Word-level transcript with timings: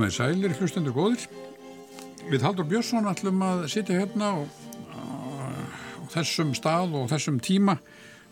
Komið 0.00 0.14
sælir, 0.16 0.52
hlustendur 0.56 0.94
góðir. 0.96 1.24
Við 2.32 2.40
Haldur 2.40 2.64
Björnsson 2.64 3.04
ætlum 3.10 3.42
að 3.44 3.66
sitja 3.68 3.98
hérna 3.98 4.30
og, 4.40 4.54
á 4.96 6.08
þessum 6.14 6.54
stað 6.56 6.94
og 6.96 7.10
þessum 7.10 7.36
tíma 7.44 7.74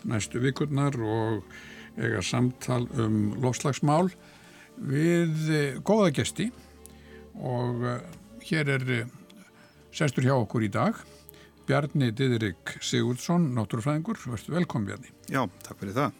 næstu 0.09 0.41
vikurnar 0.41 0.95
og 0.97 1.43
eiga 1.93 2.23
samtal 2.25 2.87
um 2.97 3.19
lofslagsmál 3.43 4.09
við 4.81 5.51
eh, 5.53 5.77
góða 5.85 6.07
gesti 6.17 6.47
og 7.37 7.85
eh, 7.85 7.99
hér 8.47 8.71
er 8.79 8.89
eh, 8.95 9.11
sestur 9.93 10.25
hjá 10.25 10.33
okkur 10.39 10.65
í 10.65 10.71
dag 10.73 10.97
Bjarni 11.69 12.09
Diðrik 12.17 12.79
Sigurdsson, 12.81 13.45
náttúrufræðingur. 13.53 14.17
Verður 14.25 14.57
velkom 14.57 14.89
Bjarni. 14.89 15.13
Já, 15.29 15.43
takk 15.67 15.83
fyrir 15.83 15.99
það. 15.99 16.17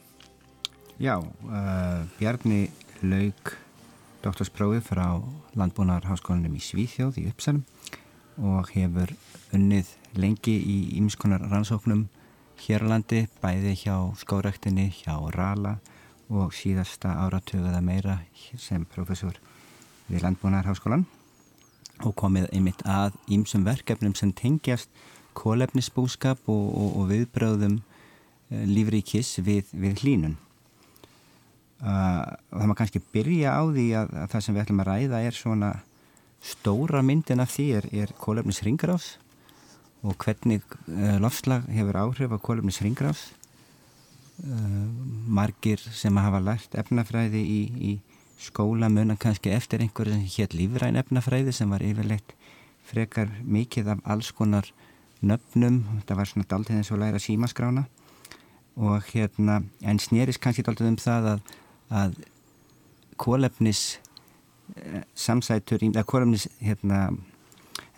Já, 1.02 1.16
uh, 1.18 2.06
Bjarni 2.22 2.68
laug 3.02 3.58
doktorsprófi 4.24 4.82
frá 4.84 5.06
Landbúnarháskólanum 5.56 6.58
í 6.58 6.62
Svíþjóð 6.64 7.20
í 7.22 7.28
Uppsalm 7.30 7.62
og 8.40 8.72
hefur 8.74 9.14
unnið 9.56 9.94
lengi 10.20 10.56
í 10.60 10.78
ýmskonar 11.00 11.46
rannsóknum 11.48 12.08
hér 12.60 12.84
á 12.84 12.88
landi, 12.92 13.28
bæði 13.40 13.76
hjá 13.80 13.96
skórektinni, 14.20 14.90
hjá 14.92 15.16
Rala 15.36 15.78
og 16.30 16.52
síðasta 16.54 17.16
áratöguða 17.24 17.80
meira 17.82 18.20
sem 18.58 18.84
professor 18.86 19.40
við 20.10 20.26
Landbúnarháskólan 20.28 21.08
og 22.04 22.16
komið 22.20 22.50
einmitt 22.52 22.84
að 22.88 23.16
ýmsum 23.32 23.64
verkefnum 23.68 24.16
sem 24.16 24.34
tengjast 24.36 24.92
kólefnisbúskap 25.40 26.44
og, 26.52 26.68
og, 26.76 26.92
og 27.00 27.10
viðbröðum 27.14 27.80
eh, 27.80 28.64
lífríkis 28.68 29.38
við, 29.44 29.72
við 29.72 30.04
hlínun. 30.04 30.38
Það 31.80 32.66
maður 32.66 32.78
kannski 32.82 33.02
byrja 33.14 33.56
á 33.56 33.64
því 33.64 33.88
að, 33.96 34.14
að 34.20 34.32
það 34.34 34.44
sem 34.46 34.56
við 34.56 34.64
ætlum 34.66 34.84
að 34.84 34.90
ræða 34.90 35.24
er 35.24 35.38
svona 35.38 35.72
stóra 36.44 37.02
myndin 37.04 37.44
af 37.44 37.54
því 37.54 37.68
er, 37.78 37.88
er 38.04 38.14
kólefnis 38.20 38.62
ringgrás 38.66 39.14
og 40.04 40.16
hvernig 40.24 40.64
uh, 40.88 41.18
lofslag 41.20 41.66
hefur 41.72 42.00
áhrif 42.00 42.32
á 42.32 42.40
kólefnis 42.40 42.80
ringgrás 42.84 43.26
uh, 44.44 44.86
margir 45.28 45.80
sem 45.80 46.16
hafa 46.16 46.40
lært 46.44 46.76
efnafræði 46.80 47.44
í, 47.44 47.62
í 47.92 47.92
skóla 48.40 48.88
muna 48.92 49.18
kannski 49.20 49.52
eftir 49.52 49.84
einhverju 49.84 50.16
sem 50.16 50.28
hétt 50.36 50.56
lífræn 50.56 51.00
efnafræði 51.00 51.56
sem 51.56 51.72
var 51.72 51.84
yfirleitt 51.84 52.36
frekar 52.90 53.32
mikið 53.44 53.94
af 53.96 54.06
alls 54.16 54.32
konar 54.36 54.72
nöfnum, 55.20 55.82
þetta 56.00 56.18
var 56.18 56.30
svona 56.30 56.48
daldið 56.50 56.80
eins 56.80 56.92
og 56.94 57.02
læra 57.02 57.20
símaskrána. 57.22 57.86
Og 58.80 59.04
hérna, 59.12 59.60
en 59.84 60.00
snýris 60.00 60.40
kannski 60.40 60.64
daldið 60.64 60.94
um 60.94 61.00
það 61.02 61.28
að 61.34 61.42
að 61.90 62.20
kólefnis 63.20 64.00
eh, 64.76 65.04
samsætur, 65.16 65.84
eða 65.90 66.06
kólefnis 66.08 66.48
hérna, 66.64 67.10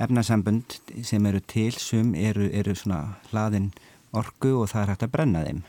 efnasambund 0.02 0.80
sem 1.06 1.25
eru 1.30 1.42
til 1.45 1.75
sum 1.78 2.16
eru, 2.16 2.50
eru 2.50 2.75
svona 2.75 3.19
hlaðin 3.30 3.72
orgu 4.17 4.56
og 4.62 4.72
það 4.72 4.81
er 4.81 4.94
hægt 4.94 5.06
að 5.06 5.14
brenna 5.14 5.45
þeim. 5.45 5.62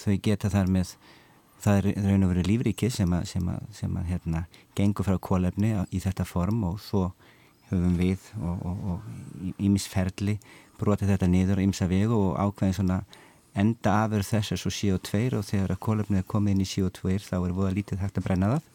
Þau 0.00 0.14
geta 0.24 0.50
þar 0.52 0.70
með 0.72 0.94
það 1.60 1.78
er 1.78 2.04
raun 2.06 2.24
og 2.24 2.32
verið 2.32 2.48
lífríki 2.48 2.90
sem 2.92 3.12
að, 3.12 3.26
sem 3.34 3.48
að, 3.52 3.64
sem 3.76 3.96
að 4.00 4.12
hérna, 4.14 4.44
gengur 4.76 5.06
frá 5.06 5.18
kólefni 5.20 5.74
í 5.92 6.00
þetta 6.00 6.24
form 6.28 6.64
og 6.70 6.80
svo 6.84 7.10
höfum 7.70 7.96
við 8.00 8.30
og 8.40 9.04
ímisferli 9.62 10.38
brotið 10.80 11.12
þetta 11.14 11.28
niður 11.30 11.60
á 11.60 11.66
ímsa 11.66 11.88
vegu 11.90 12.16
og 12.16 12.38
ákveðin 12.40 12.78
svona 12.80 13.00
enda 13.60 13.94
afur 14.04 14.24
þess 14.26 14.54
er 14.54 14.60
svo 14.60 14.72
CO2 14.72 15.22
og 15.38 15.46
þegar 15.46 15.74
að 15.74 15.82
kólöfnið 15.86 16.26
komið 16.30 16.54
inn 16.54 16.64
í 16.64 16.68
CO2 16.68 17.16
þá 17.22 17.36
er 17.38 17.54
voða 17.56 17.74
lítið 17.76 18.02
hægt 18.02 18.20
að 18.20 18.26
brenna 18.26 18.50
það. 18.54 18.68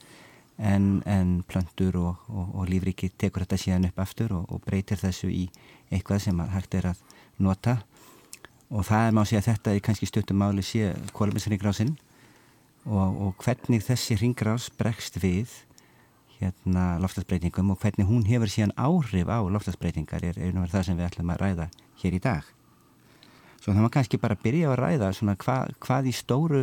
En, 0.56 0.86
en 1.04 1.32
plöndur 1.50 1.98
og, 2.00 2.24
og, 2.32 2.54
og 2.56 2.70
lífriki 2.72 3.10
tekur 3.20 3.44
þetta 3.44 3.60
síðan 3.60 3.90
upp 3.90 4.00
aftur 4.00 4.32
og, 4.38 4.48
og 4.54 4.64
breytir 4.64 5.02
þessu 5.02 5.28
í 5.28 5.44
eitthvað 5.92 6.24
sem 6.28 6.42
hægt 6.54 6.78
er 6.80 6.92
að 6.94 7.04
nota. 7.44 7.78
Og 8.72 8.86
það 8.88 9.10
er 9.10 9.16
má 9.18 9.24
sé 9.28 9.40
að 9.40 9.50
þetta 9.50 9.76
er 9.76 9.84
kannski 9.84 10.10
stuttum 10.10 10.40
máli 10.42 10.64
sé 10.66 10.94
kólöfnisringrásinn 11.18 11.96
og 12.86 13.34
hvernig 13.42 13.82
þessi 13.82 14.18
ringrás 14.22 14.70
bregst 14.78 15.18
við 15.18 15.50
hérna 16.38 17.00
loftasbreytingum 17.02 17.72
og 17.74 17.80
hvernig 17.82 18.08
hún 18.08 18.28
hefur 18.28 18.52
síðan 18.52 18.76
áhrif 18.78 19.32
á 19.32 19.40
loftasbreytingar 19.42 20.26
er, 20.28 20.38
er 20.38 20.70
það 20.70 20.90
sem 20.90 21.00
við 21.00 21.08
ætlum 21.10 21.34
að 21.34 21.42
ræða 21.42 21.68
hér 22.04 22.18
í 22.18 22.22
dag 22.22 22.52
Svo 23.66 23.74
það 23.74 23.88
var 23.88 23.94
kannski 23.96 24.18
bara 24.22 24.36
að 24.38 24.44
byrja 24.44 24.68
að 24.70 24.76
ræða 24.78 25.08
svona 25.18 25.34
hva, 25.42 25.56
hvað 25.82 26.06
í 26.06 26.12
stóru, 26.14 26.60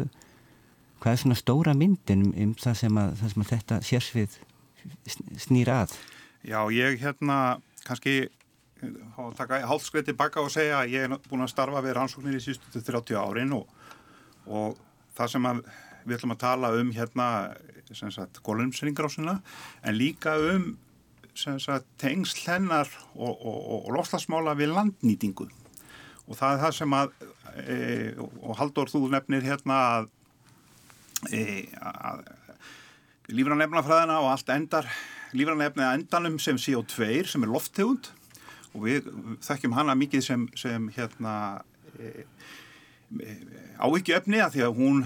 hvað 1.03 1.13
er 1.17 1.17
svona 1.19 1.37
stóra 1.41 1.73
myndin 1.75 2.29
um, 2.31 2.53
það, 2.55 2.77
sem 2.79 2.99
að, 3.03 3.15
það 3.19 3.33
sem 3.33 3.43
að 3.43 3.49
þetta 3.49 3.79
sérsvið 3.89 4.37
snýra 5.43 5.81
að? 5.83 5.95
Já, 6.47 6.61
ég 6.71 7.01
hérna 7.03 7.39
kannski 7.83 8.13
hálfskveiti 9.19 10.15
baka 10.15 10.45
og 10.45 10.53
segja 10.55 10.85
að 10.85 10.95
ég 10.95 11.09
er 11.09 11.25
búin 11.27 11.43
að 11.43 11.51
starfa 11.51 11.83
við 11.83 11.97
rannsóknir 11.99 12.37
í 12.39 12.43
sístu 12.45 12.71
30 12.79 13.19
árin 13.19 13.57
og, 13.57 13.67
og 14.47 14.79
það 15.19 15.33
sem 15.35 15.49
við 16.05 16.15
ætlum 16.21 16.35
að 16.37 16.43
tala 16.45 16.71
um 16.79 16.93
hérna, 16.95 17.27
gólumsringrásina 18.47 19.41
en 19.83 19.99
líka 19.99 20.37
um 20.55 20.71
sagt, 21.35 21.91
tengsl 21.99 22.47
hennar 22.47 22.91
og, 23.17 23.35
og, 23.43 23.59
og 23.81 23.91
lofslagsmála 23.99 24.55
við 24.63 24.77
landnýtingu 24.77 25.49
og 26.29 26.39
það 26.39 26.55
er 26.55 26.63
það 26.63 26.77
sem 26.79 26.97
að 26.97 27.15
e, 27.63 27.77
og 28.19 28.55
Haldur 28.61 28.93
þú 28.93 29.03
nefnir 29.13 29.47
hérna 29.47 29.79
að, 29.97 30.09
e, 31.31 31.43
að 31.83 32.25
lífran 33.33 33.65
efnafræðina 33.67 34.21
og 34.23 34.31
allt 34.33 34.55
endar 34.55 34.89
lífran 35.37 35.65
efnið 35.65 35.89
endanum 35.99 36.39
sem 36.43 36.61
CO2 36.61 37.27
sem 37.33 37.45
er 37.45 37.53
lofttegund. 37.53 38.11
Og 38.73 38.87
við 38.87 39.09
þekkjum 39.45 39.75
hana 39.77 39.97
mikið 39.99 40.25
sem, 40.25 40.47
sem 40.57 40.89
hérna 40.95 41.35
e, 42.01 42.25
áhyggju 43.83 44.17
efni 44.17 44.41
að 44.41 44.57
því 44.57 44.67
að 44.67 44.79
hún 44.79 45.05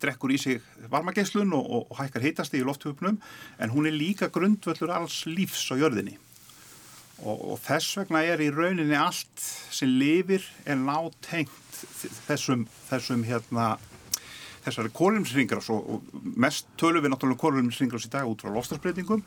drekkur 0.00 0.32
í 0.32 0.38
sig 0.40 0.64
varmageislun 0.88 1.52
og, 1.56 1.66
og, 1.66 1.94
hækkar 1.98 2.24
heitast 2.24 2.54
í 2.54 2.62
lofthjöfnum 2.64 3.18
en 3.58 3.72
hún 3.74 3.88
er 3.90 3.96
líka 3.96 4.30
grundvöldur 4.32 4.92
alls 4.94 5.24
lífs 5.26 5.66
á 5.72 5.74
jörðinni 5.76 6.16
og, 7.24 7.36
og 7.52 7.60
þess 7.62 7.98
vegna 8.00 8.22
er 8.24 8.42
í 8.42 8.50
rauninni 8.54 8.96
allt 8.96 9.44
sem 9.74 9.90
lifir 10.00 10.44
en 10.68 10.86
nátengt 10.88 11.80
þessum, 12.26 12.66
þessum 12.88 13.24
hérna 13.28 13.74
þessari 14.64 14.92
kólumsringrás 14.96 15.70
og, 15.72 15.96
og 15.96 16.24
mest 16.36 16.68
tölum 16.80 17.04
við 17.04 17.14
náttúrulega 17.14 17.38
um 17.38 17.44
kólumsringrás 17.44 18.08
í 18.08 18.12
dag 18.12 18.28
út 18.28 18.44
frá 18.44 18.52
lofstarsbreytingum 18.54 19.22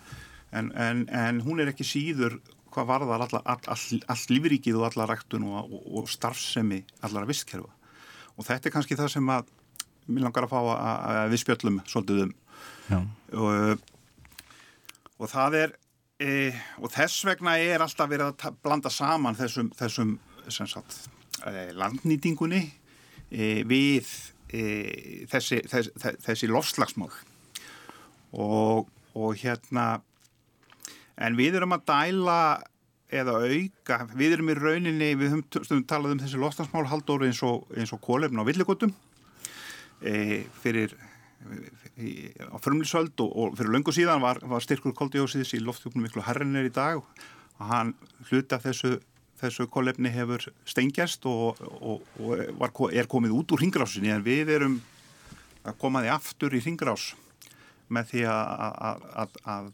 en, 0.53 0.71
en, 0.77 1.05
en 1.09 1.41
hún 1.45 1.61
er 1.61 1.71
ekki 1.73 1.87
síður 1.87 2.37
hvað 2.73 2.89
varðar 2.89 3.25
all, 3.25 3.41
all, 3.41 3.63
all, 3.73 4.01
all 4.09 4.25
lífríkið 4.33 4.79
og 4.79 4.87
alla 4.89 5.07
ræktun 5.09 5.45
og, 5.49 5.73
og 5.93 6.09
starfsemi 6.09 6.83
allara 7.05 7.29
visskerfa 7.29 7.69
og 8.33 8.47
þetta 8.47 8.69
er 8.69 8.75
kannski 8.75 8.97
það 8.97 9.13
sem 9.15 9.33
að 9.33 9.49
mér 10.09 10.27
langar 10.27 10.47
að 10.47 10.53
fá 10.53 10.59
að, 10.59 10.77
að 11.13 11.33
við 11.33 11.43
spjöllum 11.43 11.79
svolítið 11.87 12.23
um. 12.25 12.33
Og, 13.39 13.83
og 15.21 15.29
það 15.31 15.59
er 15.61 15.75
e, 16.23 16.53
og 16.79 16.91
þess 16.94 17.25
vegna 17.28 17.57
er 17.59 17.84
alltaf 17.84 18.09
verið 18.11 18.31
að 18.31 18.57
blanda 18.63 18.91
saman 18.94 19.38
þessum, 19.38 19.72
þessum 19.79 20.16
sagt, 20.49 20.97
e, 21.49 21.70
landnýtingunni 21.78 22.64
e, 23.29 23.64
við 23.67 24.09
e, 24.53 24.64
þessi, 25.31 25.64
þess, 25.70 25.93
þessi 26.23 26.52
lofslagsmál 26.52 27.11
og, 28.34 28.90
og 29.14 29.40
hérna 29.41 29.87
en 31.22 31.37
við 31.37 31.59
erum 31.59 31.75
að 31.75 31.87
dæla 31.91 32.37
eða 33.14 33.37
auka, 33.46 33.99
við 34.17 34.37
erum 34.37 34.49
í 34.49 34.58
rauninni 34.58 35.09
við 35.20 35.35
höfum 35.35 35.84
talað 35.85 36.16
um 36.16 36.22
þessi 36.23 36.40
lofslagsmál 36.41 36.87
haldóri 36.90 37.29
eins 37.29 37.43
og, 37.46 37.67
og 37.70 38.02
kólefn 38.02 38.41
á 38.41 38.47
villikotum 38.47 38.93
e, 40.02 40.46
fyrir 40.64 40.96
á 41.43 42.57
förmlisöld 42.59 43.19
og, 43.22 43.31
og 43.37 43.57
fyrir 43.57 43.73
löngu 43.75 43.93
síðan 43.93 44.23
var, 44.23 44.40
var 44.41 44.63
styrkur 44.63 44.95
koldioxiðs 44.97 45.53
í 45.57 45.61
lofthjóknum 45.63 46.07
miklu 46.07 46.23
herrinir 46.25 46.69
í 46.69 46.73
dag 46.73 47.01
og 47.01 47.67
hann 47.69 47.93
hluta 48.29 48.59
þessu, 48.63 48.97
þessu 49.41 49.67
kollefni 49.72 50.11
hefur 50.13 50.47
stengjast 50.66 51.28
og, 51.29 51.59
og, 51.59 52.01
og 52.19 52.43
var, 52.59 52.73
er 52.91 53.09
komið 53.11 53.35
út 53.37 53.53
úr 53.53 53.63
hringrásinni 53.63 54.13
en 54.13 54.25
við 54.25 54.55
erum 54.57 54.79
að 55.63 55.78
koma 55.79 56.03
því 56.03 56.11
aftur 56.16 56.55
í 56.55 56.63
hringrás 56.63 57.11
með 57.93 58.09
því 58.13 58.25
að, 58.31 59.72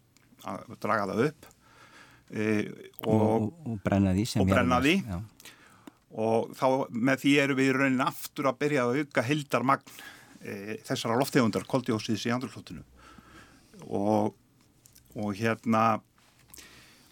draga 0.82 1.08
það 1.10 1.26
upp 1.30 1.50
e, 2.34 2.46
og 3.08 3.50
brenna 3.86 4.14
því 4.18 4.26
og 4.42 4.50
brenna 4.50 4.80
því. 4.84 4.96
og 6.20 6.54
þá 6.58 6.68
með 6.90 7.24
því 7.24 7.36
erum 7.44 7.60
við 7.60 7.76
raunin 7.78 8.06
aftur 8.06 8.50
að 8.50 8.62
byrja 8.64 8.86
að 8.86 9.02
auka 9.04 9.26
hildarmagn 9.30 10.00
e, 10.44 10.78
þessara 10.88 11.18
loftegundar 11.20 11.68
koldjósiðs 11.70 12.28
í 12.30 12.34
andurklótinu 12.36 12.84
og, 13.88 14.34
og 15.16 15.30
hérna 15.38 16.02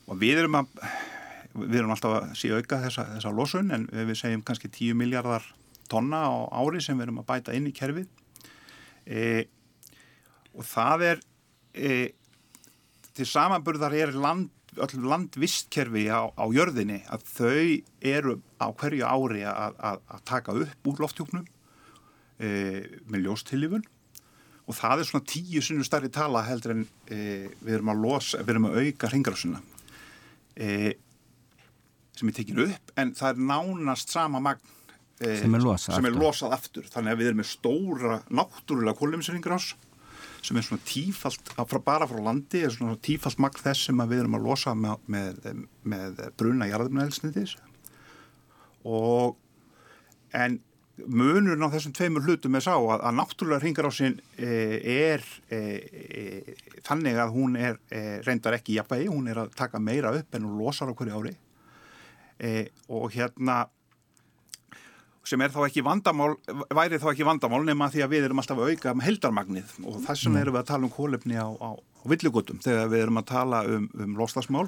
og 0.07 0.19
við 0.19 0.43
erum 0.43 0.61
að 0.61 0.73
við 1.57 1.79
erum 1.79 1.93
alltaf 1.95 2.15
að 2.19 2.33
síða 2.37 2.59
auka 2.61 2.81
þessa, 2.83 3.05
þessa 3.15 3.33
losun 3.33 3.73
en 3.73 3.87
við 3.91 4.17
segjum 4.19 4.43
kannski 4.45 4.69
10 4.69 4.99
miljardar 4.99 5.45
tonna 5.89 6.19
á 6.27 6.33
ári 6.59 6.81
sem 6.83 6.97
við 6.97 7.07
erum 7.07 7.21
að 7.23 7.29
bæta 7.31 7.55
inn 7.57 7.69
í 7.69 7.73
kerfið. 7.75 8.07
E, 9.07 9.47
og 10.53 10.67
það 10.67 11.05
er 11.07 11.23
e, 11.73 11.91
til 13.17 13.27
samanburðar 13.27 13.95
er 13.97 14.13
land, 14.13 14.51
landvistkerfi 14.77 16.05
á, 16.13 16.29
á 16.29 16.45
jörðinni 16.53 17.01
að 17.09 17.25
þau 17.31 17.67
eru 18.13 18.37
á 18.61 18.67
hverju 18.69 19.07
ári 19.07 19.45
að, 19.49 19.79
að, 19.79 20.01
að 20.13 20.25
taka 20.29 20.57
upp 20.65 20.91
úr 20.91 21.05
lofthjúknum 21.05 21.47
e, 22.39 22.49
með 23.09 23.27
ljóstillifun 23.27 23.85
og 24.67 24.75
það 24.75 25.01
er 25.01 25.09
svona 25.09 25.27
tíu 25.31 25.63
sinu 25.63 25.85
starri 25.87 26.11
tala 26.13 26.43
heldur 26.47 26.75
en 26.75 26.85
e, 27.07 27.19
við 27.61 27.77
erum 27.77 27.93
að 27.93 28.01
losa, 28.03 28.41
við 28.43 28.55
erum 28.55 28.69
að 28.69 28.79
auka 28.83 29.11
hringrásuna 29.11 29.61
e, 30.55 30.95
sem 32.17 32.31
er 32.31 32.37
tekin 32.37 32.63
upp 32.65 32.93
en 32.99 33.13
það 33.17 33.33
er 33.33 33.43
nánast 33.51 34.13
sama 34.13 34.41
magn 34.43 34.63
e, 35.21 35.37
Sem 35.41 35.57
er 35.57 35.65
losað 35.65 35.97
sem 35.97 36.09
er 36.09 36.17
losað 36.17 36.55
aftur. 36.57 36.87
Þannig 36.93 37.13
að 37.13 37.21
við 37.21 37.31
erum 37.31 37.41
með 37.43 37.51
stóra 37.51 38.21
náttúrulega 38.27 38.99
kólumsringrás 38.99 39.73
sem 40.45 40.59
er 40.59 40.65
svona 40.65 40.83
tífalt 40.87 41.51
frá, 41.55 41.79
bara 41.83 42.07
frá 42.09 42.19
landi 42.23 42.61
er 42.65 42.73
svona 42.73 42.97
tífalt 43.03 43.39
magn 43.41 43.63
þess 43.63 43.87
sem 43.89 44.03
við 44.03 44.21
erum 44.21 44.37
að 44.37 44.47
losa 44.47 44.75
með, 44.77 45.01
með, 45.11 45.41
með 45.87 46.21
bruna 46.39 46.69
jarðumnælsniðis 46.69 47.57
og 48.87 49.37
en 50.37 50.59
munurinn 51.05 51.61
á 51.61 51.69
þessum 51.73 51.93
tveimur 51.93 52.25
hlutum 52.25 52.57
er 52.57 52.65
sá 52.65 52.73
að, 52.73 53.01
að 53.05 53.17
náttúrulega 53.19 53.63
hringarásin 53.63 54.17
e, 54.37 54.51
er 55.11 55.25
e, 55.53 55.59
e, 55.59 56.55
þannig 56.87 57.19
að 57.21 57.33
hún 57.35 57.57
er 57.59 57.77
reyndar 58.25 58.57
ekki 58.57 58.79
jafnvegi, 58.79 59.09
hún 59.11 59.29
er 59.29 59.43
að 59.43 59.53
taka 59.57 59.81
meira 59.81 60.15
upp 60.17 60.37
en 60.37 60.47
hún 60.47 60.57
losar 60.61 60.89
á 60.89 60.97
hverju 60.97 61.21
ári. 61.21 61.35
Og 62.93 63.09
hérna 63.15 63.63
sem 65.27 65.41
er 65.43 65.51
þá 65.51 65.61
ekki 65.65 65.83
vandamál, 65.83 66.35
væri 66.75 66.99
þá 67.01 67.09
ekki 67.11 67.25
vandamál 67.27 67.63
nema 67.67 67.89
því 67.91 68.03
að 68.05 68.13
við 68.13 68.27
erum 68.27 68.41
alltaf 68.41 68.61
að 68.61 68.71
auka 68.71 68.93
heldarmagnið 69.03 69.73
og 69.83 69.99
þess 70.05 70.27
vegna 70.27 70.43
erum 70.43 70.55
við 70.55 70.61
að 70.61 70.69
tala 70.69 70.87
um 70.87 70.93
kólefni 70.93 71.39
á, 71.39 71.49
á, 71.51 71.69
á 71.75 72.03
villugotum 72.07 72.61
þegar 72.63 72.91
við 72.93 73.03
erum 73.03 73.19
að 73.21 73.27
tala 73.33 73.61
um, 73.67 73.89
um 73.97 74.15
loslasmál 74.19 74.65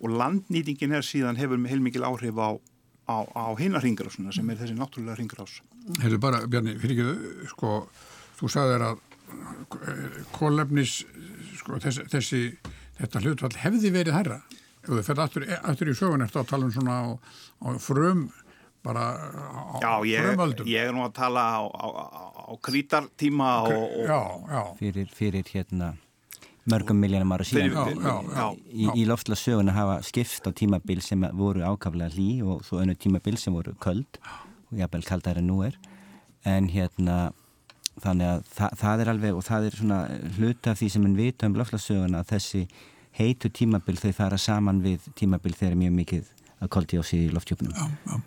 og 0.00 0.16
landnýtingin 0.16 0.96
er 0.96 1.06
síðan 1.06 1.38
hefur 1.38 1.62
heilmikil 1.70 2.06
áhrif 2.08 2.40
á, 2.42 2.58
á, 3.10 3.16
á 3.34 3.44
hinnar 3.58 3.82
ringrásuna 3.84 4.32
sem 4.34 4.48
er 4.54 4.60
þessi 4.62 4.76
náttúrulega 4.78 5.18
ringrás. 5.18 5.58
Hefur 6.00 6.20
bara, 6.22 6.44
Bjarni, 6.46 6.76
fyrir 6.80 7.00
ekki, 7.10 7.48
sko, 7.50 7.72
þú 8.38 8.50
sagðir 8.54 8.84
að 8.90 9.00
kólefnis, 10.34 11.00
sko, 11.60 11.78
þessi, 11.82 12.06
þessi, 12.12 12.42
þetta 13.00 13.22
hlutfall 13.24 13.56
hefði 13.64 13.92
verið 13.94 14.16
herra. 14.18 14.40
Ef 14.80 14.88
þú 14.94 15.02
fyrir 15.06 15.24
aftur, 15.26 15.46
aftur 15.60 15.90
í 15.92 15.96
sögun 15.98 16.24
eftir 16.24 16.42
að 16.42 16.52
tala 16.54 16.68
um 16.68 16.72
svona 16.74 16.94
á, 17.04 17.06
á 17.60 17.68
frum, 17.82 18.28
bara 18.80 19.02
á 19.12 19.76
Já, 19.82 19.90
ég, 20.08 20.24
frumöldum. 20.24 20.68
ég 20.70 20.88
er 20.88 20.94
nú 20.96 21.02
að 21.04 21.12
tala 21.18 21.42
á, 21.52 21.60
á, 21.68 21.86
á, 21.92 22.04
á 22.48 22.52
krítartíma 22.64 23.50
og, 23.68 23.74
og 23.76 24.06
Já, 24.08 24.20
já, 24.54 24.62
fyrir, 24.80 25.10
fyrir 25.12 25.50
hérna 25.52 25.90
mörgum 26.68 27.00
miljónum 27.00 27.32
ára 27.32 27.46
síðan. 27.46 27.72
Já, 27.72 27.84
já, 27.94 28.14
já, 28.36 28.46
í, 28.68 28.88
í 29.00 29.06
loftla 29.08 29.38
söguna 29.38 29.74
hafa 29.74 30.00
skipt 30.06 30.44
á 30.44 30.50
tímabil 30.52 31.00
sem 31.04 31.24
voru 31.36 31.64
ákaflega 31.64 32.12
hlý 32.14 32.42
og 32.44 32.64
svo 32.66 32.82
önnu 32.82 32.96
tímabil 33.00 33.38
sem 33.40 33.54
voru 33.54 33.74
köld 33.80 34.20
og 34.70 34.78
jafnvel 34.78 35.06
kaldar 35.08 35.40
en 35.40 35.48
nú 35.50 35.62
er. 35.66 35.78
En 36.44 36.68
hérna 36.72 37.32
þannig 38.00 38.28
að 38.28 38.44
þa 38.56 38.70
það 38.80 39.02
er 39.02 39.12
alveg 39.14 39.38
og 39.38 39.46
það 39.46 39.66
er 39.68 39.78
svona 39.80 40.00
hluta 40.36 40.74
af 40.74 40.80
því 40.80 40.90
sem 40.94 41.08
við 41.08 41.22
vita 41.24 41.48
um 41.48 41.56
loftla 41.58 41.80
söguna 41.80 42.22
að 42.22 42.34
þessi 42.34 42.62
heitu 43.18 43.50
tímabil 43.52 43.98
þau 43.98 44.12
fara 44.16 44.38
saman 44.38 44.82
við 44.84 45.08
tímabil 45.18 45.56
þegar 45.56 45.74
er 45.74 45.80
mjög 45.82 45.96
mikið 45.98 46.30
að 46.60 46.70
koldjósi 46.76 47.24
í 47.26 47.32
loftjöfnum 47.34 47.74
já, 47.74 47.88
já. 48.06 48.20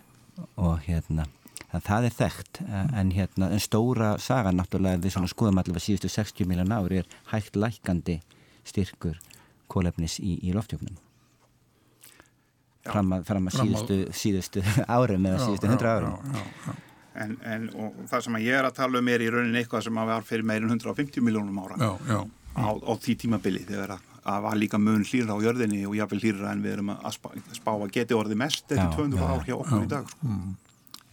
og 0.60 0.84
hérna 0.84 1.26
það, 1.74 1.84
það 1.88 2.08
er 2.08 2.14
þekkt 2.20 2.60
en 3.02 3.10
hérna 3.18 3.50
en 3.54 3.62
stóra 3.64 4.12
saga 4.22 4.52
náttúrulega 4.54 5.02
við 5.04 5.14
svona 5.16 5.30
skoðum 5.30 5.60
allavega 5.62 5.84
síðustu 5.84 6.10
60 6.14 6.48
miljón 6.50 6.72
ári 6.76 7.02
er 7.02 7.08
hægt 7.32 7.58
lækandi 7.58 8.20
styrkur 8.64 9.18
kólefnis 9.70 10.18
í, 10.22 10.38
í 10.46 10.54
loftjöfnum 10.56 10.96
fram 12.84 13.12
að, 13.16 13.22
fram 13.28 13.46
að 13.48 13.54
að- 13.54 13.60
síðustu, 13.64 13.98
síðustu 14.12 14.64
árum 14.98 15.28
eða 15.30 15.44
síðustu 15.46 15.70
100 15.70 15.92
árum 15.94 16.16
Já, 16.16 16.40
já, 16.40 16.48
já. 16.68 16.80
En, 17.14 17.36
en 17.46 17.68
og 17.78 17.98
það 18.10 18.24
sem 18.26 18.36
að 18.40 18.42
ég 18.42 18.56
er 18.58 18.66
að 18.66 18.72
tala 18.74 18.98
um 18.98 19.08
er 19.12 19.22
í 19.22 19.28
rauninni 19.30 19.60
eitthvað 19.60 19.84
sem 19.86 19.98
að 20.02 20.08
var 20.10 20.24
fyrir 20.26 20.46
meirin 20.50 20.72
150 20.74 21.22
miljónum 21.22 21.60
ára. 21.62 21.76
Já, 21.78 21.92
já, 22.10 22.16
á, 22.58 22.68
á 22.74 22.92
því 23.04 23.14
tímabili 23.22 23.60
þegar 23.68 23.92
að, 23.94 24.08
að 24.32 24.40
var 24.48 24.58
líka 24.58 24.80
mun 24.82 25.04
hlýra 25.06 25.36
á 25.38 25.44
jörðinni 25.46 25.84
og 25.86 25.94
jáfnvel 25.94 26.18
hlýra 26.24 26.50
en 26.50 26.64
við 26.64 26.72
erum 26.74 26.90
að 26.96 27.14
spá, 27.14 27.70
að 27.76 27.92
geti 27.94 28.18
orðið 28.18 28.40
mest 28.42 28.66
eftir 28.66 28.82
Já, 28.82 28.96
200 28.98 29.22
já, 29.22 29.28
ár 29.30 29.46
hjá 29.46 29.54
okkur 29.60 29.84
í 29.86 29.90
dag 29.94 30.10
sko. 30.10 30.34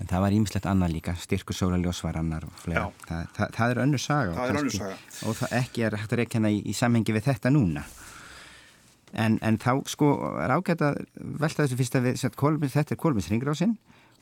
En 0.01 0.09
það 0.09 0.23
var 0.23 0.35
ímislegt 0.35 0.67
annað 0.69 0.95
líka 0.95 1.13
styrkur 1.21 1.57
sólaljós 1.57 2.01
var 2.05 2.17
annar 2.21 2.45
og 2.47 2.53
fleira. 2.57 2.87
Það, 3.05 3.27
það, 3.37 3.51
það 3.57 3.73
er 3.73 3.81
önnur 3.83 4.01
saga 4.01 4.37
Það 4.37 4.53
er 4.53 4.59
önnur 4.61 4.75
saga. 4.75 4.95
og 5.29 5.37
það 5.37 5.55
ekki 5.59 5.85
er 5.85 5.97
hægt 5.99 6.15
að 6.15 6.21
reykjana 6.21 6.51
í, 6.51 6.61
í 6.65 6.75
samhengi 6.77 7.15
við 7.15 7.27
þetta 7.29 7.53
núna. 7.53 7.85
En, 9.11 9.37
en 9.43 9.59
þá 9.61 9.71
sko 9.91 10.11
er 10.41 10.53
ágætt 10.55 10.83
að 10.87 11.01
velta 11.19 11.65
þessu 11.65 11.79
fyrst 11.81 11.97
að 11.99 12.05
við, 12.07 12.19
sett, 12.23 12.37
kolmis, 12.39 12.73
þetta 12.73 12.95
er 12.95 13.01
kolminsringrásin 13.03 13.77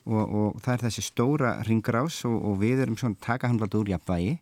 og, 0.10 0.24
og 0.24 0.62
það 0.66 0.76
er 0.76 0.86
þessi 0.88 1.06
stóra 1.06 1.56
ringrás 1.68 2.24
og, 2.28 2.38
og 2.50 2.62
við 2.64 2.84
erum 2.86 2.98
svona 3.00 3.20
taka 3.24 3.52
hann 3.52 3.62
úr 3.62 3.94
jafnvægi. 3.94 4.40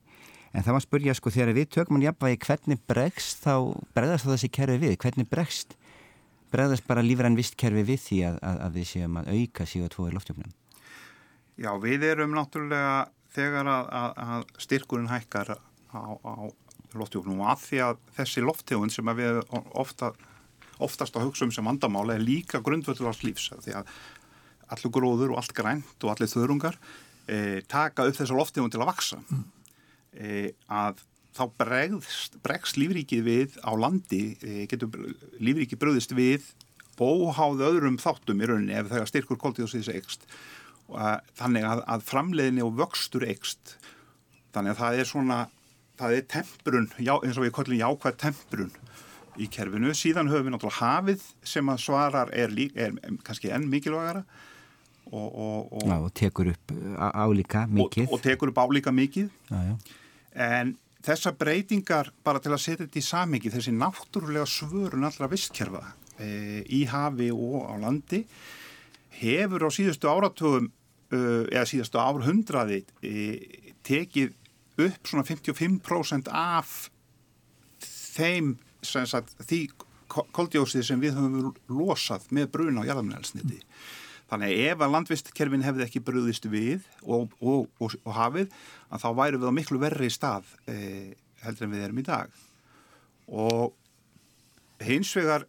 En 0.55 0.63
það 0.63 0.71
var 0.73 0.79
að 0.79 0.87
spurja 0.87 1.17
sko 1.17 1.33
þegar 1.35 1.57
við 1.57 1.67
tökum 1.75 1.97
hann 1.97 2.07
jafnvægi 2.07 2.39
hvernig 2.47 2.85
bregst 2.89 3.43
þá 3.43 3.75
bregðast 3.93 4.25
þá 4.25 4.31
þessi 4.33 4.53
kerfi 4.57 4.79
við, 4.85 4.95
hvernig 5.03 5.29
bregst 5.29 5.75
bregðast 6.53 6.87
bara 6.87 7.03
lífrann 7.03 7.35
vist 7.37 7.57
kerfi 7.59 7.83
við 7.83 7.99
því 8.05 8.21
að, 8.29 8.39
að, 8.47 8.61
að 8.63 8.79
við 8.79 8.87
séum 8.93 9.19
að 9.19 9.33
auka 9.35 9.67
CO2 9.67 10.07
í 10.07 10.15
loftjöfnum 10.15 10.55
Já, 11.57 11.71
við 11.81 12.05
erum 12.05 12.35
náttúrulega 12.37 13.07
þegar 13.33 13.69
að, 13.71 13.87
að, 13.97 14.11
að 14.21 14.43
styrkurinn 14.61 15.09
hækkar 15.09 15.55
á, 15.57 16.01
á 16.21 16.33
loftjóknum 16.97 17.41
og 17.41 17.51
að 17.53 17.63
því 17.63 17.79
að 17.85 18.01
þessi 18.17 18.43
lofttegund 18.45 18.93
sem 18.93 19.11
við 19.17 19.39
ofta, 19.77 20.11
oftast 20.83 21.17
að 21.17 21.27
hugsa 21.27 21.47
um 21.47 21.53
sem 21.53 21.65
vandamála 21.65 22.15
er 22.17 22.23
líka 22.23 22.61
grundvöldur 22.63 23.09
á 23.09 23.13
lífs 23.25 23.49
því 23.65 23.75
að 23.79 23.91
allur 24.73 24.93
gróður 24.93 25.33
og 25.33 25.41
allt 25.41 25.55
grænt 25.57 26.05
og 26.05 26.13
allir 26.13 26.31
þörungar 26.31 26.77
e, 27.25 27.61
taka 27.69 28.05
upp 28.07 28.17
þessa 28.19 28.37
lofttegund 28.37 28.75
til 28.75 28.83
að 28.83 28.91
vaksa 28.91 29.19
e, 30.13 30.51
að 30.69 31.01
þá 31.37 31.43
bregst, 31.57 32.37
bregst 32.45 32.77
lífríkið 32.77 33.25
við 33.25 33.57
á 33.65 33.71
landi, 33.77 34.37
e, 34.41 34.67
getur 34.69 34.93
lífríkið 35.41 35.81
bröðist 35.81 36.13
við 36.17 36.45
bóháð 36.97 37.65
öðrum 37.65 37.99
þáttum 38.01 38.41
í 38.41 38.49
rauninni 38.49 38.77
ef 38.77 38.89
þegar 38.93 39.11
styrkur 39.11 39.41
koldíðsins 39.41 39.91
eikst 39.93 40.25
og 40.25 40.37
að, 40.93 41.21
þannig 41.39 41.67
að, 41.67 41.83
að 41.95 42.07
framleiðinni 42.07 42.65
og 42.65 42.75
vöxtur 42.79 43.25
eikst 43.27 43.77
þannig 44.55 44.73
að 44.73 44.81
það 44.81 44.99
er 45.01 45.09
svona 45.11 45.39
það 45.97 46.17
er 46.17 46.27
temprun, 46.29 46.89
já, 47.01 47.13
eins 47.25 47.37
og 47.39 47.45
við 47.47 47.53
kollum 47.57 47.79
jákvæð 47.81 48.17
temprun 48.21 48.73
í 49.37 49.47
kerfinu. 49.53 49.93
Síðan 49.97 50.29
höfum 50.31 50.47
við 50.47 50.55
náttúrulega 50.55 50.81
hafið 50.81 51.23
sem 51.45 51.69
að 51.73 51.81
svarar 51.83 52.31
er, 52.33 52.53
lík, 52.53 52.75
er 52.77 52.95
kannski 53.25 53.51
enn 53.53 53.67
mikilvægara 53.71 54.23
og, 55.11 55.27
og, 55.27 55.71
og, 55.71 55.85
Já, 55.87 55.95
og 55.97 56.11
tekur 56.17 56.51
upp 56.51 56.73
á- 56.97 57.15
álíka 57.25 57.63
mikið. 57.69 58.07
Og, 58.09 58.17
og 58.17 58.23
tekur 58.25 58.51
upp 58.51 58.61
álíka 58.65 58.93
mikið. 58.93 59.29
Já, 59.49 59.77
en 60.47 60.75
þessar 61.05 61.37
breytingar 61.39 62.11
bara 62.25 62.41
til 62.43 62.51
að 62.53 62.63
setja 62.63 62.85
þetta 62.85 62.99
í 62.99 63.05
samingi 63.05 63.53
þessi 63.53 63.73
náttúrulega 63.77 64.47
svörun 64.49 65.07
allra 65.07 65.29
vistkerfa 65.31 65.83
e, 66.19 66.63
í 66.73 66.83
hafi 66.89 67.29
og 67.33 67.69
á 67.71 67.73
landi 67.79 68.23
hefur 69.21 69.65
á 69.65 69.69
síðustu 69.73 70.09
áratugum 70.11 70.67
uh, 70.67 70.76
eða 71.15 71.65
síðustu 71.69 71.99
árhundraði 72.01 72.81
e, 72.99 73.11
tekið 73.87 74.33
upp 74.87 75.09
svona 75.09 75.25
55% 75.27 76.31
af 76.33 76.89
þeim 78.17 78.55
sagt, 78.83 79.33
því 79.47 79.61
koldjósið 80.07 80.85
sem 80.85 81.01
við 81.01 81.17
höfum 81.17 81.53
losað 81.71 82.27
með 82.33 82.51
bruna 82.53 82.83
á 82.83 82.87
jarðamennelsniti. 82.89 83.59
Þannig 84.27 84.51
að 84.51 84.69
ef 84.71 84.83
að 84.83 84.93
landvistkerfin 84.93 85.63
hefði 85.63 85.85
ekki 85.85 86.03
bröðist 86.03 86.47
við 86.51 86.87
og, 87.03 87.31
og, 87.39 87.67
og, 87.79 87.95
og 88.03 88.15
hafið, 88.15 88.49
þá 88.91 89.09
væru 89.15 89.39
við 89.39 89.51
á 89.51 89.57
miklu 89.57 89.79
verri 89.79 90.09
stað 90.11 90.49
eh, 90.67 91.13
heldur 91.43 91.67
en 91.67 91.75
við 91.75 91.85
erum 91.85 92.01
í 92.01 92.07
dag. 92.07 92.41
Og 93.27 94.83
hins 94.83 95.13
vegar 95.15 95.47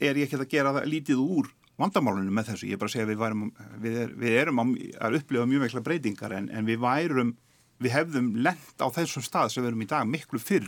er 0.00 0.20
ég 0.20 0.28
ekki 0.28 0.40
að 0.40 0.52
gera 0.52 0.74
það 0.76 0.90
lítið 0.92 1.24
úr 1.24 1.48
vandamálunum 1.80 2.34
með 2.36 2.52
þessu. 2.52 2.70
Ég 2.70 2.76
er 2.76 2.80
bara 2.80 2.90
að 2.90 2.96
segja 2.96 3.06
að 3.06 3.12
við, 3.12 3.20
værum, 3.20 3.46
við, 3.84 4.00
er, 4.04 4.16
við 4.20 4.40
erum 4.40 4.62
að, 4.64 4.74
upplifa 5.20 5.46
mjög 5.50 5.64
mikla 5.66 5.84
breytingar 5.86 6.36
en, 6.36 6.50
en 6.54 6.68
við 6.68 6.82
værum 6.82 7.32
við 7.80 7.94
hefðum 7.94 8.26
lent 8.44 8.82
á 8.84 8.86
þessum 8.92 9.24
stað 9.24 9.52
sem 9.54 9.64
við 9.64 9.70
erum 9.70 9.84
í 9.84 9.88
dag 9.88 10.08
miklu 10.08 10.40
fyrr, 10.42 10.66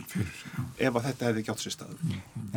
ef 0.81 0.95
að 0.97 1.05
þetta 1.07 1.27
hefði 1.27 1.43
ekki 1.43 1.53
átt 1.53 1.61
sér 1.61 1.75
stað. 1.75 1.99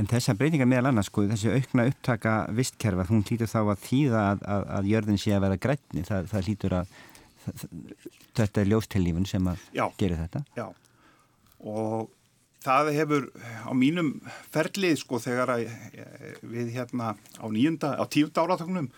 En 0.00 0.08
þessar 0.08 0.38
breytingar 0.40 0.70
meðal 0.70 0.90
annars, 0.90 1.10
sko, 1.10 1.26
þessi 1.28 1.52
aukna 1.52 1.84
upptaka 1.90 2.36
vistkerfa, 2.56 3.04
hún 3.10 3.24
hlýtur 3.26 3.52
þá 3.52 3.58
að 3.60 3.84
þýða 3.84 4.22
að, 4.30 4.46
að, 4.54 4.64
að 4.78 4.90
jörðin 4.94 5.20
sé 5.20 5.36
að 5.36 5.44
vera 5.44 5.60
grætni, 5.66 6.06
það, 6.08 6.30
það 6.32 6.48
hlýtur 6.48 6.76
að 6.78 6.94
það, 7.44 7.76
þetta 8.40 8.62
er 8.62 8.72
ljóstillífun 8.72 9.28
sem 9.28 9.52
að 9.52 9.68
gera 10.00 10.20
þetta. 10.24 10.44
Já, 10.56 10.66
og 11.68 12.08
það 12.66 12.92
hefur 12.96 13.28
á 13.64 13.72
mínum 13.76 14.12
ferlið 14.54 14.98
sko 15.02 15.20
þegar 15.22 15.54
að 15.56 15.66
eh, 15.70 16.36
við 16.42 16.74
hérna 16.76 17.14
á 17.14 17.46
nýjunda, 17.46 17.94
á 17.96 18.04
tíunda 18.10 18.44
áratögnum 18.44 18.90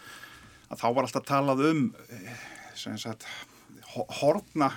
að 0.69 0.83
þá 0.83 0.89
var 0.89 1.07
alltaf 1.07 1.29
talað 1.29 1.65
um 1.71 1.87
eh, 2.09 2.45
sem 2.79 2.99
sagt 3.01 3.27
ho- 3.95 4.09
horfna 4.21 4.71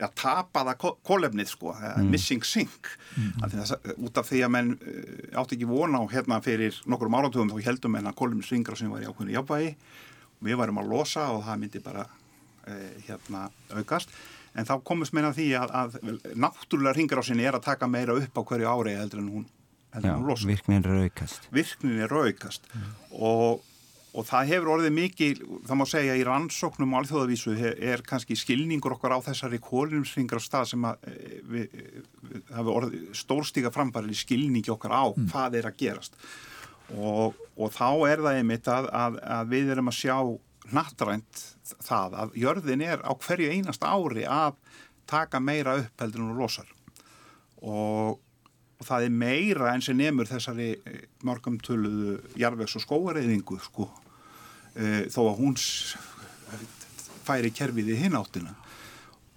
ja, 0.00 0.08
tapaða 0.12 0.74
kólefnið 0.78 1.48
sko, 1.50 1.72
mm. 1.76 2.10
missing 2.12 2.44
sink 2.44 2.90
mm. 3.16 3.46
þess, 3.54 3.76
út 3.96 4.20
af 4.20 4.28
því 4.28 4.42
að 4.44 4.52
menn 4.52 4.74
uh, 4.76 5.40
átti 5.40 5.56
ekki 5.56 5.68
vona 5.70 6.02
á 6.02 6.04
hérna 6.12 6.40
fyrir 6.44 6.76
nokkur 6.88 7.12
áratugum 7.12 7.52
þá 7.54 7.70
heldum 7.70 7.98
en 7.98 8.10
að 8.10 8.18
kólefnisringra 8.20 8.78
sem 8.78 8.92
var 8.92 9.04
í 9.04 9.08
ákveðinu 9.08 9.36
jáfnvægi 9.38 9.72
og 10.36 10.48
við 10.48 10.60
varum 10.60 10.82
að 10.82 10.90
losa 10.92 11.28
og 11.32 11.44
það 11.46 11.62
myndi 11.62 11.84
bara 11.84 12.04
uh, 12.06 12.90
hérna 13.08 13.46
aukast 13.72 14.12
en 14.56 14.68
þá 14.68 14.74
komist 14.88 15.14
meina 15.16 15.32
því 15.36 15.50
að, 15.60 15.76
að 15.76 15.96
náttúrulega 16.34 16.96
ringrásinni 16.96 17.46
er 17.46 17.58
að 17.58 17.68
taka 17.68 17.88
meira 17.90 18.16
upp 18.16 18.40
á 18.40 18.42
hverju 18.42 18.72
ári 18.72 18.96
heldur 18.96 19.22
en 19.22 19.30
hún, 19.34 19.46
heldur 19.94 20.12
Já, 20.12 20.16
hún 20.16 20.28
losa 20.30 20.50
virknin 20.50 20.82
er 20.82 21.06
aukast 21.06 21.48
virknin 21.54 22.04
er 22.06 22.16
aukast 22.16 22.68
mm. 22.72 22.92
og 23.20 23.64
og 24.16 24.24
það 24.24 24.50
hefur 24.52 24.70
orðið 24.76 24.94
mikið, 24.96 25.40
það 25.68 25.78
má 25.78 25.84
segja 25.90 26.16
í 26.16 26.24
rannsóknum 26.24 26.94
og 26.94 27.02
alþjóðavísu 27.02 27.54
er 27.74 28.02
kannski 28.06 28.36
skilningur 28.38 28.94
okkar 28.96 29.16
á 29.16 29.20
þessari 29.26 29.60
kólinumsringar 29.62 30.40
á 30.40 30.46
stað 30.46 30.70
sem 30.72 30.86
að 30.88 31.08
eh, 31.10 31.34
við, 31.44 31.82
við 32.30 32.52
hafa 32.56 32.76
orðið 32.80 33.10
stórstíka 33.20 33.72
frambarið 33.74 34.16
í 34.16 34.20
skilningi 34.22 34.72
okkar 34.72 34.96
á 34.96 35.04
mm. 35.10 35.28
hvað 35.32 35.58
er 35.60 35.68
að 35.68 35.78
gerast 35.82 36.16
og, 36.96 37.36
og 37.58 37.72
þá 37.74 37.88
er 38.08 38.24
það 38.24 38.40
einmitt 38.40 38.70
að, 38.72 38.88
að, 39.04 39.20
að 39.36 39.52
við 39.52 39.72
erum 39.74 39.92
að 39.92 39.98
sjá 40.00 40.16
nattrænt 40.74 41.42
það 41.84 42.16
að 42.22 42.38
jörðin 42.42 42.84
er 42.86 43.02
á 43.04 43.12
hverju 43.14 43.52
einasta 43.52 43.90
ári 43.92 44.24
að 44.26 44.56
taka 45.06 45.40
meira 45.40 45.76
upp 45.82 46.02
heldur 46.02 46.22
en 46.22 46.30
hún 46.30 46.40
losar. 46.40 46.70
Og 47.62 48.22
og 48.76 48.84
það 48.84 49.06
er 49.06 49.18
meira 49.22 49.72
enn 49.72 49.84
sem 49.84 49.96
nefnur 49.96 50.28
þessari 50.28 50.70
eh, 50.76 51.04
markamtöluðu 51.26 52.16
jarvegs 52.40 52.76
og 52.76 52.84
skóareiðingu 52.84 53.58
sko. 53.64 53.88
E, 54.76 55.06
þó 55.08 55.20
að 55.30 55.38
hún 55.40 55.54
færi 57.26 57.50
kerfið 57.56 57.94
í 57.94 58.00
hináttina 58.02 58.52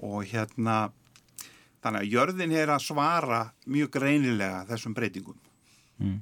og 0.03 0.25
hérna 0.27 0.89
þannig 1.79 2.01
að 2.01 2.11
jörðin 2.11 2.55
er 2.59 2.73
að 2.73 2.83
svara 2.89 3.43
mjög 3.63 3.93
greinilega 3.95 4.65
þessum 4.67 4.95
breytingum. 4.97 5.37
Mm. 6.03 6.19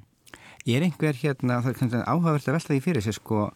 Er 0.68 0.84
einhver 0.86 1.18
hérna, 1.18 1.58
það 1.64 1.98
er 1.98 2.06
áhugavert 2.06 2.46
að 2.46 2.58
velta 2.58 2.74
því 2.74 2.80
fyrir 2.84 3.02
sig 3.02 3.16
sko, 3.16 3.48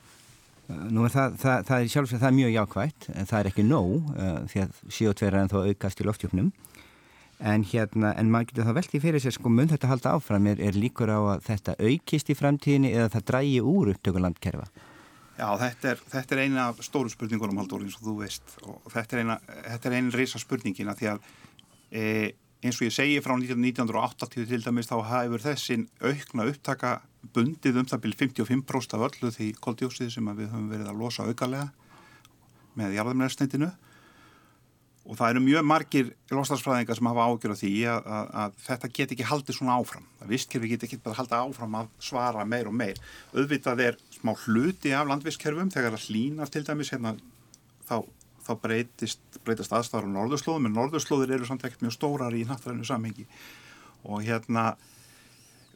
nú 0.68 1.06
er 1.06 1.12
það, 1.14 1.38
það, 1.42 1.64
það 1.68 1.78
er 1.78 1.90
sjálfsveit 1.94 2.20
það 2.22 2.28
er 2.30 2.36
mjög 2.38 2.52
jákvægt, 2.56 3.08
en 3.14 3.28
það 3.30 3.40
er 3.40 3.50
ekki 3.50 3.64
nóg 3.66 3.94
uh, 4.12 4.36
því 4.52 4.62
að 4.62 4.76
CO2 4.98 5.26
er 5.28 5.38
ennþá 5.40 5.64
aukast 5.72 6.02
í 6.02 6.06
loftjöfnum 6.08 6.52
en 7.42 7.64
hérna, 7.66 8.12
en 8.18 8.30
maður 8.30 8.52
getur 8.52 8.68
þá 8.68 8.76
veltið 8.78 9.02
fyrir 9.02 9.22
sér 9.22 9.34
sko 9.34 9.50
mun 9.50 9.70
þetta 9.70 9.90
halda 9.90 10.14
áfram, 10.16 10.46
er, 10.52 10.62
er 10.62 10.78
líkur 10.78 11.10
á 11.10 11.18
að 11.34 11.44
þetta 11.48 11.74
aukist 11.80 12.30
í 12.30 12.38
framtíðinni 12.38 12.92
eða 12.94 13.10
það 13.16 13.28
drægi 13.32 13.60
úr 13.72 13.92
upptökulandkerfa? 13.96 14.68
Já, 15.32 15.48
þetta 15.58 15.90
er, 15.90 16.02
þetta 16.12 16.36
er 16.36 16.42
eina 16.44 16.66
stóru 16.84 17.10
spurningunum 17.10 17.58
haldur 17.58 17.82
eins 17.82 17.96
og 17.98 18.04
þú 18.06 18.16
veist. 18.20 18.54
Og 18.68 18.84
þetta 18.92 19.16
er 19.16 19.22
eina, 19.24 19.38
þetta 19.48 19.88
er 19.88 19.96
eina 19.98 20.14
reysa 20.14 20.40
spurningina 20.42 20.94
því 20.98 21.08
að 21.14 21.30
e, 21.90 22.02
eins 22.62 22.78
og 22.78 22.86
ég 22.86 22.94
segi 22.94 23.22
frá 23.24 23.34
1980 23.34 24.46
til 24.52 24.60
dæmis 24.62 24.90
þá 24.90 24.96
hafur 25.08 25.42
þessin 25.42 25.88
aukna 26.04 26.46
upptaka 26.52 26.92
bundið 27.30 27.78
um 27.78 27.88
það 27.88 28.02
byrjum 28.06 28.34
55% 28.34 28.96
af 28.98 29.06
öllu 29.08 29.30
því 29.32 29.48
koldjósið 29.62 30.10
sem 30.14 30.30
við 30.34 30.50
höfum 30.50 30.68
verið 30.72 30.90
að 30.90 31.00
losa 31.00 31.26
aukalega 31.28 31.70
með 32.78 32.96
jarðamæðarstendinu 32.96 33.70
og 35.02 35.18
það 35.18 35.32
eru 35.32 35.42
mjög 35.42 35.64
margir 35.66 36.10
lostasfræðingar 36.30 36.98
sem 36.98 37.08
hafa 37.10 37.26
ágjör 37.26 37.54
á 37.54 37.56
því 37.58 37.72
að, 37.90 38.08
að, 38.16 38.28
að 38.42 38.58
þetta 38.66 38.90
get 38.98 39.14
ekki 39.14 39.26
haldið 39.26 39.56
svona 39.58 39.76
áfram. 39.80 40.04
Að 40.22 40.34
vistkerfi 40.34 40.70
get 40.70 40.86
ekki 40.86 40.98
bara 41.02 41.18
haldið 41.18 41.38
áfram 41.40 41.78
að 41.80 41.88
svara 42.06 42.44
meir 42.46 42.70
og 42.70 42.76
meir. 42.78 43.00
Auðvitað 43.34 43.82
er 43.88 43.98
smá 44.14 44.32
hluti 44.44 44.94
af 44.94 45.08
landvistkerfum 45.10 45.72
þegar 45.74 45.96
það 45.96 46.06
hlínar 46.06 46.52
til 46.54 46.62
dæmis 46.68 46.92
hérna, 46.94 47.16
þá, 47.88 47.96
þá 48.46 48.52
breytist, 48.62 49.42
breytist 49.42 49.74
aðstæðar 49.74 50.06
á 50.06 50.14
norðurslóðum 50.14 50.70
en 50.70 50.78
norðurslóðir 50.78 51.34
eru 51.34 51.50
samt 51.50 51.66
ekkert 51.66 51.82
mjög 51.82 51.98
stórar 51.98 52.38
í 52.38 52.46
náttúrulega 52.46 52.92
samhengi. 52.92 53.26
Og 54.06 54.22
hérna 54.22 54.76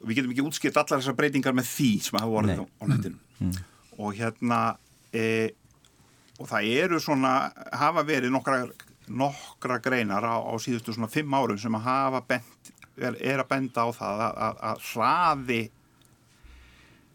við 0.07 0.21
getum 0.21 0.35
ekki 0.35 0.47
útskilt 0.47 0.81
allar 0.81 1.03
þessar 1.03 1.19
breytingar 1.19 1.57
með 1.57 1.71
því 1.75 1.93
sem 2.07 2.19
hafa 2.19 2.33
vorið 2.33 2.63
á, 2.63 2.67
á 2.67 2.85
netinu 2.91 3.17
mm. 3.17 3.47
mm. 3.47 3.63
og 3.99 4.19
hérna 4.19 4.61
e, 5.13 5.25
og 6.37 6.51
það 6.51 6.69
eru 6.83 7.01
svona 7.03 7.37
hafa 7.77 8.05
verið 8.07 8.35
nokkra 8.35 8.67
nokkra 9.07 9.79
greinar 9.79 10.25
á, 10.27 10.37
á 10.43 10.55
síðustu 10.59 10.95
svona 10.95 11.11
fimm 11.11 11.35
árum 11.35 11.59
sem 11.59 11.75
hafa 11.75 12.23
bent, 12.27 12.73
er, 12.99 13.17
er 13.21 13.43
að 13.43 13.51
benda 13.53 13.87
á 13.87 13.89
það 13.95 14.23
að, 14.27 14.41
að, 14.47 14.61
að 14.71 14.85
hraði 14.91 15.63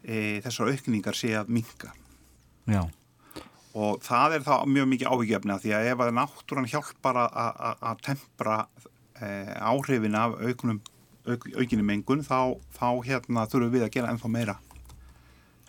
e, 0.02 0.16
þessar 0.44 0.72
aukningar 0.72 1.18
sé 1.18 1.34
að 1.38 1.52
minka 1.52 1.92
Já. 2.70 2.86
og 3.74 4.00
það 4.04 4.38
er 4.38 4.46
þá 4.46 4.54
mjög 4.70 4.88
mikið 4.94 5.12
áhugjefni 5.12 5.54
að 5.54 5.66
því 5.66 5.74
að 5.76 5.90
ef 5.90 6.04
að 6.04 6.14
náttúran 6.20 6.70
hjálpar 6.70 7.20
að, 7.26 8.02
tempra 8.06 8.58
e, 9.18 9.28
áhrifin 9.58 10.18
af 10.18 10.38
aukunum, 10.40 10.80
auk, 11.26 11.48
aukinni 11.56 11.86
mengun 11.86 12.24
þá, 12.26 12.58
þá 12.76 12.88
hérna 13.06 13.46
þurfum 13.50 13.74
við 13.74 13.86
að 13.86 13.94
gera 13.96 14.12
ennþá 14.12 14.32
meira 14.32 14.58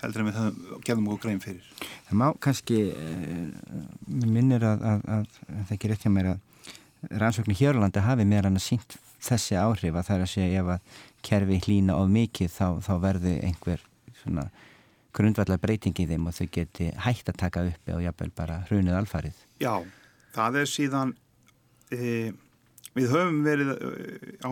heldur 0.04 0.24
en 0.24 0.28
við 0.28 0.40
höfum, 0.40 0.82
gefum 0.84 1.06
okkur 1.14 1.30
grein 1.30 1.40
fyrir. 1.40 1.68
Það 2.10 2.20
má 2.20 2.26
kannski, 2.44 2.80
uh, 2.92 3.86
minnir 4.08 4.66
að, 4.68 4.84
að, 4.90 5.06
að, 5.16 5.38
að 5.48 5.64
það 5.70 5.78
ekki 5.78 5.98
hjá 6.04 6.12
mér 6.12 6.34
að 6.34 6.42
rannsóknir 7.24 7.60
Hjörlandi 7.60 8.04
hafi 8.04 8.28
meira 8.28 8.52
en 8.52 8.60
að 8.60 8.66
sínt 8.68 8.98
þessi 9.24 9.58
áhrif 9.60 9.96
að 9.96 10.08
það 10.08 10.16
er 10.16 10.26
að 10.26 10.32
segja 10.34 10.62
ef 10.62 10.72
að 10.76 11.02
kerfi 11.24 11.60
hlýna 11.64 11.98
of 12.00 12.12
mikið 12.12 12.52
þá, 12.52 12.68
þá 12.84 12.94
verði 13.04 13.34
einhver 13.48 13.84
svona 14.22 14.46
grundvallar 15.14 15.62
breyting 15.62 16.00
í 16.00 16.08
þeim 16.10 16.28
og 16.28 16.36
þau 16.36 16.48
geti 16.52 16.90
hægt 17.06 17.30
að 17.32 17.42
taka 17.44 17.66
uppi 17.70 17.96
og 17.96 18.04
jáfnvel 18.04 18.32
bara 18.36 18.62
hrunið 18.70 18.98
alfarið. 18.98 19.44
Já, 19.62 19.76
það 20.36 20.60
er 20.64 20.72
síðan 20.72 21.14
e, 21.94 22.32
við 22.98 23.14
höfum 23.14 23.42
verið 23.46 23.72
e, 23.74 24.36
á, 24.46 24.50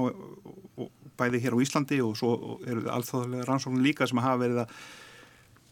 bæði 1.20 1.42
hér 1.44 1.58
á 1.58 1.64
Íslandi 1.64 2.02
og 2.04 2.16
svo 2.20 2.60
eru 2.66 2.86
alþjóðlega 2.92 3.48
rannsóknir 3.48 3.86
líka 3.86 4.08
sem 4.10 4.22
hafa 4.22 4.42
verið 4.42 4.64
að 4.64 4.76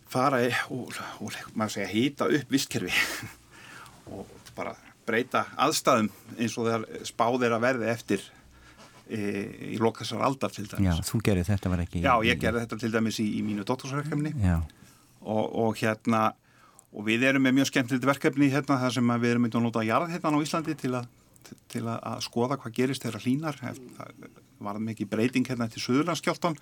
fara 0.09 0.41
og, 0.73 0.91
og 1.21 1.39
maður 1.53 1.75
segja 1.77 1.91
hýta 1.93 2.29
upp 2.39 2.53
vistkerfi 2.53 2.93
og 4.15 4.51
bara 4.57 4.75
breyta 5.09 5.45
aðstæðum 5.57 6.09
eins 6.37 6.57
og 6.57 6.67
þegar 6.67 7.07
spáðir 7.07 7.55
að 7.55 7.65
verði 7.65 7.89
eftir 7.93 8.25
e, 9.07 9.21
í 9.73 9.79
lokasar 9.81 10.21
aldar 10.25 10.53
til 10.53 10.67
dæmis. 10.69 10.99
Já, 11.01 11.07
þú 11.09 11.21
gerir 11.25 11.47
þetta 11.47 11.71
var 11.71 11.85
ekki... 11.85 12.03
Já, 12.03 12.13
ég 12.25 12.41
gerir 12.41 12.61
þetta 12.65 12.81
til 12.83 12.91
dæmis 12.93 13.21
í, 13.23 13.27
í 13.39 13.41
mínu 13.45 13.65
dóttorsverkefni 13.67 14.35
og, 14.49 15.45
og 15.45 15.81
hérna 15.81 16.29
og 16.89 17.05
við 17.05 17.25
erum 17.29 17.45
með 17.45 17.59
mjög 17.59 17.71
skemmtilegt 17.71 18.07
verkefni 18.09 18.49
hérna 18.53 18.79
þar 18.81 18.95
sem 18.97 19.15
við 19.15 19.33
erum 19.33 19.45
myndið 19.45 19.59
að 19.59 19.65
nota 19.67 19.85
jarð 19.85 20.13
hérna 20.13 20.33
á 20.33 20.45
Íslandi 20.45 20.75
til 20.77 20.93
að, 20.97 21.09
til 21.71 21.85
að 21.87 22.21
skoða 22.25 22.57
hvað 22.59 22.75
gerist 22.77 23.05
þeirra 23.05 23.21
hlínar. 23.23 23.59
Var 24.59 24.79
mikið 24.83 25.11
breyting 25.11 25.47
hérna 25.47 25.69
til 25.71 25.83
Suðurlandskjáltan 25.83 26.57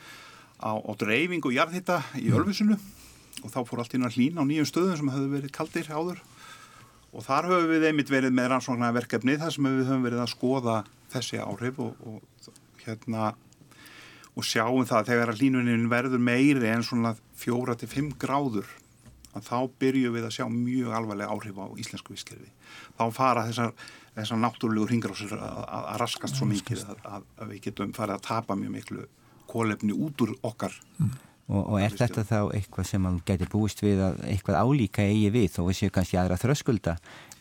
á, 0.61 0.71
á 0.77 0.91
dreifingu 0.99 1.53
jarðhitta 1.55 2.01
í 2.21 2.29
Ölfusinu. 2.35 2.77
Og 3.45 3.53
þá 3.53 3.59
fór 3.67 3.83
allt 3.83 3.97
inn 3.97 4.07
að 4.07 4.17
hlýna 4.17 4.45
á 4.45 4.49
nýjum 4.49 4.69
stöðum 4.69 4.99
sem 4.99 5.11
höfðu 5.13 5.33
verið 5.35 5.55
kaldir 5.55 5.89
áður. 5.93 6.21
Og 7.13 7.25
þar 7.25 7.49
höfum 7.51 7.71
við 7.71 7.89
einmitt 7.89 8.11
verið 8.11 8.33
með 8.35 8.51
rannsóknar 8.53 8.95
verkefni 8.97 9.37
þar 9.39 9.53
sem 9.55 9.67
við 9.67 9.83
höfum 9.87 10.07
verið 10.07 10.23
að 10.23 10.33
skoða 10.33 10.77
þessi 11.13 11.41
áhrif 11.41 11.79
og, 11.81 12.01
og 12.03 12.49
hérna 12.83 13.33
og 14.37 14.45
sjáum 14.45 14.85
það 14.85 15.07
þegar 15.11 15.31
að 15.31 15.39
hlýnunin 15.41 15.87
verður 15.89 16.21
meiri 16.21 16.69
en 16.69 16.85
svona 16.85 17.15
fjóra 17.37 17.75
til 17.77 17.89
fimm 17.89 18.11
gráður 18.21 18.67
að 19.37 19.47
þá 19.47 19.57
byrju 19.81 20.11
við 20.13 20.27
að 20.27 20.35
sjá 20.37 20.45
mjög 20.51 20.93
alvarlega 20.97 21.33
áhrif 21.33 21.57
á 21.57 21.65
íslensku 21.81 22.13
visskerfi 22.13 22.49
þá 22.97 23.03
fara 23.15 23.45
þessar, 23.49 23.73
þessar 24.17 24.41
náttúrulegu 24.41 24.89
að, 25.37 25.63
að 25.77 26.01
raskast 26.01 26.39
svo 26.39 26.49
mikið 26.49 26.83
að, 26.89 27.25
að 27.37 27.53
við 27.53 27.63
getum 27.69 27.93
farið 27.95 28.17
að 28.17 28.27
tapa 28.27 28.57
mjög 28.57 28.73
miklu 28.73 29.07
kólefni 29.47 29.95
út 29.95 30.25
úr 30.25 30.33
okkar 30.47 30.73
mm. 30.97 31.13
Og, 31.47 31.61
og 31.63 31.77
er 31.79 31.93
þetta 31.95 32.25
þá 32.27 32.39
eitthvað 32.57 32.89
sem 32.89 32.99
mann 32.99 33.21
getur 33.23 33.47
búist 33.53 33.79
við 33.79 34.01
að 34.03 34.17
eitthvað 34.27 34.57
álíka 34.59 35.05
eigi 35.07 35.29
við 35.31 35.45
þó 35.53 35.61
við 35.69 35.77
séum 35.77 35.93
kannski 35.95 36.19
aðra 36.19 36.35
þröskulda 36.41 36.97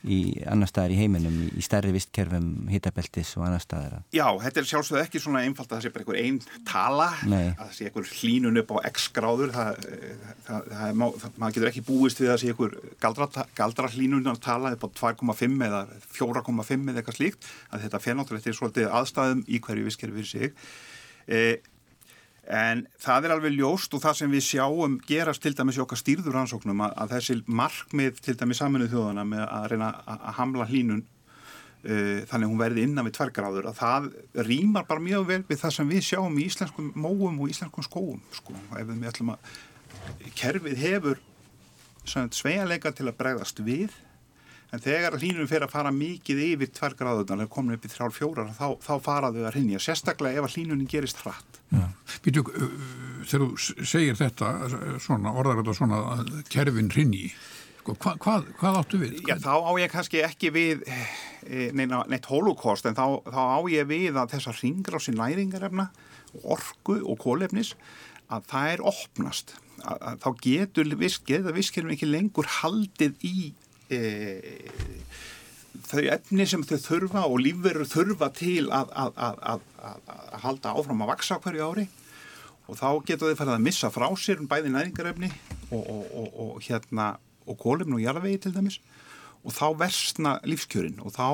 í 0.07 0.19
annar 0.47 0.71
staðar 0.71 0.95
í 0.95 0.99
heiminum, 1.01 1.37
í 1.57 1.63
stærri 1.65 1.91
vistkerfum 1.95 2.69
hittabeltis 2.71 3.33
og 3.39 3.47
annar 3.49 3.63
staðar 3.63 3.97
Já, 4.15 4.27
þetta 4.45 4.63
er 4.63 4.69
sjálfsögðu 4.71 5.03
ekki 5.03 5.23
svona 5.23 5.43
einfalt 5.47 5.71
að 5.73 5.77
það 5.77 5.85
sé 5.87 5.93
bara 5.95 6.05
einhver 6.05 6.21
einn 6.21 6.65
tala, 6.69 7.09
Nei. 7.27 7.49
að 7.49 7.63
það 7.65 7.75
sé 7.79 7.89
einhver 7.89 8.11
hlínun 8.13 8.63
upp 8.63 8.75
á 8.75 8.77
x 8.93 9.09
gráður 9.17 9.55
það, 9.57 9.87
það, 10.47 10.73
það, 10.73 11.31
maður 11.43 11.57
getur 11.59 11.71
ekki 11.73 11.87
búist 11.91 12.23
við 12.23 12.35
að 12.35 12.43
sé 12.43 12.53
einhver 12.53 12.77
galdra, 13.03 13.47
galdra 13.59 13.93
hlínun 13.97 14.31
að 14.31 14.43
tala 14.47 14.75
upp 14.77 14.87
á 14.87 14.89
2,5 15.03 15.65
eða 15.67 15.87
4,5 16.21 16.91
eða 16.93 17.03
eitthvað 17.03 17.19
slíkt, 17.19 17.49
að 17.73 17.87
þetta 17.87 18.05
fennáttur 18.07 18.39
þetta 18.39 18.53
er 18.53 18.61
svolítið 18.61 18.93
aðstæðum 19.01 19.47
í 19.47 19.63
hverju 19.67 19.89
vistkerfi 19.91 20.23
fyrir 20.23 20.31
sig 20.31 20.55
e, 21.27 21.41
En 22.47 22.85
það 23.03 23.27
er 23.27 23.33
alveg 23.35 23.57
ljóst 23.57 23.95
og 23.97 24.03
það 24.05 24.19
sem 24.21 24.31
við 24.31 24.45
sjáum 24.47 24.97
gerast 25.07 25.43
til 25.43 25.55
dæmis 25.59 25.79
í 25.81 25.83
okkar 25.83 25.99
stýrður 25.99 26.39
ansóknum 26.45 26.85
að, 26.87 26.93
að 27.03 27.15
þessi 27.17 27.37
markmið 27.51 28.21
til 28.23 28.37
dæmis 28.39 28.61
saminuð 28.63 28.93
þjóðana 28.95 29.25
með 29.27 29.45
að 29.47 29.69
reyna 29.73 29.89
að 30.07 30.27
hamla 30.39 30.69
hlínun 30.71 31.03
uh, 31.03 32.21
þannig 32.31 32.53
hún 32.53 32.61
verði 32.61 32.85
innan 32.87 33.09
við 33.09 33.17
tverrgráður 33.19 33.71
að 33.73 33.81
það 33.81 34.11
rýmar 34.47 34.87
bara 34.87 35.03
mjög 35.09 35.27
vel 35.33 35.41
við 35.49 35.63
það 35.65 35.75
sem 35.79 35.91
við 35.91 36.07
sjáum 36.07 36.39
í 36.39 36.47
íslenskum 36.47 36.93
móum 36.95 37.41
og 37.43 37.51
íslenskum 37.51 37.87
skóum 37.89 38.23
sko. 38.39 38.55
Ef 38.79 38.93
við 38.93 39.11
ætlum 39.11 39.35
að 39.35 39.55
kerfið 40.39 40.83
hefur 40.85 41.23
sveianleika 42.07 42.95
til 42.95 43.09
að 43.11 43.19
bregðast 43.19 43.59
við 43.67 43.91
en 44.75 44.83
þegar 44.83 45.19
hlínunum 45.21 45.51
fer 45.51 45.65
að 45.67 45.75
fara 45.75 45.93
mikið 45.95 46.43
yfir 46.51 46.73
tvær 46.75 46.97
gráðunar, 46.99 47.45
eða 47.45 47.53
komin 47.53 47.77
upp 47.77 47.87
í 47.87 47.91
þrjálf 47.93 48.17
fjórar 48.19 48.55
þá, 48.57 48.67
þá 48.83 48.95
fara 49.05 49.33
þau 49.35 49.45
að 49.45 49.53
hrinja, 49.55 49.83
sérstaklega 49.83 50.41
ef 50.41 50.49
að 50.49 50.57
hlínunum 50.57 50.89
gerist 50.91 51.23
hratt. 51.23 51.61
Býtu, 52.25 52.43
uh, 52.47 52.73
þegar 53.27 53.45
þú 53.47 53.87
segir 53.87 54.19
þetta 54.19 54.51
svona, 55.03 55.35
orðar 55.35 55.63
þetta 55.63 55.77
svona 55.81 56.03
að 56.17 56.35
kerfin 56.53 56.91
hrinji 56.95 57.31
sko, 57.87 57.95
hva, 58.03 58.15
hvað, 58.23 58.49
hvað 58.61 58.79
áttu 58.81 59.01
við? 59.01 59.21
Já, 59.29 59.37
þá 59.43 59.53
á 59.63 59.71
ég 59.79 59.93
kannski 59.93 60.23
ekki 60.27 60.51
við 60.55 60.83
e, 60.89 61.69
neina, 61.77 62.03
neitt 62.11 62.27
holocaust 62.31 62.89
en 62.89 62.97
þá, 62.99 63.23
þá 63.31 63.43
á 63.43 63.59
ég 63.71 63.87
við 63.91 64.19
að 64.19 64.35
þessar 64.35 64.59
ringrási 64.63 65.15
næringarefna, 65.17 65.91
orku 66.43 66.99
og 67.05 67.21
kólefnis 67.23 67.75
að 68.33 68.49
það 68.51 68.73
er 68.73 68.85
opnast. 68.91 69.55
Að, 69.85 69.99
að 70.01 70.19
þá 70.25 70.29
getur 70.47 70.93
viskið 70.99 71.47
að 71.47 71.59
visskjörnum 71.61 71.95
ekki 71.95 72.11
lengur 72.11 72.51
haldið 72.61 73.27
í 73.27 73.37
e, 73.93 74.01
þau 75.87 76.03
efni 76.15 76.47
sem 76.49 76.65
þau 76.67 76.79
þurfa 76.83 77.27
og 77.29 77.39
lífverður 77.43 77.91
þurfa 77.91 78.31
til 78.37 78.67
að, 78.75 78.91
að, 78.97 79.39
að 79.47 80.43
halda 80.43 80.75
áfram 80.75 81.05
að 81.05 81.13
vaksa 81.13 81.41
hverju 81.45 81.71
ári. 81.71 81.87
Og 82.67 82.79
þá 82.81 82.89
getur 83.07 83.31
þau 83.31 83.39
farið 83.39 83.55
að 83.55 83.65
missa 83.69 83.93
frá 83.95 84.09
sér 84.19 84.43
um 84.43 84.51
bæði 84.51 84.73
næringarefni 84.75 85.31
og, 85.71 85.83
og, 85.83 86.05
og, 86.11 86.29
og 86.47 86.67
hérna 86.67 87.15
og 87.47 87.59
kólefn 87.63 87.95
og 87.95 88.03
jarðvegi 88.03 88.43
til 88.43 88.55
dæmis. 88.57 88.81
Og 89.47 89.55
þá 89.55 89.67
versna 89.79 90.37
lífskjörin 90.49 90.99
og 91.05 91.15
þá 91.15 91.29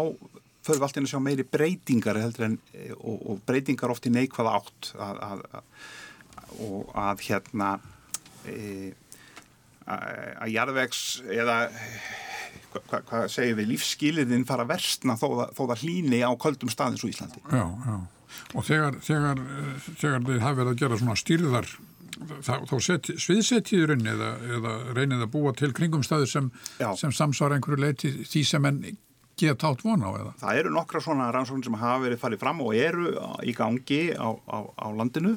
förum 0.63 0.79
við 0.79 0.87
alltaf 0.87 1.03
að 1.03 1.11
sjá 1.11 1.23
meiri 1.23 1.47
breytingar 1.49 2.21
en, 2.21 2.59
og, 3.01 3.17
og 3.17 3.41
breytingar 3.49 3.95
oft 3.95 4.07
í 4.07 4.13
neikvæða 4.15 4.59
átt 4.61 4.91
að, 4.95 5.23
að, 5.27 5.47
að, 5.59 5.87
og 6.69 6.93
að 7.03 7.25
hérna 7.27 7.71
e, 8.47 8.93
að 9.87 10.53
jarðvegs 10.53 11.03
eða 11.33 11.57
hvað 12.73 13.07
hva 13.11 13.23
segir 13.33 13.57
við 13.59 13.73
lífskilirinn 13.75 14.49
fara 14.49 14.67
að 14.67 14.75
versna 14.75 15.17
þó, 15.21 15.29
þó 15.53 15.63
það 15.63 15.85
hlýni 15.85 16.21
á 16.25 16.33
köldum 16.41 16.73
staðins 16.73 17.05
úr 17.05 17.13
Íslandi. 17.13 17.43
Já, 17.53 17.65
já, 17.69 17.97
og 18.57 18.69
þegar 18.69 19.01
þegar, 19.05 19.43
þegar 20.01 20.29
þið 20.29 20.45
hafi 20.47 20.61
verið 20.61 20.73
að 20.73 20.83
gera 20.85 21.01
svona 21.03 21.19
stýrðar 21.21 21.71
þá, 22.47 22.53
þá 22.69 22.75
sviðsettíðurinn 23.21 24.11
eða, 24.15 24.35
eða 24.59 24.75
reynið 24.97 25.25
að 25.27 25.33
búa 25.35 25.55
til 25.57 25.73
kringumstæður 25.77 26.31
sem, 26.31 26.51
sem 27.01 27.15
samsvara 27.15 27.59
einhverju 27.59 27.83
leiti 27.83 28.13
því 28.29 28.45
sem 28.49 28.69
enn 28.69 28.85
geta 29.39 29.73
átt 29.73 29.85
vona 29.87 30.13
á 30.13 30.13
eða? 30.19 30.35
Það 30.43 30.61
eru 30.61 30.75
nokkra 30.75 31.03
svona 31.03 31.31
rannsóknir 31.35 31.69
sem 31.69 31.81
hafa 31.81 32.05
verið 32.05 32.21
farið 32.21 32.43
fram 32.43 32.63
og 32.65 32.77
eru 32.77 33.15
í 33.43 33.55
gangi 33.57 34.03
á, 34.13 34.29
á, 34.29 34.59
á 34.69 34.87
landinu. 34.93 35.37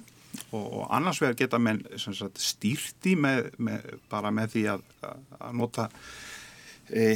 Og, 0.51 0.63
og 0.65 0.89
annars 0.91 1.21
vegar 1.23 1.37
geta 1.39 1.59
menn 1.63 1.79
sagt, 1.95 2.41
stýrti 2.43 3.13
með, 3.15 3.53
með, 3.55 3.85
bara 4.11 4.33
með 4.35 4.49
því 4.51 4.63
að, 4.73 4.81
að 5.39 5.53
nota 5.61 5.85
E, 6.85 7.15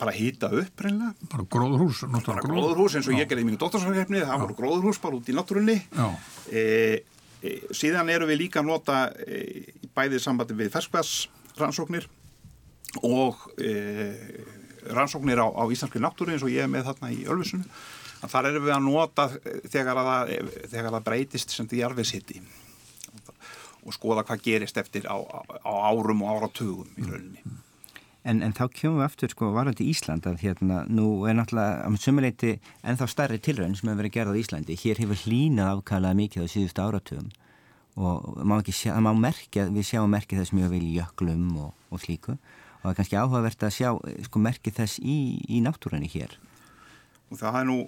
bara 0.00 0.14
hýta 0.16 0.48
upp 0.48 0.80
reynlega 0.80 1.12
bara 1.28 1.44
gróðurhús 1.44 2.06
bara 2.08 2.40
gróðurhús. 2.40 2.94
eins 2.96 3.08
og 3.10 3.12
Já. 3.12 3.20
ég 3.20 3.28
gerði 3.28 3.44
í 3.44 3.48
mjög 3.50 3.58
dóttarsvarkefni 3.60 4.22
það 4.24 4.44
voru 4.46 4.56
gróðurhús 4.56 5.00
bara 5.02 5.18
út 5.18 5.28
í 5.28 5.34
náttúrunni. 5.36 5.76
E, 6.48 6.62
e, 7.44 7.52
síðan 7.76 8.08
eru 8.14 8.30
við 8.30 8.46
líka 8.46 8.62
að 8.62 8.70
nota 8.70 9.02
e, 9.20 9.68
bæðið 9.92 10.24
sambandi 10.24 10.56
við 10.56 10.72
ferskvæðsrannsóknir 10.72 12.08
og 13.04 13.44
e, 13.60 13.74
rannsóknir 14.88 15.44
á, 15.44 15.52
á 15.52 15.64
íslenski 15.68 16.00
náttúru 16.00 16.32
eins 16.32 16.46
og 16.46 16.56
ég 16.56 16.64
er 16.64 16.72
með 16.72 16.88
þarna 16.88 17.12
í 17.12 17.20
Ölfusunum 17.28 17.68
þar 18.24 18.50
eru 18.50 18.64
við 18.64 18.74
að 18.76 18.84
nota 18.88 19.28
þegar 19.68 20.00
að, 20.00 20.36
þegar 20.72 20.96
að 20.96 21.06
breytist 21.06 21.52
sem 21.52 21.68
því 21.68 21.84
arfiðsitti 21.88 22.40
og 23.80 23.96
skoða 23.96 24.24
hvað 24.28 24.44
gerist 24.44 24.80
eftir 24.80 25.04
á, 25.08 25.16
á 25.20 25.72
árum 25.92 26.24
og 26.24 26.36
áratugum 26.36 26.88
í 26.96 27.04
rauninni 27.04 27.44
En, 28.28 28.42
en 28.44 28.52
þá 28.52 28.66
kjóum 28.76 28.98
við 28.98 29.06
aftur 29.06 29.32
sko 29.32 29.48
varandi 29.54 29.86
Ísland 29.88 30.26
að 30.28 30.42
hérna 30.44 30.82
nú 30.92 31.24
er 31.24 31.38
náttúrulega 31.38 31.88
á 31.88 31.90
sumuleiti 31.96 32.50
ennþá 32.84 33.06
starri 33.08 33.38
tilraun 33.40 33.76
sem 33.78 33.88
hefur 33.88 34.02
verið 34.02 34.16
gerð 34.16 34.34
á 34.36 34.40
Íslandi. 34.42 34.76
Hér 34.76 35.00
hefur 35.00 35.22
hlínað 35.24 35.70
afkælað 35.78 36.18
mikið 36.18 36.44
á 36.44 36.52
síðustu 36.52 36.84
áratugum 36.84 37.30
og 38.00 38.42
má 38.46 38.60
sjá, 38.70 38.92
má 39.00 39.12
merkja, 39.16 39.66
við 39.72 39.88
sjáum 39.88 40.12
merkið 40.12 40.42
þess 40.42 40.54
mjög 40.56 40.74
vel 40.74 40.84
í 40.84 40.96
jöklum 40.98 41.46
og, 41.58 41.70
og 41.90 42.02
slíku 42.02 42.36
og 42.36 42.82
það 42.82 42.90
er 42.90 42.98
kannski 42.98 43.18
áhugavert 43.18 43.64
að 43.66 43.74
sjá 43.76 43.88
sko 44.26 44.40
merkið 44.40 44.76
þess 44.78 45.00
í, 45.00 45.16
í 45.48 45.60
náttúrunni 45.64 46.08
hér. 46.12 46.36
Og 47.30 47.40
það 47.40 47.58
er 47.60 47.66
nú, 47.68 47.78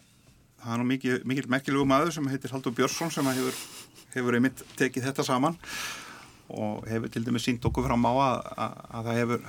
það 0.62 0.74
er 0.74 0.80
nú 0.80 0.88
mikil, 0.88 1.18
mikil 1.28 1.48
merkilegu 1.54 1.88
maður 1.88 2.16
sem 2.16 2.28
heitir 2.32 2.52
Haldur 2.52 2.74
Björnsson 2.76 3.12
sem 3.14 3.28
hefur, 3.30 3.60
hefur 4.16 4.38
einmitt 4.38 4.64
tekið 4.80 5.08
þetta 5.08 5.26
saman 5.28 5.56
og 6.52 6.84
hefur 6.90 7.12
til 7.12 7.24
dæmis 7.24 7.46
sínt 7.48 7.64
okkur 7.64 7.86
fram 7.88 8.04
á 8.04 8.12
að, 8.12 8.36
að, 8.52 8.80
að 8.90 9.08
það 9.08 9.20
hefur 9.22 9.46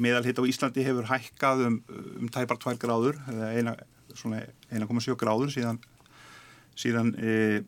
meðalhitt 0.00 0.40
á 0.40 0.48
Íslandi 0.48 0.84
hefur 0.86 1.08
hækkað 1.10 1.64
um, 1.66 1.78
um 2.20 2.28
tæpar 2.32 2.60
2 2.62 2.76
gráður 2.80 3.18
eða 3.30 3.76
1,7 4.16 5.16
gráður 5.20 5.52
síðan, 5.52 5.80
síðan 6.78 7.14
e, 7.20 7.62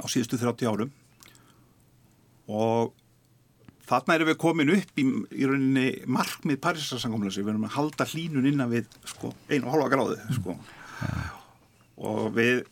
á 0.00 0.04
síðustu 0.10 0.40
30 0.40 0.70
árum 0.70 0.92
og 2.48 2.92
þarna 3.88 4.16
erum 4.16 4.30
við 4.32 4.40
komin 4.40 4.72
upp 4.74 5.00
í, 5.00 5.04
í 5.04 5.48
rauninni 5.48 5.88
markmið 6.08 6.60
Parísarsankomlösi, 6.64 7.44
við 7.44 7.54
erum 7.54 7.68
að 7.68 7.76
halda 7.78 8.08
hlínun 8.12 8.48
innan 8.48 8.72
við 8.72 8.88
sko, 9.08 9.34
1,5 9.52 9.90
gráðu 9.92 10.18
sko. 10.38 10.56
og 12.00 12.32
við 12.36 12.64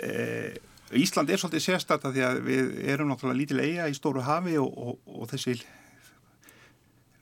e, 0.00 0.56
Ísland 0.96 1.28
er 1.28 1.40
svolítið 1.40 1.66
sérstætt 1.66 2.06
að 2.08 2.14
því 2.16 2.22
að 2.24 2.38
við 2.46 2.68
erum 2.88 3.10
náttúrulega 3.10 3.38
lítil 3.42 3.60
eiga 3.60 3.90
í 3.92 3.96
stóru 3.96 4.22
hafi 4.24 4.56
og, 4.56 4.72
og, 4.72 5.02
og 5.04 5.28
þessi 5.28 5.58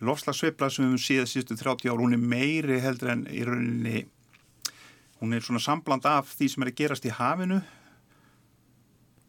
lofslagsveifla 0.05 0.69
sem 0.71 0.85
við 0.85 0.93
höfum 0.93 1.05
síðan 1.07 1.31
síðustu 1.31 1.57
30 1.57 1.93
ár, 1.93 2.03
hún 2.03 2.17
er 2.17 2.29
meiri 2.35 2.81
heldur 2.85 3.15
en 3.15 3.25
í 3.33 3.43
rauninni 3.47 4.05
hún 5.23 5.33
er 5.33 5.45
svona 5.45 5.63
sambland 5.63 6.05
af 6.09 6.35
því 6.37 6.51
sem 6.53 6.65
er 6.65 6.73
að 6.73 6.79
gerast 6.83 7.09
í 7.09 7.15
hafinu 7.17 7.61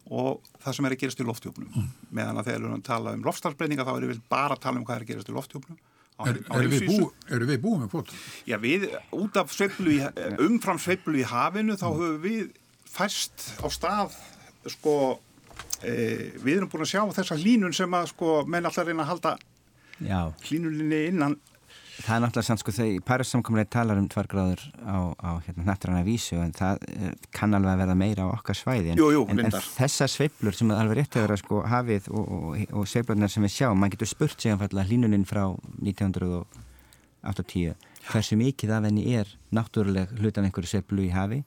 og 0.08 0.44
það 0.64 0.76
sem 0.76 0.88
er 0.88 0.96
að 0.96 1.04
gerast 1.04 1.22
í 1.24 1.28
loftjóknum 1.28 1.70
mm. 1.72 1.92
meðan 2.16 2.42
að 2.42 2.50
þegar 2.50 2.60
við 2.60 2.68
höfum 2.68 2.80
að 2.80 2.88
tala 2.90 3.16
um 3.16 3.28
lofslagsbreyninga 3.28 3.88
þá 3.88 3.94
erum 3.96 4.12
við 4.14 4.26
bara 4.32 4.58
að 4.58 4.64
tala 4.66 4.82
um 4.82 4.88
hvað 4.88 5.00
er 5.00 5.06
að 5.06 5.14
gerast 5.14 5.32
í 5.32 5.38
loftjóknum 5.38 5.80
Er, 6.26 6.40
er 6.50 6.66
við 6.66 6.88
bú, 6.90 7.12
eru 7.30 7.46
við 7.46 7.60
búið 7.62 7.82
með 7.84 7.90
kvot? 7.92 8.12
Já, 8.50 8.56
við, 8.58 8.88
út 9.14 9.36
af 9.38 9.52
sveiflu 9.54 9.92
í, 9.94 9.98
umfram 10.42 10.80
sveiflu 10.82 11.20
í 11.22 11.26
hafinu 11.30 11.76
þá 11.78 11.86
höfum 11.92 12.16
við 12.24 12.48
færst 12.90 13.52
á 13.62 13.70
stað 13.70 14.16
sko, 14.74 14.96
e, 15.86 15.94
við 16.42 16.56
erum 16.56 16.72
búin 16.72 16.88
að 16.88 16.90
sjá 16.96 17.04
þessa 17.20 17.38
línun 17.38 17.76
sem 17.78 17.94
að 17.94 18.10
sko 18.16 18.40
menn 18.50 18.66
alltaf 18.66 18.88
reyna 18.88 19.06
að 19.06 19.12
halda 19.12 19.36
hlínulinni 20.48 21.06
innan. 21.12 21.38
Það 21.98 22.14
er 22.14 22.22
náttúrulega 22.22 22.46
sann 22.46 22.60
sko 22.62 22.72
þegar 22.76 23.06
Paris 23.08 23.32
samkomlega 23.34 23.72
talar 23.74 23.98
um 23.98 24.06
tvær 24.12 24.28
gráður 24.30 24.62
á, 24.86 25.18
á 25.18 25.42
hérna, 25.48 25.64
nætturana 25.66 26.04
vísu 26.06 26.38
en 26.38 26.54
það 26.54 26.84
er, 26.94 27.16
kann 27.34 27.58
alveg 27.58 27.74
að 27.74 27.82
verða 27.82 27.96
meira 27.98 28.28
á 28.30 28.36
okkar 28.36 28.60
svæði 28.60 28.94
en, 28.94 29.02
jú, 29.02 29.08
jú, 29.16 29.24
en, 29.34 29.42
en 29.48 29.56
þessar 29.58 30.12
sveiblur 30.14 30.54
sem 30.54 30.70
er 30.70 30.78
alveg 30.84 31.00
rétt 31.02 31.18
að 31.18 31.26
vera 31.26 31.40
sko 31.42 31.64
hafið 31.66 32.12
og, 32.14 32.26
og, 32.38 32.62
og 32.70 32.86
sveiflurnar 32.92 33.34
sem 33.34 33.48
við 33.48 33.56
sjáum, 33.56 33.82
mann 33.82 33.94
getur 33.96 34.12
spurt 34.12 34.38
sig 34.38 34.54
að 34.54 34.78
hlínuninn 34.92 35.26
frá 35.26 35.44
1980 35.82 37.74
hversu 38.08 38.38
mikið 38.40 38.76
af 38.78 38.86
henni 38.88 39.18
er 39.18 39.34
náttúruleg 39.58 40.14
hlut 40.20 40.38
af 40.38 40.46
einhverju 40.46 40.70
sveiflu 40.76 41.08
í 41.08 41.14
hafi 41.16 41.42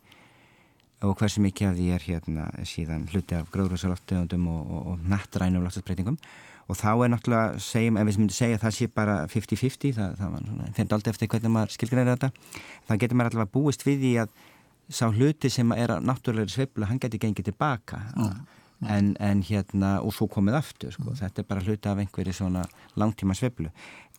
og 1.01 1.17
hversu 1.17 1.41
mikið 1.41 1.71
af 1.71 1.75
því 1.79 1.89
er 1.95 2.07
hérna 2.07 2.47
síðan 2.69 3.09
hluti 3.11 3.37
af 3.39 3.51
gróðrúsaloftegundum 3.55 4.47
og, 4.53 4.71
og 4.77 4.87
og 4.93 5.65
loftasbreytingum 5.65 6.19
og 6.71 6.79
þá 6.79 6.91
er 6.93 7.11
náttúrulega, 7.11 7.59
segjum, 7.63 7.99
ef 7.99 8.07
við 8.07 8.19
myndum 8.21 8.37
segja 8.37 8.59
að 8.59 8.65
það 8.65 8.77
sé 8.77 8.87
bara 8.95 9.17
50-50, 9.31 9.95
það, 9.97 10.13
það 10.21 10.75
finnst 10.77 10.95
aldrei 10.95 11.11
eftir 11.11 11.31
hvernig 11.33 11.55
maður 11.55 11.75
skilgræðir 11.75 12.13
þetta, 12.13 12.31
þá 12.87 12.93
getur 13.03 13.19
maður 13.19 13.33
allavega 13.33 13.55
búist 13.57 13.87
við 13.87 14.05
því 14.05 14.13
að 14.23 14.37
sá 14.91 15.05
hluti 15.09 15.51
sem 15.51 15.75
er 15.75 15.97
náttúrulega 16.05 16.53
sveiflu, 16.55 16.87
hann 16.87 17.01
getur 17.03 17.23
gengið 17.27 17.51
tilbaka 17.51 18.03
mm. 18.17 18.41
En, 18.89 19.11
en 19.21 19.43
hérna, 19.45 19.99
og 20.01 20.15
svo 20.17 20.25
komið 20.33 20.55
aftur, 20.57 20.93
sko, 20.95 21.11
mm. 21.11 21.17
þetta 21.19 21.43
er 21.43 21.49
bara 21.51 21.65
hluti 21.67 21.89
af 21.91 21.99
einhverju 22.01 22.33
svona 22.33 22.63
langtíma 22.97 23.35
sveiflu. 23.37 23.69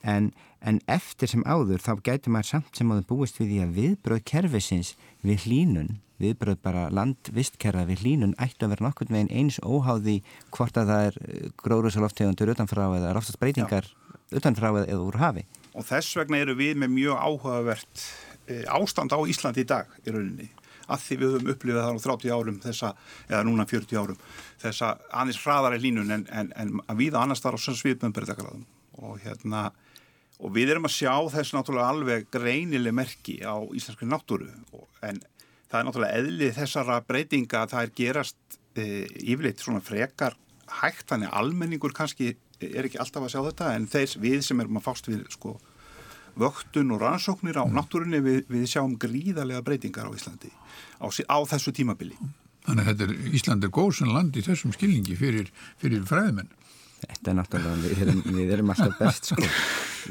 En, 0.02 0.32
en 0.66 0.80
eftir 0.90 1.30
sem 1.30 1.44
áður, 1.46 1.82
þá 1.84 1.94
getur 2.06 2.34
maður 2.34 2.52
samt 2.56 2.78
sem 2.78 2.92
áður 2.92 3.10
búist 3.10 3.42
við 3.42 3.52
því 3.52 3.60
að 3.66 3.76
viðbröð 3.80 4.24
kerfisins 4.32 4.96
við 5.22 5.46
hlínun 5.46 6.00
viðbröð 6.22 6.60
bara 6.64 6.88
landvistkerra 6.94 7.86
við 7.90 8.06
hlínun 8.06 8.36
ættu 8.42 8.66
að 8.66 8.76
vera 8.76 8.88
nokkur 8.88 9.12
með 9.14 9.32
eins 9.34 9.60
óháði 9.66 10.20
hvort 10.54 10.78
að 10.78 10.92
það 10.92 11.06
er 11.10 11.20
eh, 11.26 11.46
gróðrúsaloftegundur 11.62 12.54
utanfrá 12.54 12.86
eða 12.98 13.14
ráfstastbreytingar 13.18 13.90
utanfrá 14.38 14.72
eða 14.84 15.02
úr 15.04 15.20
hafi. 15.22 15.46
Og 15.76 15.86
þess 15.88 16.18
vegna 16.20 16.42
eru 16.44 16.56
við 16.60 16.80
með 16.80 16.94
mjög 16.96 17.22
áhugavert 17.26 18.04
e, 18.48 18.64
ástand 18.72 19.14
á 19.16 19.20
Íslandi 19.28 19.64
í 19.64 19.68
dag 19.68 19.92
í 20.06 20.14
rauninni. 20.14 20.50
Að 20.92 21.04
því 21.06 21.18
við 21.20 21.34
höfum 21.36 21.52
upplifað 21.54 21.86
það 21.86 21.96
á 21.96 22.06
30 22.06 22.34
árum 22.36 22.58
þessa, 22.64 22.90
eða 23.30 23.44
núna 23.48 23.66
40 23.70 24.02
árum 24.02 24.24
þessa 24.60 24.90
aðeins 25.22 25.40
hraðari 25.44 25.80
línun 25.84 26.12
en, 26.16 26.26
en, 26.32 26.52
en 26.60 26.74
að 26.88 27.04
við 27.04 27.18
annars 27.20 27.44
þar 27.44 27.56
á 27.56 27.60
svipmömberðagraðum 27.64 28.66
og 29.00 29.22
hérna 29.24 29.70
og 30.42 30.54
við 30.56 30.74
erum 30.74 30.88
að 30.90 30.96
sjá 30.98 31.14
þess 31.36 31.54
náttúrulega 31.56 31.94
alveg 31.94 32.30
greinileg 32.34 32.96
merki 32.98 33.40
á 33.46 33.56
íslenski 33.78 34.10
náttúru 34.10 34.50
en 35.06 35.22
það 35.70 35.80
er 35.80 35.88
náttúrulega 35.88 36.22
eðlið 36.22 36.56
þessara 36.58 37.02
breytinga 37.08 37.64
að 37.64 37.74
það 37.76 37.84
er 37.86 37.94
gerast 38.02 38.58
e, 38.76 38.86
yfirleitt 39.22 39.62
svona 39.62 39.84
frekar 39.86 40.38
hægt, 40.82 41.08
þannig 41.12 41.34
almenningur 41.36 41.94
kannski 41.96 42.34
er 42.62 42.88
ekki 42.88 43.00
alltaf 43.02 43.26
að 43.26 43.34
sjá 43.34 43.42
þetta 43.50 43.74
en 43.76 43.88
þeir 43.92 44.18
við 44.24 44.42
sem 44.46 44.64
erum 44.64 44.80
að 44.80 44.88
fást 44.88 45.10
við 45.10 45.24
sko 45.34 45.56
vöktun 46.40 46.94
og 46.96 47.02
rannsóknir 47.02 47.60
á 47.60 47.66
náttúrunni 47.68 48.22
við, 48.24 48.46
við 48.50 48.70
sjáum 48.72 48.96
gríðarlega 49.00 49.64
breytingar 49.66 50.08
á 50.08 50.16
Íslandi 50.16 50.52
á, 51.02 51.08
á 51.08 51.38
þessu 51.52 51.74
tímabili. 51.76 52.16
Þannig 52.68 52.92
að 52.92 53.04
er, 53.08 53.14
Ísland 53.36 53.66
er 53.66 53.74
góð 53.74 53.96
sem 54.00 54.12
land 54.14 54.38
í 54.38 54.44
þessum 54.46 54.74
skilningi 54.76 55.18
fyrir, 55.18 55.50
fyrir 55.82 56.06
fræðmenn. 56.08 56.52
Þetta 57.02 57.32
er 57.32 57.38
náttúrulega, 57.38 57.78
við 57.82 58.02
erum, 58.04 58.20
við 58.36 58.52
erum 58.56 58.72
alltaf 58.74 59.00
best 59.00 59.30
sko. 59.32 59.46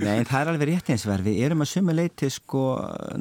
Nei, 0.00 0.24
það 0.26 0.40
er 0.40 0.50
alveg 0.53 0.68
rétt 0.70 0.90
eins 0.90 1.05
verð. 1.07 1.29
Við 1.31 1.44
erum 1.46 1.62
að 1.62 1.70
suma 1.70 1.94
leiti 1.94 2.31
sko 2.35 2.62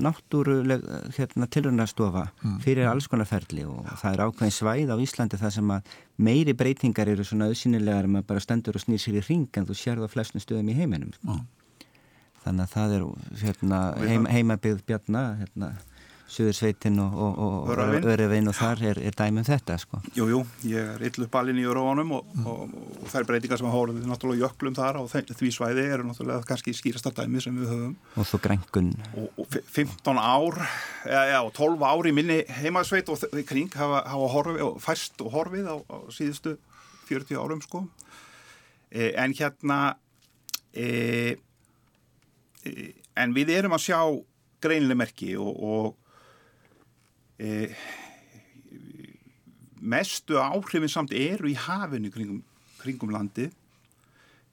náttúruleg 0.02 0.88
hérna, 1.18 1.50
tilrunarstofa 1.54 2.26
mm. 2.32 2.58
fyrir 2.66 2.90
alls 2.90 3.10
konar 3.12 3.30
ferli 3.30 3.66
og 3.70 3.86
það 4.02 4.16
er 4.16 4.24
ákveðin 4.26 4.56
svæð 4.58 4.94
á 4.94 4.98
Íslandi 5.06 5.42
það 5.42 5.56
sem 5.60 5.74
að 5.76 5.94
meiri 6.30 6.56
breytingar 6.58 7.14
eru 7.14 7.26
svona 7.28 7.50
auðsynilegar 7.50 8.10
en 8.10 8.16
maður 8.18 8.30
bara 8.34 8.46
stendur 8.46 8.80
og 8.80 8.86
snýr 8.86 9.04
sér 9.04 9.22
í 9.22 9.26
ring 9.28 9.62
en 9.62 9.70
þú 9.70 9.78
sér 9.78 10.02
það 10.02 10.10
á 10.10 10.14
flestum 10.16 10.46
stöðum 10.46 10.74
í 10.74 10.78
heiminum. 10.80 11.14
Sko. 11.18 11.38
Mm. 11.38 11.48
Þannig 12.40 12.66
að 12.66 12.74
það 12.74 12.96
er 12.96 13.08
hérna, 13.44 13.80
heim, 14.00 14.28
heimabið 14.32 14.84
bjarna, 14.88 15.24
hérna 15.44 15.74
Suðursveitin 16.30 17.00
og, 17.02 17.14
og, 17.18 17.40
og 17.42 18.04
Örevin 18.06 18.50
og 18.52 18.54
þar 18.54 18.84
er, 18.92 19.00
er 19.10 19.16
dæmum 19.18 19.46
þetta 19.48 19.80
sko. 19.82 20.00
Jú, 20.14 20.28
jú, 20.30 20.42
ég 20.70 20.92
er 20.94 21.06
illu 21.08 21.26
balin 21.32 21.58
í 21.58 21.66
Örevanum 21.66 22.12
og, 22.20 22.28
mm. 22.36 22.50
og 22.52 23.08
þær 23.10 23.26
breytingar 23.32 23.58
sem 23.58 23.66
hafa 23.66 23.80
hórið 23.80 24.04
náttúrulega 24.06 24.46
jöklum 24.46 24.76
þar 24.78 25.00
og 25.02 25.10
því 25.10 25.50
svæði 25.56 25.86
eru 25.96 26.06
náttúrulega 26.06 26.46
kannski 26.50 26.76
skýrastar 26.78 27.16
dæmi 27.18 27.42
sem 27.42 27.58
við 27.58 27.72
höfum. 27.74 27.96
Og 28.14 28.30
þú 28.30 28.42
grængun. 28.44 28.92
Og 29.42 29.58
15 29.58 30.22
ár, 30.22 30.60
ja, 31.10 31.24
ja, 31.32 31.40
12 31.58 31.88
ár 31.90 32.10
í 32.10 32.14
minni 32.14 32.44
heimasveit 32.60 33.10
og 33.10 33.26
kring 33.50 33.74
hafa, 33.80 34.04
hafa 34.12 34.28
horfið, 34.36 34.66
fæst 34.86 35.24
og 35.26 35.34
horfið 35.34 35.72
á, 35.74 35.78
á 35.82 35.98
síðustu 36.14 36.60
40 37.10 37.40
árum 37.42 37.64
sko. 37.66 37.88
E, 38.94 39.16
en 39.18 39.34
hérna, 39.34 39.80
e, 40.78 40.86
e, 42.70 42.92
en 43.18 43.34
við 43.34 43.56
erum 43.58 43.74
að 43.78 43.88
sjá 43.88 44.00
greinlega 44.62 45.02
merki 45.02 45.34
og 45.40 45.98
e, 47.40 47.70
mestu 49.80 50.38
áhrifin 50.42 50.92
samt 50.92 51.16
eru 51.16 51.50
í 51.50 51.56
hafinu 51.58 52.12
kringum, 52.14 52.44
kringum 52.82 53.14
landi 53.16 53.48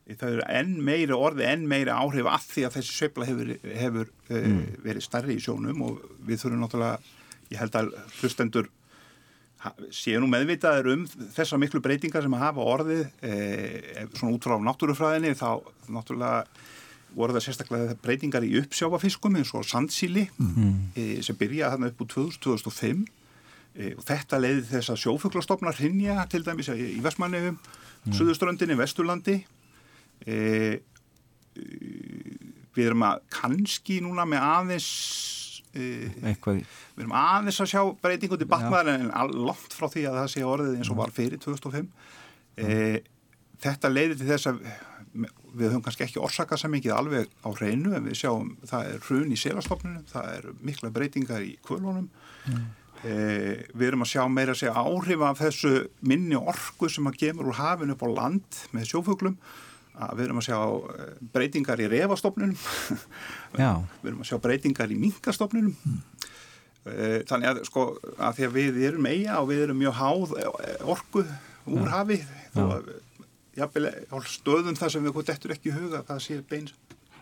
e, 0.07 0.15
það 0.15 0.37
eru 0.37 0.47
enn 0.61 0.73
meiri 0.87 1.17
orði, 1.17 1.47
enn 1.51 1.67
meiri 1.71 1.93
áhrif 1.95 2.31
að 2.31 2.49
því 2.53 2.67
að 2.69 2.79
þessi 2.79 2.97
söfla 3.01 3.29
hefur, 3.29 3.53
hefur 3.83 4.11
e, 4.31 4.41
mm. 4.41 4.65
verið 4.87 5.07
starri 5.09 5.37
í 5.37 5.43
sjónum 5.43 5.85
og 5.89 6.01
við 6.27 6.45
þurfum 6.45 6.65
náttúrulega, 6.65 7.15
ég 7.51 7.63
held 7.63 7.81
að 7.83 7.93
hlustendur 8.21 8.73
séu 9.95 10.21
nú 10.23 10.29
meðvitaður 10.31 10.93
um 10.93 11.05
þessar 11.35 11.59
miklu 11.59 11.81
breytingar 11.83 12.23
sem 12.23 12.35
að 12.37 12.45
hafa 12.45 12.67
orðið 12.75 13.05
e, 13.25 13.37
svona 14.15 14.35
út 14.37 14.47
frá 14.47 14.57
náttúrufræðinni 14.63 15.33
þá 15.39 15.49
náttúrulega 15.91 16.45
voru 17.17 17.37
það 17.37 17.47
sérstaklega 17.47 17.97
breytingar 18.05 18.45
í 18.45 18.57
uppsjáfafiskum 18.61 19.39
eins 19.41 19.53
og 19.57 19.65
sandsíli 19.67 20.27
mm. 20.37 20.75
e, 20.97 21.07
sem 21.25 21.39
byrjaði 21.39 21.77
þarna 21.77 21.91
upp 21.93 22.03
úr 22.05 22.11
2000-2005 22.13 23.05
e, 23.77 23.95
og 23.95 24.05
þetta 24.07 24.41
leiði 24.43 24.67
þess 24.71 24.93
að 24.93 25.03
sjófuglastofnar 25.05 25.79
hrinja 25.81 26.27
til 26.33 26.43
dæmis 26.47 26.69
í 26.75 27.01
Vestmannefum, 27.05 27.57
mm. 27.57 28.17
Suðuströndinni, 28.19 28.77
Vesturlandi 28.79 29.41
við 32.77 32.83
erum 32.85 33.05
að 33.07 33.23
kannski 33.33 34.01
núna 34.05 34.27
með 34.29 34.45
aðeins 34.45 34.91
Eitthvað. 35.77 36.63
við 36.97 37.03
erum 37.05 37.17
aðeins 37.17 37.61
að 37.61 37.73
sjá 37.73 37.83
breytingu 38.01 38.39
til 38.41 38.49
bakmaður 38.49 38.95
en 38.95 39.11
langt 39.45 39.77
frá 39.77 39.89
því 39.93 40.07
að 40.09 40.19
það 40.21 40.31
sé 40.33 40.45
orðið 40.49 40.79
eins 40.79 40.93
og 40.93 41.01
var 41.01 41.13
fyrir 41.17 41.41
2005 41.43 41.91
e, 42.57 42.79
þetta 43.65 43.93
leiði 43.93 44.19
til 44.21 44.31
þess 44.31 44.51
að 44.53 44.63
við 45.57 45.71
höfum 45.71 45.85
kannski 45.85 46.05
ekki 46.07 46.23
orsaka 46.23 46.59
samingið 46.61 46.95
alveg 46.97 47.31
á 47.43 47.49
hreinu 47.57 47.95
en 47.97 48.09
við 48.09 48.19
sjáum 48.21 48.55
það 48.69 48.91
er 48.91 49.05
hrun 49.07 49.33
í 49.33 49.39
selastofnunum, 49.41 50.09
það 50.11 50.33
er 50.33 50.49
mikla 50.69 50.91
breytingar 50.95 51.45
í 51.45 51.55
kvölunum. 51.67 52.09
Mm. 52.47 52.67
e, 53.03 53.15
við 53.73 53.89
erum 53.89 54.05
að 54.05 54.13
sjá 54.13 54.23
meira 54.31 54.55
að 54.55 54.61
segja 54.63 54.83
áhrif 54.83 55.25
af 55.27 55.41
þessu 55.41 55.73
minni 56.07 56.39
orku 56.39 56.91
sem 56.93 57.09
að 57.09 57.19
gemur 57.25 57.51
úr 57.51 57.61
hafinu 57.61 57.97
upp 57.97 58.05
á 58.05 58.09
land 58.13 58.61
með 58.77 58.93
sjófuglum. 58.93 59.39
Að 59.97 60.13
við 60.19 60.27
erum 60.27 60.43
að 60.43 60.49
sjá 60.51 60.59
breytingar 61.33 61.81
í 61.81 61.89
refastofnunum 61.89 62.57
við 63.57 64.11
erum 64.11 64.21
að 64.21 64.31
sjá 64.31 64.41
breytingar 64.45 64.93
í 64.93 65.01
minkastofnunum 65.01 65.73
mm. 65.73 65.99
e, 66.93 67.11
þannig 67.29 67.53
að 67.53 67.65
sko 67.71 67.89
að 68.21 68.39
því 68.39 68.49
að 68.51 68.57
við 68.61 68.81
erum 68.91 69.09
eiga 69.09 69.41
og 69.41 69.51
við 69.55 69.67
erum 69.67 69.81
mjög 69.81 70.01
háð 70.03 70.37
orku 70.85 71.25
úr 71.67 71.89
hafi 71.91 72.21
þó 72.53 72.63
að 72.77 72.91
jafnvel 73.57 73.91
stöðum 74.31 74.79
þar 74.79 74.93
sem 74.95 75.07
við 75.07 75.17
hvað 75.17 75.31
dettur 75.31 75.55
ekki 75.57 75.73
í 75.73 75.77
huga 75.77 76.03
það 76.07 76.23
sé 76.27 76.43
beins 76.51 76.77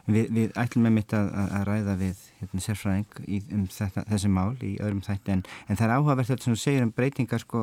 Við, 0.05 0.27
við 0.37 0.51
ætlum 0.61 0.85
með 0.85 0.93
mitt 0.99 1.13
að, 1.17 1.31
að 1.33 1.63
ræða 1.65 1.93
við 1.97 2.19
hérna, 2.37 2.61
sérfræðing 2.61 3.21
í, 3.25 3.39
um 3.57 3.63
þetta, 3.73 4.03
þessi 4.11 4.29
mál 4.37 4.51
í 4.61 4.75
öðrum 4.77 5.01
þætti 5.07 5.33
en, 5.33 5.45
en 5.65 5.79
það 5.81 5.87
er 5.87 5.95
áhugavert 5.95 6.29
þetta 6.29 6.45
sem 6.45 6.53
þú 6.53 6.61
segir 6.61 6.85
um 6.85 6.91
breytingar 6.93 7.41
sko 7.41 7.63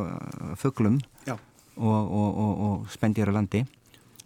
fugglum 0.58 0.98
og, 1.30 1.38
og, 1.86 2.08
og, 2.32 2.64
og 2.66 2.88
spendjar 2.96 3.30
á 3.30 3.38
landi 3.38 3.62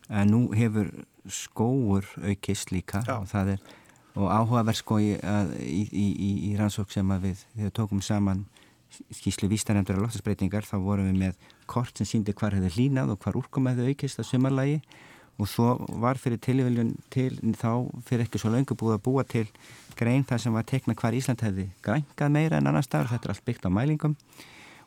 en 0.08 0.32
nú 0.32 0.46
hefur 0.56 0.94
skóur 1.28 2.08
aukist 2.24 2.72
líka 2.72 3.04
Já. 3.04 3.18
og 3.18 3.28
það 3.34 3.58
er 3.58 3.68
og 4.16 4.32
áhugavert 4.32 4.80
sko 4.80 5.02
í, 5.04 5.12
í, 5.92 6.06
í 6.48 6.52
rannsók 6.56 6.94
sem 6.94 7.10
við, 7.20 7.42
við 7.58 7.74
tókum 7.76 8.00
saman 8.00 8.46
skýslu 9.14 9.50
vístarendur 9.52 9.98
af 9.98 10.06
loftasbreytingar 10.06 10.68
þá 10.68 10.78
vorum 10.84 11.10
við 11.12 11.20
með 11.24 11.50
kort 11.70 11.98
sem 11.98 12.08
síndi 12.10 12.36
hvar 12.38 12.56
hefði 12.56 12.74
hlínað 12.78 13.16
og 13.16 13.22
hvar 13.24 13.38
úrkomaði 13.42 13.90
aukist 13.92 14.22
að 14.22 14.30
sumarlægi 14.32 14.80
og 15.36 15.50
svo 15.52 15.70
var 16.00 16.20
fyrir 16.20 16.40
tilvíljun 16.40 16.94
til 17.12 17.34
þá 17.60 17.88
fyrir 18.08 18.26
ekki 18.26 18.40
svo 18.40 18.52
laungu 18.54 18.78
búið 18.80 18.98
að 18.98 19.04
búa 19.08 19.24
til 19.28 19.48
grein 20.00 20.24
þar 20.28 20.42
sem 20.42 20.56
var 20.56 20.68
tekna 20.68 20.96
hvar 20.96 21.16
Ísland 21.16 21.44
hefði 21.44 21.68
grængað 21.84 22.32
meira 22.32 22.60
en 22.60 22.70
annar 22.70 22.86
staður, 22.86 23.12
þetta 23.12 23.28
er 23.28 23.34
allt 23.34 23.48
byggt 23.48 23.68
á 23.68 23.72
mælingum. 23.72 24.16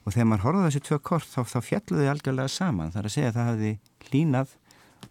Og 0.04 0.14
þegar 0.14 0.28
maður 0.30 0.44
horfaði 0.46 0.70
þessi 0.70 0.84
tvö 0.86 0.98
kort 1.04 1.28
þá, 1.28 1.40
þá 1.52 1.58
fjalluði 1.66 2.08
algjörlega 2.08 2.52
saman. 2.52 2.92
Þar 2.94 3.08
að 3.08 3.12
segja 3.12 3.32
að 3.32 3.36
það 3.36 3.50
hefði 3.50 3.72
hlínað 4.08 4.54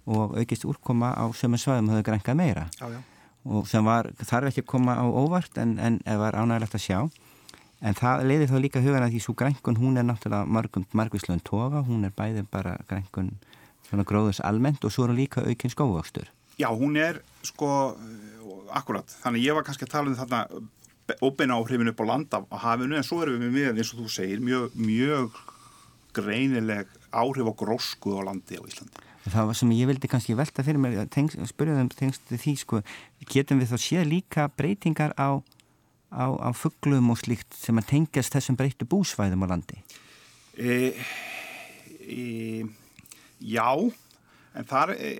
og 0.08 0.34
aukist 0.40 0.66
úrkoma 0.66 1.12
á 1.14 1.26
sömum 1.38 1.62
svaðum 1.62 1.92
hefði 1.94 2.08
grængað 2.10 2.40
meira. 2.40 2.66
Já, 2.80 2.88
já. 2.96 3.00
og 3.46 3.70
sem 3.70 3.86
var, 3.86 4.10
þarf 4.18 4.50
ekki 4.50 4.66
að 4.66 4.72
koma 4.74 4.98
á 4.98 5.06
óvart 5.06 5.62
en, 5.62 5.78
en 5.78 6.02
var 6.18 6.38
ánægilegt 6.40 6.80
að 6.80 6.86
sjá 6.88 7.00
En 7.86 7.94
það 7.98 8.24
leiðir 8.26 8.50
þá 8.50 8.58
líka 8.62 8.82
hugan 8.82 9.06
að 9.06 9.14
því 9.14 9.20
svo 9.22 9.36
grænkun 9.38 9.78
hún 9.78 10.00
er 10.02 10.08
náttúrulega 10.08 10.82
margvísluðin 10.98 11.44
toga, 11.46 11.84
hún 11.86 12.08
er 12.08 12.14
bæði 12.18 12.46
bara 12.50 12.78
grænkun 12.90 13.36
gróðus 14.08 14.42
almennt 14.44 14.84
og 14.84 14.94
svo 14.94 15.06
er 15.06 15.14
hún 15.14 15.22
líka 15.22 15.44
aukinn 15.46 15.74
skóvöxtur. 15.74 16.32
Já, 16.58 16.72
hún 16.74 16.98
er 16.98 17.22
sko, 17.46 17.94
akkurat, 18.74 19.14
þannig 19.22 19.46
ég 19.46 19.54
var 19.54 19.68
kannski 19.68 19.86
að 19.86 19.94
tala 19.94 20.10
um 20.10 20.18
þarna 20.18 20.42
óbeina 21.22 21.56
áhrifin 21.56 21.92
upp 21.92 22.02
á 22.02 22.06
landa 22.10 22.42
á 22.50 22.58
hafinu 22.66 22.98
en 22.98 23.06
svo 23.06 23.22
erum 23.24 23.46
við 23.46 23.54
með, 23.54 23.78
eins 23.78 23.94
og 23.94 24.02
þú 24.02 24.10
segir, 24.12 24.42
mjög, 24.44 24.74
mjög 24.76 25.38
greinileg 26.18 26.90
áhrif 27.14 27.46
á 27.46 27.54
grósku 27.62 28.18
á 28.18 28.22
landi 28.26 28.58
á 28.58 28.66
Íslandi. 28.66 29.06
Það 29.28 29.54
sem 29.60 29.72
ég 29.76 29.90
vildi 29.90 30.10
kannski 30.10 30.36
velta 30.40 30.64
fyrir 30.64 30.82
mér, 30.82 31.06
spurðum 31.52 31.92
tengst 31.94 32.26
því 32.32 32.54
sko, 32.58 32.82
getum 33.30 33.62
við 33.62 33.74
þá 33.74 33.78
séð 33.84 34.10
líka 34.10 34.48
breytingar 34.58 35.14
á 35.20 35.44
á, 36.12 36.26
á 36.40 36.50
fugglum 36.56 37.12
og 37.12 37.20
slíkt 37.22 37.56
sem 37.58 37.78
að 37.80 37.90
tengjast 37.92 38.36
þessum 38.36 38.58
breyttu 38.60 38.88
búsvæðum 38.90 39.44
á 39.44 39.48
landi? 39.52 39.80
E, 40.58 40.94
e, 42.08 42.64
já, 43.44 43.70
en 44.58 44.68
þar 44.68 44.96
e, 44.96 45.12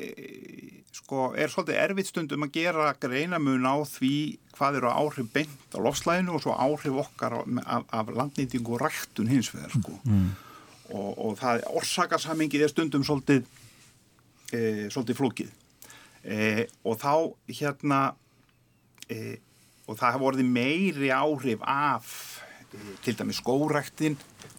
sko, 0.96 1.32
er 1.38 1.52
svolítið 1.52 1.82
erfitt 1.84 2.12
stundum 2.12 2.48
að 2.48 2.56
gera 2.58 2.90
greinamun 3.00 3.68
á 3.68 3.76
því 3.88 4.16
hvað 4.58 4.80
eru 4.80 4.92
áhrif 4.92 5.30
beint 5.36 5.78
á 5.78 5.80
lofslæðinu 5.84 6.36
og 6.38 6.44
svo 6.44 6.56
áhrif 6.58 7.00
okkar 7.04 7.40
af, 7.44 7.86
af 7.94 8.12
landnýtingu 8.16 8.78
og 8.78 8.84
rættun 8.88 9.30
hins 9.32 9.52
vegar 9.54 9.76
sko. 9.76 10.00
Mm. 10.08 10.32
Og, 10.96 11.10
og 11.20 11.40
það 11.40 11.66
orsakasamingið 11.76 12.64
er 12.64 12.72
stundum 12.72 13.04
svolítið, 13.04 13.44
e, 14.56 14.88
svolítið 14.88 15.20
flókið 15.20 15.56
e, 16.24 16.68
og 16.88 16.98
þá 17.02 17.14
hérna 17.60 18.00
e, 19.12 19.38
og 19.88 19.96
það 19.96 20.10
hafa 20.12 20.24
vorið 20.24 20.52
meiri 20.58 21.12
áhrif 21.16 21.64
af 21.64 22.12
til 23.06 23.16
dæmi 23.16 23.36
skóræktin 23.36 24.18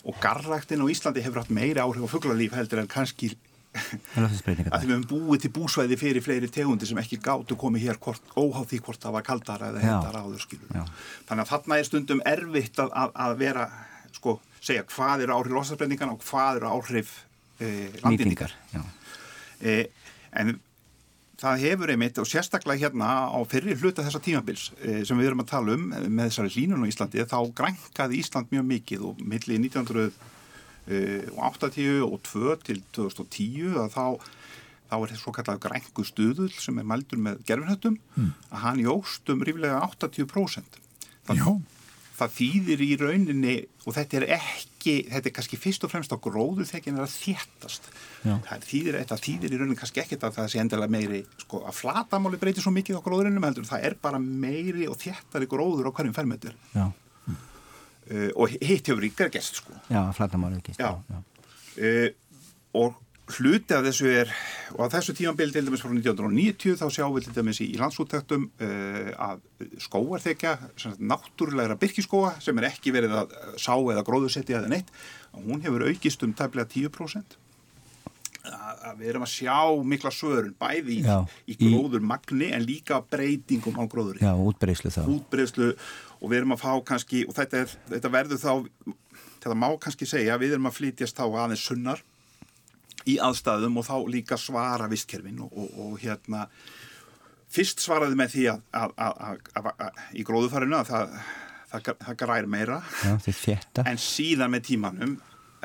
og 0.08 0.16
garræktin 0.22 0.80
og 0.82 0.90
Íslandi 0.90 1.22
hefur 1.24 1.42
haft 1.42 1.52
meiri 1.52 1.80
áhrif 1.82 2.08
á 2.08 2.08
fugglarlíf 2.08 2.56
heldur 2.56 2.82
en 2.82 2.90
kannski 2.90 3.34
að 3.76 4.32
því 4.40 4.88
við 4.88 4.94
hefum 4.94 5.04
búið 5.10 5.42
til 5.44 5.50
búsvæði 5.54 5.98
fyrir 6.00 6.24
fleiri 6.24 6.48
tegundi 6.50 6.88
sem 6.88 6.98
ekki 6.98 7.18
gáttu 7.22 7.56
komið 7.58 7.84
hér 7.88 7.98
hvort, 8.02 8.22
óháð 8.32 8.70
því 8.72 8.78
hvort 8.86 9.02
það 9.02 9.16
var 9.18 9.26
kaldara 9.26 9.68
eða 9.72 9.82
hendara 9.84 10.22
áður 10.24 10.46
þannig 11.28 11.42
að 11.44 11.50
þarna 11.52 11.78
er 11.78 11.88
stundum 11.88 12.22
erfitt 12.26 12.80
að, 12.82 12.94
að, 13.02 13.12
að 13.26 13.36
vera 13.42 13.66
sko, 14.16 14.38
segja 14.60 14.86
hvað 14.88 15.26
eru 15.26 15.36
áhrif 15.36 15.56
losasbreyningan 15.58 16.14
og 16.14 16.24
hvað 16.24 16.62
eru 16.62 16.72
áhrif 16.72 17.12
eh, 17.60 18.00
landinningar 18.02 18.56
eh, 19.60 19.84
en 20.32 20.56
það 21.38 21.60
hefur 21.64 21.90
einmitt 21.94 22.18
og 22.18 22.26
sérstaklega 22.28 22.82
hérna 22.86 23.08
á 23.30 23.38
fyrir 23.50 23.78
hluta 23.78 24.04
þessa 24.06 24.24
tímabils 24.24 24.64
eh, 24.82 25.02
sem 25.06 25.18
við 25.20 25.28
erum 25.30 25.44
að 25.44 25.52
tala 25.52 25.68
um 25.76 25.84
eh, 25.92 26.08
með 26.08 26.24
þessari 26.30 26.54
hlínun 26.56 26.82
á 26.82 26.90
Íslandi 26.90 27.30
þá 27.30 27.40
grænkaði 27.60 28.14
Ísland 28.22 28.46
mjög 28.54 28.64
mikið 28.72 29.00
og 29.10 29.14
millir 29.22 29.58
1980 29.68 32.02
og 32.08 32.16
2 32.24 32.28
til 32.64 32.78
2010 32.96 33.76
að 33.84 33.90
þá 33.94 34.06
þá 34.88 34.96
er 34.96 35.10
þetta 35.10 35.20
svo 35.20 35.32
kallað 35.36 35.64
grængu 35.66 36.02
stuðul 36.06 36.52
sem 36.56 36.78
er 36.80 36.86
mældur 36.88 37.20
með 37.20 37.42
gerfinhöttum 37.48 37.98
mm. 38.16 38.30
að 38.48 38.62
hann 38.64 38.80
jóst 38.80 39.28
um 39.32 39.42
ríflega 39.44 39.82
80%. 39.84 40.78
Það, 41.28 41.42
Já. 41.42 41.48
Það 42.18 42.32
þýðir 42.34 42.82
í 42.84 42.88
rauninni 43.00 43.54
og 43.86 43.94
þetta 43.96 44.18
er 44.18 44.24
ekki, 44.36 44.94
þetta 45.08 45.30
er 45.30 45.34
kannski 45.36 45.58
fyrst 45.60 45.84
og 45.86 45.92
fremst 45.92 46.12
á 46.14 46.18
gróðu 46.18 46.66
þegar 46.68 46.84
það 46.84 46.98
er 46.98 47.06
að 47.06 47.14
þéttast. 47.14 47.88
Það 48.24 48.66
þýðir, 48.68 48.98
þetta 49.02 49.18
þýðir 49.24 49.54
í 49.54 49.60
rauninni 49.60 49.78
kannski 49.78 50.02
ekkert 50.02 50.26
að 50.28 50.38
það 50.38 50.48
sé 50.52 50.62
endilega 50.62 50.94
meiri, 50.94 51.20
sko 51.44 51.62
að 51.68 51.76
flatamáli 51.78 52.40
breytir 52.42 52.64
svo 52.66 52.72
mikið 52.74 52.98
á 52.98 53.06
gróðurinnum 53.06 53.46
heldur, 53.48 53.68
það 53.68 53.86
er 53.90 53.98
bara 54.02 54.20
meiri 54.22 54.88
og 54.90 54.98
þéttari 55.00 55.50
gróður 55.50 55.90
á 55.90 55.94
hverjum 55.94 56.16
fermetur 56.18 56.56
Já, 56.74 56.86
uh, 56.88 58.30
og 58.34 58.54
hitt 58.58 58.90
hefur 58.90 59.02
ríkar 59.04 59.30
gest 59.34 59.62
sko. 59.62 59.76
já, 59.88 60.02
flatamáli. 60.18 60.60
Já. 60.78 60.90
Uh, 61.78 62.10
og 62.78 62.98
hluti 63.28 63.74
af 63.76 63.82
þessu 63.84 64.06
er 64.08 64.30
og 64.76 64.86
á 64.88 64.92
þessu 64.96 65.12
tímanbili 65.18 65.52
til 65.52 65.66
dæmis 65.66 65.82
frá 65.84 65.90
1990 65.92 66.78
þá 66.80 66.86
sjáum 66.94 67.12
við 67.16 67.26
til 67.28 67.34
dæmis 67.36 67.58
í, 67.60 67.66
í 67.74 67.80
landsúttektum 67.80 68.46
uh, 68.64 69.10
að 69.20 69.42
skóarþekja 69.84 70.54
náttúrulegra 71.10 71.76
byrkiskóa 71.82 72.36
sem 72.40 72.56
er 72.62 72.70
ekki 72.70 72.94
verið 72.96 73.12
að 73.20 73.34
sá 73.60 73.74
eða 73.76 74.04
gróðusetti 74.06 74.56
eða 74.56 74.70
neitt, 74.72 74.88
hún 75.36 75.60
hefur 75.66 75.84
aukist 75.90 76.24
um 76.24 76.32
tæplega 76.38 76.70
10% 76.72 77.36
að, 78.48 78.96
við 79.02 79.10
erum 79.12 79.24
að 79.26 79.32
sjá 79.34 79.56
mikla 79.92 80.12
svörun 80.14 80.54
bæði 80.60 80.98
í, 80.98 81.00
Já, 81.04 81.18
í 81.50 81.56
í- 81.58 81.58
gróður 81.68 82.04
magni 82.08 82.48
en 82.56 82.64
líka 82.64 83.02
breytingum 83.12 83.76
á 83.76 83.84
gróðuri 83.92 84.22
Já, 84.24 84.32
útbreyslu 84.40 84.92
þá. 84.94 85.02
útbreyðslu 85.04 85.72
og 86.22 86.30
við 86.32 86.40
erum 86.40 86.54
að 86.56 86.62
fá 86.64 86.72
kannski 86.94 87.26
og 87.28 87.36
þetta, 87.36 87.64
er, 87.66 87.74
þetta 87.92 88.12
verður 88.14 88.40
þá 88.40 88.52
þetta 89.42 89.58
má 89.58 89.68
kannski 89.84 90.08
segja, 90.08 90.38
við 90.40 90.56
erum 90.56 90.70
að 90.70 90.78
flytjast 90.80 91.18
þá 91.20 91.26
aðeins 91.44 91.66
sunnar 91.68 92.00
í 93.08 93.16
aðstæðum 93.24 93.80
og 93.80 93.88
þá 93.88 93.96
líka 94.12 94.38
svara 94.40 94.88
vistkerfin 94.90 95.40
og, 95.44 95.52
og, 95.52 95.74
og 95.84 95.98
hérna 96.02 96.46
fyrst 97.52 97.82
svaraði 97.84 98.18
með 98.18 98.34
því 98.34 98.46
að, 98.52 98.64
að, 98.76 98.96
að, 99.00 99.70
að, 99.72 100.02
í 100.12 100.24
gróðufarinu 100.28 100.76
að 100.78 100.90
það, 100.92 101.16
það, 101.70 101.90
það 102.04 102.18
græri 102.22 102.52
meira. 102.52 102.82
Já, 103.04 103.56
en 103.84 104.02
síðan 104.02 104.52
með 104.52 104.66
tímanum 104.72 105.16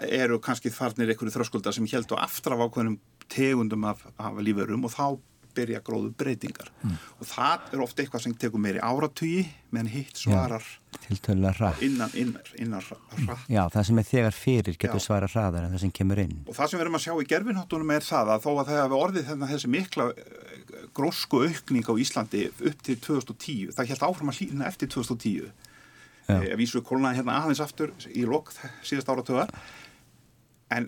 eru 0.08 0.40
kannski 0.42 0.72
þarnir 0.74 1.12
einhverju 1.14 1.36
þröskuldar 1.36 1.76
sem 1.76 1.88
heldur 1.92 2.22
aftur 2.24 2.56
af 2.56 2.64
ákveðnum 2.66 2.98
tegundum 3.32 3.86
af, 3.90 4.02
af 4.18 4.40
lífurum 4.44 4.88
og 4.88 4.94
þá 4.94 5.06
byrja 5.56 5.82
gróðu 5.86 6.12
breytingar 6.18 6.70
og 7.20 7.28
það 7.30 7.68
er 7.74 7.84
ofta 7.86 8.04
eitthvað 8.04 8.24
sem 8.26 8.36
tekur 8.40 8.62
meiri 8.64 8.82
áratugi 8.84 9.44
meðan 9.74 9.92
hitt 9.94 10.18
svarar 10.20 10.64
rætt. 11.60 11.82
innan, 11.84 12.12
innan, 12.14 12.52
innan 12.58 12.82
rætt 12.86 13.50
Já, 13.52 13.64
það 13.74 13.88
sem 13.90 14.02
er 14.02 14.08
þegar 14.10 14.38
fyrir 14.38 14.78
getur 14.78 15.02
Já. 15.02 15.06
svara 15.08 15.30
hraðar 15.32 15.68
en 15.68 15.76
það 15.76 15.84
sem 15.86 15.94
kemur 16.00 16.24
inn. 16.24 16.36
og 16.48 16.56
það 16.58 16.70
sem 16.72 16.80
við 16.80 16.86
erum 16.86 17.00
að 17.00 17.06
sjá 17.06 17.14
í 17.14 17.28
gerfinháttunum 17.34 17.94
er 17.96 18.08
það 18.08 18.34
að 18.36 18.46
þó 18.46 18.52
að 18.54 18.66
það 18.72 18.82
hefur 18.82 19.04
orðið 19.08 19.30
þennan 19.32 19.54
þessi 19.54 19.72
mikla 19.74 20.08
eh, 20.14 20.88
grósku 20.94 21.44
aukning 21.48 21.86
á 21.90 21.94
Íslandi 22.06 22.44
upp 22.54 22.84
til 22.86 22.98
2010, 23.02 23.72
það 23.78 23.94
held 23.94 24.08
áfram 24.10 24.34
að 24.34 24.42
hlýna 24.42 24.68
eftir 24.70 24.92
2010 24.94 25.52
Já. 26.24 26.38
e, 26.40 26.56
vísu 26.56 26.80
kólnaði 26.86 27.20
hérna 27.20 27.40
aðeins 27.42 27.60
aftur 27.64 27.92
í 28.14 28.24
lok 28.24 28.54
síðast 28.86 29.10
áratöðar 29.12 29.50
en 30.72 30.88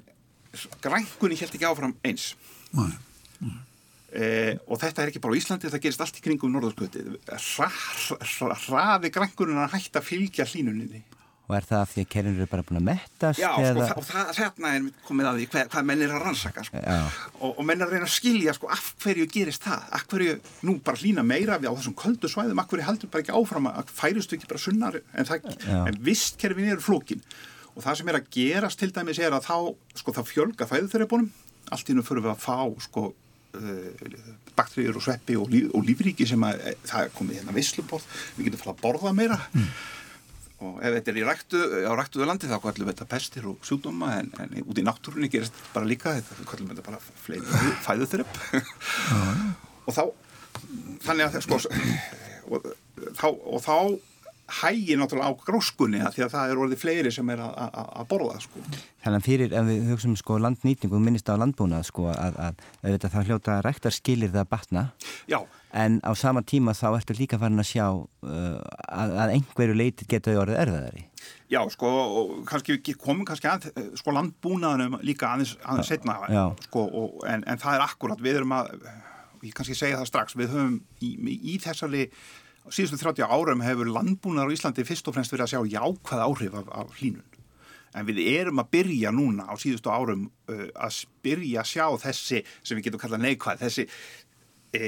grænkunni 0.83 1.35
held 1.39 1.57
ekki 1.57 1.67
áfram 1.67 1.95
eins 2.07 2.35
Nei. 2.75 2.93
E, 4.15 4.29
og 4.65 4.79
þetta 4.81 5.03
er 5.03 5.11
ekki 5.11 5.21
bara 5.23 5.35
á 5.35 5.39
Íslandi, 5.39 5.67
þetta 5.67 5.83
gerist 5.83 6.05
allt 6.05 6.21
í 6.21 6.23
kringum 6.25 6.55
norðurskvötið 6.55 7.19
hraði 8.69 9.11
grænkunnin 9.13 9.61
að 9.65 9.75
hætta 9.75 10.01
að 10.01 10.09
fylgja 10.09 10.47
hlínuninni 10.49 11.03
Og 11.45 11.53
er 11.53 11.65
það 11.67 11.81
af 11.83 11.91
því 11.93 12.03
að 12.03 12.07
kerrin 12.09 12.37
eru 12.39 12.45
bara 12.49 12.63
búin 12.65 12.79
að 12.79 12.85
mettast? 12.87 13.37
Já, 13.37 13.51
sko, 13.53 13.65
eða... 13.67 13.85
það, 13.85 13.99
og 14.01 14.05
það, 14.07 14.29
þarna 14.37 14.69
er 14.73 14.85
komið 15.05 15.27
að 15.29 15.35
því 15.37 15.47
hvað, 15.51 15.67
hvað 15.73 15.87
menn 15.89 16.01
er 16.01 16.13
að 16.15 16.23
rannsaka 16.23 16.63
sko. 16.65 16.81
Og, 17.37 17.51
og 17.51 17.67
menn 17.69 17.83
er 17.83 17.85
að 17.85 17.93
reyna 17.93 18.07
að 18.07 18.13
skilja 18.15 18.55
sko, 18.57 18.69
af 18.73 18.87
hverju 19.03 19.27
gerist 19.35 19.67
það, 19.67 19.83
af 19.99 20.05
hverju 20.09 20.37
nú 20.65 20.75
bara 20.87 21.01
hlýna 21.03 21.25
meira 21.29 21.59
við 21.61 21.69
á 21.69 21.77
þessum 21.77 21.97
köldu 22.01 22.31
svæðum? 22.33 22.61
Af 22.63 22.71
hverju 22.71 22.87
heldur 22.87 23.11
bara 23.13 23.25
ekki 23.25 23.35
áfram 23.37 23.69
að 23.69 23.93
færustu 23.93 24.39
ekki 24.39 24.49
bara 24.49 24.63
sunnar 24.63 24.97
en, 24.97 25.29
það, 25.29 25.45
en 25.75 25.99
vistkerfin 26.07 26.71
eru 26.73 26.85
flókin? 26.87 27.21
Og 27.75 27.85
það 27.85 27.99
sem 27.99 28.09
er 28.09 28.17
að 28.17 28.31
gerast 28.33 28.81
til 28.81 28.89
dæmis 28.95 29.21
er 29.21 29.37
að 29.37 29.45
þá, 29.45 29.57
sko, 30.01 30.17
það 30.17 30.31
fjölga 30.31 30.69
fæðuþreibunum 30.71 31.29
allt 31.75 31.89
í 31.89 31.95
nú 31.97 32.01
fyrir 32.05 32.25
við 32.25 32.33
að 32.33 32.41
fá 32.41 32.57
sko, 32.87 33.11
uh, 33.57 34.29
bakteríur 34.57 34.99
og 34.99 35.05
sveppi 35.05 35.37
og, 35.39 35.49
líf, 35.51 35.69
og 35.75 35.85
lífríki 35.87 36.27
sem 36.29 36.47
að 36.47 36.63
eh, 36.71 36.79
það 36.85 37.05
er 37.07 37.13
komið 37.17 37.39
hérna 37.39 37.55
visluborð, 37.55 38.07
við 38.37 38.49
getum 38.49 38.63
fara 38.63 38.75
að 38.75 38.81
borða 38.85 39.13
meira. 39.17 39.39
Og 40.65 40.77
ef 40.79 40.93
þetta 40.95 41.11
er 41.11 41.17
í 41.19 41.25
ræktu, 41.27 41.61
á 41.83 41.93
ræktuðu 41.99 42.27
landi 42.29 42.49
þá 42.49 42.57
kallum 42.63 42.87
við 42.87 42.93
þetta 42.93 43.09
pestir 43.11 43.47
og 43.49 43.65
sjúkdóma 43.67 44.13
en, 44.21 44.29
en 44.39 44.53
út 44.63 44.79
í 44.79 44.85
náttúrunni 44.87 45.29
gerist 45.31 45.57
bara 45.73 45.89
líka 45.89 46.15
þetta. 46.15 46.37
Við 46.39 46.51
kallum 46.51 46.71
þetta 46.71 46.85
bara 46.85 47.01
fleiri 47.25 47.73
fæðu 47.83 48.07
þurrp 48.13 48.39
og 49.85 49.97
þá 49.97 50.03
þannig 51.05 51.25
að 51.27 51.41
sko 51.43 51.59
og 52.45 52.67
þá, 53.17 53.27
og 53.27 53.59
þá 53.65 53.75
hægir 54.45 54.99
náttúrulega 54.99 55.33
á 55.33 55.41
gróskunni 55.41 56.01
því 56.13 56.23
að 56.25 56.33
það 56.35 56.51
er 56.51 56.59
orðið 56.61 56.81
fleiri 56.81 57.11
sem 57.13 57.29
er 57.33 57.41
að, 57.41 58.01
borða 58.09 58.37
sko. 58.43 58.61
Þannig 59.01 59.17
að 59.17 59.25
fyrir, 59.25 59.55
ef 59.57 59.67
við 59.69 59.87
hugsaum 59.89 60.17
sko 60.19 60.37
landnýtingu, 60.43 61.01
minnist 61.01 61.29
á 61.29 61.35
landbúnað 61.41 61.87
sko 61.89 62.07
að, 62.11 62.37
að, 62.45 62.61
að 62.83 62.95
þetta 62.95 63.11
það 63.15 63.31
hljóta 63.31 63.55
ræktar 63.65 63.95
skilir 63.95 64.33
það 64.33 64.43
að 64.43 64.51
batna 64.53 64.83
Já, 65.31 65.39
en 65.73 65.97
á 66.05 66.11
sama 66.17 66.45
tíma 66.45 66.75
þá 66.77 66.85
ertu 66.91 67.17
líka 67.17 67.41
farin 67.41 67.63
að 67.63 67.71
sjá 67.71 67.87
uh, 67.89 68.61
að, 68.85 69.17
að 69.25 69.35
einhverju 69.39 69.79
leiti 69.81 70.09
geta 70.09 70.37
orðið 70.37 70.61
erðaðari. 70.61 71.03
já, 71.49 71.59
sko 71.73 71.89
og 72.05 72.37
kannski 72.49 72.77
við 72.77 73.01
komum 73.01 73.25
kannski 73.25 73.49
að 73.49 73.69
sko 73.97 74.13
landbúnaðunum 74.13 75.01
líka 75.01 75.33
aðeins, 75.33 75.57
aðeins 75.65 75.89
setna 75.89 76.21
sko, 76.67 76.85
og, 76.85 77.19
en, 77.29 77.43
en 77.49 77.61
það 77.61 77.79
er 77.79 77.85
akkurat, 77.89 78.21
við 78.21 78.43
erum 78.43 78.55
að 78.61 78.73
ég 79.45 79.53
kannski 79.57 79.77
segja 79.77 79.99
það 79.99 80.09
strax, 80.09 80.37
við 80.37 80.53
höfum 80.53 80.81
í, 81.01 81.37
í 81.53 81.59
þessari 81.61 82.07
síðustu 82.73 82.99
30 83.01 83.29
árum 83.29 83.63
hefur 83.65 83.91
landbúnaður 83.93 84.53
á 84.53 84.55
Íslandi 84.55 84.85
fyrst 84.87 85.07
og 85.09 85.15
fremst 85.17 85.33
verið 85.33 85.45
að 85.45 85.53
sjá 85.53 85.61
jákvæð 85.75 86.25
áhrif 86.25 86.59
af, 86.61 86.69
af 86.83 86.99
hlínun 86.99 87.31
en 87.95 88.07
við 88.09 88.21
erum 88.27 88.59
að 88.59 88.71
byrja 88.75 89.11
núna 89.15 89.47
á 89.47 89.53
síðustu 89.59 89.91
árum 89.93 90.27
uh, 90.51 90.67
að 90.75 91.01
byrja 91.23 91.63
að 91.63 91.71
sjá 91.71 91.85
þessi 92.05 92.43
sem 92.61 92.77
við 92.77 92.89
getum 92.89 93.03
kallað 93.05 93.25
neikvæð 93.25 93.61
þessi 93.63 93.87
e, 94.75 94.87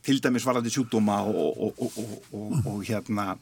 til 0.00 0.18
dæmis 0.24 0.46
varandi 0.48 0.72
sjúkdóma 0.72 1.18
og, 1.28 1.58
og, 1.66 1.82
og, 1.84 2.12
og, 2.32 2.54
og 2.72 2.84
hérna 2.88 3.34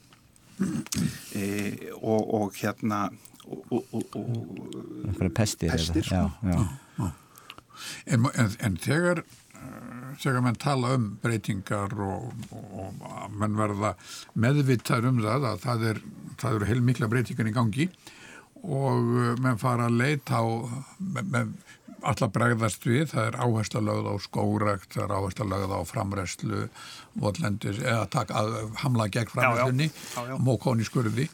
e, 1.37 1.93
og 2.03 2.57
hérna 2.59 3.05
og 3.51 5.33
pestir. 5.35 5.71
Pestir, 5.73 6.05
eða, 6.05 6.29
sko. 6.41 6.51
Já, 6.51 6.59
já. 6.99 7.11
En, 8.07 8.27
en, 8.35 8.51
en 8.61 8.77
þegar, 8.81 9.23
þegar 10.21 10.45
menn 10.45 10.61
tala 10.61 10.95
um 10.97 11.11
breytingar 11.23 11.95
og, 11.97 12.31
og, 12.53 13.03
og 13.07 13.37
menn 13.41 13.59
verða 13.59 13.95
meðvittar 14.35 15.07
um 15.09 15.21
það 15.25 15.47
að 15.53 15.61
það, 15.65 15.85
er, 15.93 16.01
það 16.41 16.57
eru 16.59 16.71
heilmikla 16.71 17.11
breytingar 17.13 17.51
í 17.51 17.57
gangi 17.57 17.91
og 18.61 19.13
uh, 19.17 19.35
menn 19.41 19.61
fara 19.61 19.89
að 19.89 20.01
leita 20.03 20.43
á 20.43 20.45
allar 22.01 22.31
bregðast 22.33 22.87
við, 22.89 23.11
það 23.13 23.27
er 23.27 23.39
áhersla 23.45 23.83
lögð 23.85 24.09
á 24.09 24.17
skórakt, 24.25 24.89
það 24.95 25.03
er 25.05 25.15
áhersla 25.19 25.47
lögð 25.51 25.75
á 25.77 25.81
framræslu, 25.89 26.61
votlendis 27.21 27.81
eða 27.83 28.25
að 28.33 28.57
hamla 28.81 29.09
gegn 29.13 29.33
framræslunni 29.35 29.91
Já, 29.91 30.21
já. 30.31 30.37
mókón 30.41 30.81
í 30.81 30.89
skurði 30.89 31.29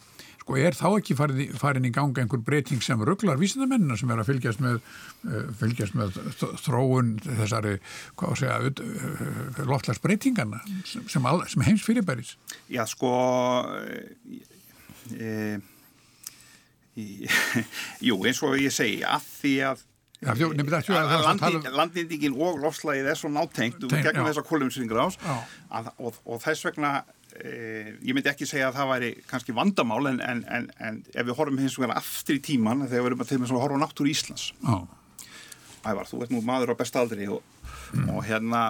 sko 0.46 0.58
er 0.62 0.76
þá 0.78 0.86
ekki 1.00 1.16
farið, 1.18 1.40
farin 1.58 1.88
í 1.88 1.90
ganga 1.90 2.22
einhver 2.22 2.38
breyting 2.46 2.82
sem 2.84 3.00
rugglar 3.02 3.38
vísindamennina 3.40 3.96
sem 3.98 4.12
er 4.14 4.20
að 4.22 4.28
fylgjast 4.28 4.60
með, 4.62 4.76
uh, 5.26 5.48
fylgjast 5.58 5.96
með 5.98 6.20
þróun 6.62 7.16
þessari 7.24 7.72
uh, 8.84 9.64
loftlagsbreytingana 9.66 10.62
sem, 10.86 11.02
sem, 11.10 11.26
sem 11.50 11.66
heims 11.66 11.82
fyrirbæris? 11.82 12.36
Já, 12.70 12.84
sko 12.86 13.10
e, 13.82 14.38
e, 15.18 15.34
Jú, 18.06 18.20
eins 18.22 18.38
og 18.46 18.54
ég 18.62 18.70
segi 18.72 19.02
að 19.02 19.26
því 19.40 19.54
að 19.72 19.84
Já, 20.16 20.30
þjó- 20.32 20.54
nefnir 20.56 20.72
það 20.72 20.78
ekki 20.78 20.94
að 20.94 21.10
það 21.10 21.16
að 21.16 21.26
landi, 21.26 21.42
tala 21.42 21.58
um- 21.58 21.74
og 22.46 22.62
lofslagið 22.62 23.10
er 23.10 23.18
svo 23.20 23.28
nátengt 23.34 23.82
og 23.82 23.90
Tengt, 23.92 24.06
gegnum 24.06 24.30
þessar 24.30 24.46
kolumsringur 24.48 25.02
ás 25.02 25.18
og, 25.98 26.22
þess 26.40 26.70
vegna 26.70 26.92
ég 27.44 28.14
myndi 28.14 28.30
ekki 28.30 28.48
segja 28.48 28.70
að 28.70 28.78
það 28.78 28.92
væri 28.92 29.10
kannski 29.30 29.54
vandamál 29.56 30.02
en, 30.12 30.20
en, 30.24 30.44
en, 30.52 30.68
en 30.80 31.02
ef 31.12 31.26
við 31.26 31.36
horfum 31.38 31.58
hins 31.60 31.76
vegar 31.80 31.98
aftur 32.00 32.38
í 32.38 32.44
tíman 32.44 32.86
þegar 32.86 33.02
við 33.02 33.10
erum 33.10 33.24
að 33.24 33.32
til 33.32 33.40
með 33.42 33.52
að 33.52 33.64
horfa 33.64 33.80
á 33.80 33.82
náttúru 33.84 34.12
Íslands. 34.12 34.46
Já, 34.62 34.76
Ævar, 35.86 36.08
þú 36.10 36.22
ert 36.24 36.32
nú 36.34 36.42
maður 36.42 36.74
á 36.74 36.80
bestaldri 36.80 37.28
og, 37.30 37.42
og 38.10 38.22
hérna 38.26 38.62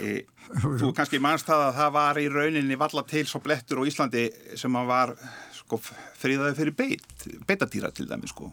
e, 0.00 0.24
þú 0.64 0.92
kannski 0.96 1.20
mannst 1.22 1.48
það 1.48 1.66
að 1.66 1.78
það 1.80 1.96
var 1.98 2.20
í 2.20 2.28
rauninni 2.32 2.78
valla 2.80 3.04
til 3.08 3.24
svo 3.28 3.40
blettur 3.44 3.82
á 3.84 3.88
Íslandi 3.88 4.24
sem 4.60 4.78
að 4.80 4.90
var 4.90 5.14
sko 5.58 5.80
friðaði 5.82 6.56
fyrir 6.60 6.76
beit, 6.78 7.26
beitadýra 7.48 7.90
til 7.94 8.08
dæmi 8.08 8.30
sko. 8.30 8.50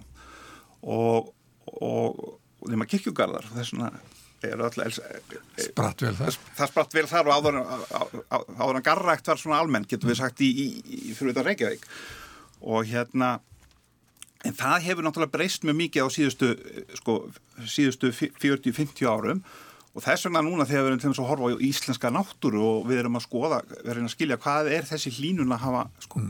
Og, 0.81 1.31
og, 1.77 2.25
og 2.59 2.67
þeim 2.67 2.83
að 2.85 2.91
kirkjugarðar 2.95 3.51
þessuna 3.53 3.91
spratt 5.67 6.01
vel 6.05 6.13
það 6.17 6.37
það 6.57 6.71
spratt 6.73 6.93
vel 6.97 7.05
þar 7.11 7.29
og 7.29 7.37
áður, 7.37 7.59
á- 7.61 8.47
áður 8.57 8.79
en 8.81 8.85
garrækt 8.89 9.27
var 9.31 9.37
svona 9.41 9.59
almenn, 9.61 9.85
getur 9.89 10.09
við 10.11 10.19
sagt 10.23 10.41
í, 10.41 10.49
í, 10.51 10.67
í 11.11 11.15
fyrir 11.17 11.33
þetta 11.35 11.45
Reykjavík. 11.49 11.85
Og 12.61 12.85
hérna 12.91 13.31
en 14.45 14.55
það 14.57 14.85
hefur 14.87 15.05
náttúrulega 15.05 15.35
breyst 15.35 15.65
mjög 15.67 15.77
mikið 15.83 16.05
á 16.05 16.09
síðustu 16.17 16.51
sko, 16.97 17.17
síðustu 17.69 18.09
40-50 18.13 19.05
árum. 19.09 19.43
Og 19.91 20.05
þess 20.05 20.23
vegna 20.25 20.41
núna 20.45 20.63
þegar 20.65 20.85
við 20.85 20.89
erum 20.93 21.01
til 21.03 21.09
þess 21.11 21.19
að 21.21 21.29
horfa 21.33 21.49
á 21.51 21.63
íslenska 21.67 22.11
náttúru 22.15 22.61
og 22.63 22.85
við 22.87 23.01
erum 23.03 23.17
að 23.19 23.25
skoða, 23.27 23.57
við 23.83 23.89
erum 23.91 24.07
að 24.07 24.13
skilja 24.15 24.37
hvað 24.39 24.69
er 24.77 24.87
þessi 24.87 25.11
hlínun 25.17 25.51
að 25.51 25.65
hafa 25.65 25.81
sko, 26.05 26.21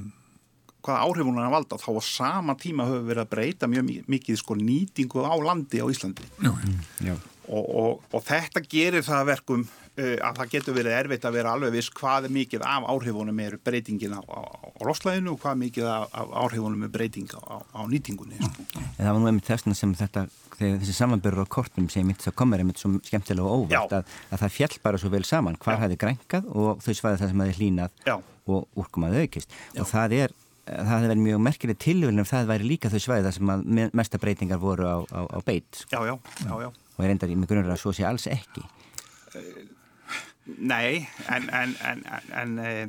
hvaða 0.81 1.03
áhrifunar 1.05 1.45
að 1.45 1.53
valda 1.53 1.77
þá 1.77 1.89
á 1.93 2.01
sama 2.01 2.55
tíma 2.57 2.87
höfum 2.89 3.03
við 3.05 3.11
verið 3.11 3.21
að 3.27 3.29
breyta 3.35 3.69
mjög 3.69 3.91
mikið 4.09 4.39
sko 4.41 4.57
nýtingu 4.57 5.21
á 5.21 5.35
landi 5.45 5.77
á 5.77 5.85
Íslandi. 5.93 6.25
Já, 6.41 6.51
Já. 7.05 7.13
Og, 7.51 7.65
og, 7.83 8.03
og 8.15 8.23
þetta 8.25 8.61
gerir 8.71 9.03
það 9.05 9.25
verkum 9.27 9.63
uh, 9.67 10.17
að 10.23 10.37
það 10.39 10.51
getur 10.55 10.75
verið 10.77 10.95
erfitt 11.01 11.25
að 11.27 11.35
vera 11.37 11.53
alveg 11.57 11.73
viss 11.75 11.91
hvað 11.99 12.27
er 12.29 12.33
mikið 12.37 12.63
af 12.67 12.85
áhrifunum 12.93 13.41
er 13.43 13.57
breytingin 13.65 14.15
á, 14.15 14.21
á, 14.23 14.39
á 14.39 14.67
roslæðinu 14.87 15.33
og 15.35 15.41
hvað 15.43 15.59
mikið 15.65 15.89
af, 15.91 16.05
af 16.15 16.31
áhrifunum 16.45 16.85
er 16.87 16.93
breyting 16.93 17.27
á, 17.35 17.59
á 17.59 17.81
nýtingunni 17.91 18.39
sko. 18.39 18.67
En 18.79 19.03
það 19.03 19.11
var 19.11 19.19
nú 19.23 19.29
einmitt 19.31 19.49
þessna 19.51 19.75
sem 19.77 19.95
þetta, 19.99 20.23
þessi 20.61 20.95
samanbyrður 20.95 21.43
á 21.45 21.53
kortum 21.57 21.89
sem 21.91 22.07
mitt 22.07 22.23
það 22.23 22.37
komur 22.41 22.63
einmitt 22.63 22.79
svo 22.81 22.93
skemmtilega 23.03 23.47
og 23.51 23.65
óvart 23.67 23.97
að, 23.99 24.13
að 24.31 24.43
það 24.45 24.55
fjall 24.57 24.77
bara 24.85 25.01
svo 25.01 25.11
vel 25.13 25.25
saman, 25.27 25.57
Já. 25.59 25.75
hæði 25.83 25.97
grænkað 26.05 26.47
og 26.55 26.79
þau 26.85 26.93
svaði 26.95 27.21
það 27.23 27.33
sem 27.33 27.43
hafi 27.45 27.57
hlínað 27.59 28.05
Já. 28.07 28.15
og 28.47 28.79
úrkomaði 28.79 29.25
aukist 29.25 29.51
Já. 29.75 29.81
og 29.83 29.89
það 29.91 30.15
er, 30.21 30.35
það 30.71 30.91
hefði 30.93 31.09
verið 31.11 31.25
mjög 31.27 31.43
merkileg 31.49 31.81
tilvölin 31.83 32.23
ef 32.23 32.31
það 32.31 32.49
væri 32.53 32.69
líka 32.71 32.91
þau 32.93 33.01
svaði 33.03 33.25
það 33.27 33.35
sem 33.39 33.51
að 33.55 33.65
me- 33.79 33.89
mesta 34.01 34.21
breytingar 34.21 34.61
voru 34.61 34.87
á, 34.87 34.97
á, 35.09 35.21
á 35.27 35.39
beit 35.45 35.81
sko. 35.83 35.89
Já, 35.97 36.13
já, 36.13 36.15
já, 36.47 36.55
já 36.67 36.71
og 37.01 37.07
er 37.07 37.15
endar 37.15 37.33
í 37.33 37.37
mig 37.39 37.49
grunnur 37.49 37.73
að 37.73 37.81
svo 37.81 37.93
sé 37.97 38.05
alls 38.05 38.29
ekki 38.29 38.65
Nei, 40.57 41.07
en, 41.29 41.47
en, 41.49 41.73
en, 41.85 42.01
en, 42.11 42.31
en, 42.35 42.53
e, 42.59 42.87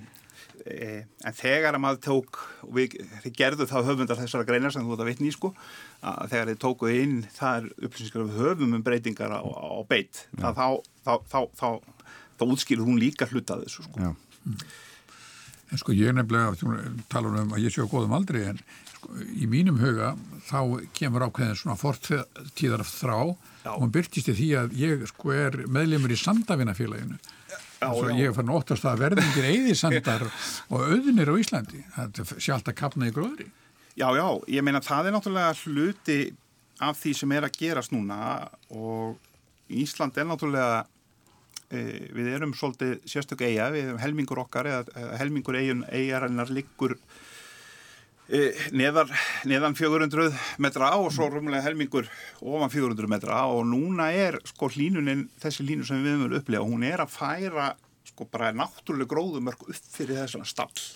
e, 0.64 0.86
en 1.22 1.34
þegar 1.36 1.76
að 1.76 1.82
maður 1.84 2.00
tók, 2.06 2.38
og 2.64 2.72
við, 2.74 2.96
þið 3.22 3.34
gerðu 3.38 3.66
þá 3.70 3.76
höfundar 3.86 4.18
þessara 4.18 4.46
greinar 4.48 4.74
sem 4.74 4.86
þú 4.86 4.96
ert 4.96 5.04
að 5.04 5.10
vitni 5.10 5.28
í 5.30 5.34
sko, 5.34 5.52
að 6.00 6.32
þegar 6.32 6.50
þið 6.50 6.60
tókuð 6.64 6.96
inn 6.96 7.18
þar 7.36 7.68
upplýsingar 7.76 8.24
við 8.24 8.40
höfum 8.40 8.78
um 8.78 8.86
breytingar 8.86 9.36
á, 9.36 9.40
á 9.44 9.80
beitt, 9.88 10.24
þá, 10.32 10.48
þá, 10.56 10.66
þá, 11.04 11.12
þá, 11.28 11.38
þá, 11.60 11.68
þá 12.40 12.46
útskýrur 12.48 12.88
hún 12.88 13.02
líka 13.02 13.28
hluta 13.30 13.58
af 13.58 13.66
þessu 13.66 13.86
sko. 13.86 14.08
Já. 14.08 14.10
En 15.72 15.80
sko 15.80 15.94
ég 15.96 16.16
nefnilega 16.16 16.56
þú 16.58 16.72
talar 17.12 17.44
um 17.44 17.54
að 17.54 17.68
ég 17.68 17.76
sé 17.76 17.84
á 17.84 17.88
góðum 17.88 18.16
aldri 18.16 18.46
en 18.48 18.64
í 19.36 19.48
mínum 19.50 19.78
huga 19.80 20.12
þá 20.46 20.58
kemur 20.96 21.26
ákveðin 21.28 21.58
svona 21.58 21.78
fortíðar 21.80 22.84
þrá 22.86 23.16
Já. 23.62 23.70
og 23.74 23.80
hún 23.84 23.94
byrtist 23.94 24.30
í 24.32 24.36
því 24.38 24.50
að 24.58 24.76
ég 24.80 25.06
sko 25.10 25.34
er 25.36 25.58
meðlemur 25.70 26.14
í 26.14 26.18
Sandavinnafélaginu. 26.20 27.18
Já. 27.82 27.88
ég 28.14 28.28
er 28.28 28.36
farin 28.36 28.52
að 28.52 28.60
óttast 28.60 28.86
að 28.86 29.02
verðingir 29.02 29.48
eigði 29.48 29.74
sandar 29.78 30.28
og 30.70 30.84
auðnir 30.86 31.32
á 31.32 31.34
Íslandi. 31.34 31.82
Það 31.96 32.36
sé 32.36 32.54
alltaf 32.54 32.78
kapna 32.78 33.10
í 33.10 33.14
gróðri. 33.14 33.48
Já, 33.98 34.08
já, 34.16 34.26
ég 34.48 34.64
meina 34.64 34.80
það 34.80 35.10
er 35.10 35.16
náttúrulega 35.16 35.56
hluti 35.66 36.20
af 36.82 36.96
því 36.98 37.12
sem 37.18 37.34
er 37.36 37.46
að 37.46 37.58
gerast 37.58 37.92
núna 37.92 38.18
og 38.72 39.18
Ísland 39.72 40.16
er 40.18 40.26
náttúrulega 40.28 40.84
e, 41.70 41.82
við 42.14 42.30
erum 42.36 42.54
svolítið 42.56 42.96
sérstök 43.08 43.44
eiga, 43.44 43.70
við 43.74 43.90
erum 43.90 44.00
helmingur 44.02 44.42
okkar 44.44 44.68
eða, 44.70 45.04
helmingur 45.20 45.58
eigun 45.58 45.84
eigarinnar 45.90 46.52
liggur 46.52 46.96
neðar, 48.72 49.10
neðan 49.48 49.74
400 49.76 50.30
metra 50.62 50.92
og 51.00 51.10
svo 51.12 51.26
rúmlega 51.28 51.64
helmingur 51.66 52.06
ofan 52.40 52.72
400 52.72 53.10
metra 53.10 53.42
og 53.50 53.64
núna 53.68 54.10
er 54.14 54.38
sko 54.48 54.70
hlínunin, 54.72 55.26
þessi 55.42 55.66
línu 55.66 55.86
sem 55.88 56.04
við 56.04 56.20
höfum 56.20 56.36
upplega, 56.38 56.66
hún 56.66 56.86
er 56.86 57.02
að 57.02 57.16
færa 57.16 57.72
sko 58.08 58.26
bara 58.30 58.52
náttúrulega 58.56 59.10
gróðumörk 59.10 59.66
upp 59.66 59.90
fyrir 59.94 60.20
þessana 60.22 60.46
stall. 60.48 60.86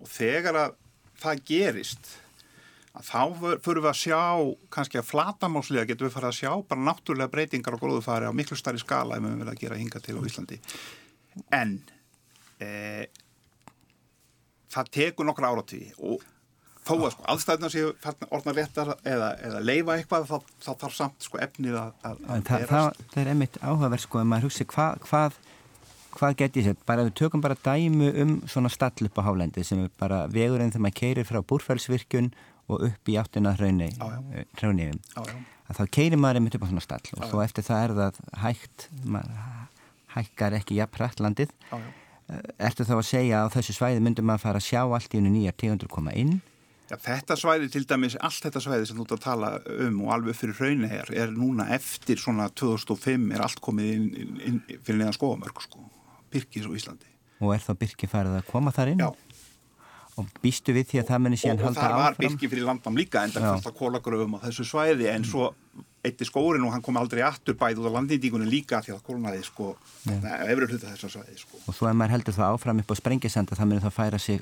Og 0.00 0.08
þegar 0.08 0.58
að 0.64 0.76
það 1.20 1.46
gerist 1.50 2.12
að 2.96 3.06
þá 3.06 3.22
fyrir 3.62 3.82
við 3.84 3.90
að 3.92 3.98
sjá 4.00 4.22
kannski 4.74 4.98
að 4.98 5.08
flatamáslega 5.12 5.88
getum 5.92 6.08
við 6.08 6.14
farið 6.16 6.30
að 6.32 6.38
sjá 6.40 6.52
bara 6.72 6.86
náttúrulega 6.88 7.32
breytingar 7.32 7.76
og 7.76 7.84
gróðufari 7.84 8.26
á 8.26 8.34
miklu 8.34 8.58
starri 8.58 8.82
skala 8.82 9.16
ef 9.16 9.22
við 9.22 9.30
höfum 9.30 9.44
verið 9.44 9.54
að 9.54 9.62
gera 9.62 9.78
hinga 9.78 10.02
til 10.02 10.16
á 10.18 10.22
Íslandi. 10.26 10.58
En 11.54 11.76
e, 12.58 12.70
það 14.70 14.92
tekur 14.96 15.28
nokkra 15.28 15.52
áratví 15.52 15.82
og 15.98 16.24
þó 16.86 16.94
að 16.96 17.12
sko 17.14 17.26
aðstæðna 17.34 17.70
séu 17.72 17.92
orðna 18.30 18.54
réttar 18.56 18.92
eða, 19.04 19.30
eða 19.46 19.62
leifa 19.62 19.96
eitthvað 19.98 20.26
þá, 20.30 20.36
þá 20.64 20.70
þarf 20.82 20.96
samt 20.96 21.26
sko 21.26 21.40
efnið 21.44 21.78
að, 21.80 21.94
að 22.08 22.50
það, 22.70 23.00
er 23.22 23.32
einmitt 23.34 23.58
áhugaverð 23.60 24.04
sko 24.06 24.22
að 24.22 24.30
maður 24.32 24.48
hugsi 24.48 24.66
hva, 24.72 24.90
hvað 25.04 25.38
hvað 26.10 26.36
get 26.40 26.58
ég 26.58 26.66
sett, 26.66 26.80
bara 26.88 27.04
við 27.06 27.14
tökum 27.20 27.42
bara 27.44 27.56
dæmu 27.62 28.10
um 28.22 28.32
svona 28.50 28.70
stall 28.72 29.06
upp 29.06 29.20
á 29.20 29.26
hálendi 29.28 29.62
sem 29.66 29.84
er 29.84 29.92
bara 30.00 30.24
vegurinn 30.32 30.72
þegar 30.72 30.86
maður 30.86 30.98
keirir 31.02 31.28
frá 31.28 31.38
búrfælsvirkjun 31.52 32.32
og 32.70 32.84
upp 32.88 33.10
í 33.10 33.16
já. 33.94 34.08
hraunniðum 34.58 34.98
já. 34.98 35.22
að 35.70 35.78
þá 35.78 35.84
keirir 35.96 36.20
maður 36.20 36.40
einmitt 36.40 36.58
upp 36.58 36.66
á 36.66 36.70
svona 36.72 36.84
stall 36.84 37.14
og 37.14 37.22
Já, 37.22 37.30
svo 37.30 37.42
eftir 37.44 37.66
það 37.66 37.84
er 37.84 37.96
það 38.00 38.20
hægt 38.42 38.88
maður 39.04 39.40
hækkar 40.16 40.58
ekki 40.58 40.80
jafn 40.80 40.98
hrætt 40.98 41.22
Eh, 42.30 42.66
Ertu 42.68 42.86
þá 42.86 42.94
að 42.98 43.06
segja 43.08 43.40
að 43.42 43.50
á 43.50 43.54
þessu 43.56 43.74
svæði 43.76 44.04
myndum 44.04 44.28
maður 44.30 44.44
fara 44.46 44.60
að 44.62 44.68
sjá 44.68 44.80
allt 44.86 45.14
í 45.14 45.20
unni 45.20 45.32
nýjar 45.34 45.56
tegundur 45.58 45.90
koma 45.90 46.14
inn? 46.14 46.40
Já, 46.90 46.96
þetta 46.98 47.36
svæði 47.38 47.68
til 47.70 47.84
dæmis, 47.86 48.16
allt 48.18 48.42
þetta 48.46 48.60
svæði 48.64 48.86
sem 48.88 48.98
þú 48.98 49.04
ert 49.06 49.12
að 49.14 49.22
tala 49.22 49.50
um 49.86 50.00
og 50.02 50.12
alveg 50.16 50.34
fyrir 50.38 50.56
hraunhegar 50.58 51.12
er 51.14 51.30
núna 51.30 51.68
eftir 51.76 52.18
svona 52.18 52.48
2005 52.58 53.28
er 53.34 53.44
allt 53.46 53.62
komið 53.62 53.92
inn, 53.94 54.08
inn, 54.24 54.40
inn 54.48 54.58
fyrir 54.82 54.98
neðan 54.98 55.14
skóamörk 55.14 55.62
sko, 55.62 55.84
Birkis 56.34 56.66
og 56.66 56.74
Íslandi. 56.78 57.06
og 57.40 57.54
er 57.54 57.62
þá 57.62 57.70
Birki 57.78 58.10
farið 58.10 58.40
að 58.40 58.48
koma 58.50 58.74
þar 58.74 58.90
inn? 58.92 59.04
Já, 59.06 59.29
og 60.20 60.40
býstu 60.42 60.74
við 60.76 60.90
því 60.92 61.02
að 61.02 61.10
það 61.10 61.28
og, 61.30 61.38
síðan 61.42 61.60
og 61.60 61.66
halda 61.68 61.80
það 61.80 61.94
var 61.96 62.14
áfram? 62.14 62.26
Birki 62.26 62.50
fyrir 62.52 62.68
landam 62.68 62.98
líka 63.00 63.24
en 63.24 63.34
það 63.34 63.46
fannst 63.48 63.70
að 63.70 63.78
kólagröfum 63.80 64.36
á 64.36 64.38
þessu 64.46 64.66
svæði 64.68 65.08
en 65.12 65.26
svo 65.28 65.50
eitti 66.04 66.24
skórin 66.24 66.64
og 66.64 66.72
hann 66.74 66.84
kom 66.84 66.96
aldrei 66.96 67.20
aftur 67.26 67.56
bæð 67.60 67.82
út 67.82 67.90
á 67.92 67.96
landnýtingunni 67.98 68.48
líka 68.48 68.80
því 68.84 68.94
að 68.94 69.02
kólnaði 69.04 69.42
sko, 69.44 69.74
efri 70.06 70.68
hluta 70.70 70.94
þessar 70.94 71.12
svæði 71.16 71.36
sko. 71.42 71.60
og 71.66 71.76
svo 71.76 71.90
ef 71.90 71.98
maður 71.98 72.16
heldur 72.16 72.36
það 72.38 72.54
áfram 72.54 72.80
upp 72.80 72.94
á 72.94 73.00
sprengisanda 73.02 73.58
það 73.58 73.70
muni 73.72 73.84
þá 73.84 73.90
færa 73.98 74.22
sig 74.22 74.40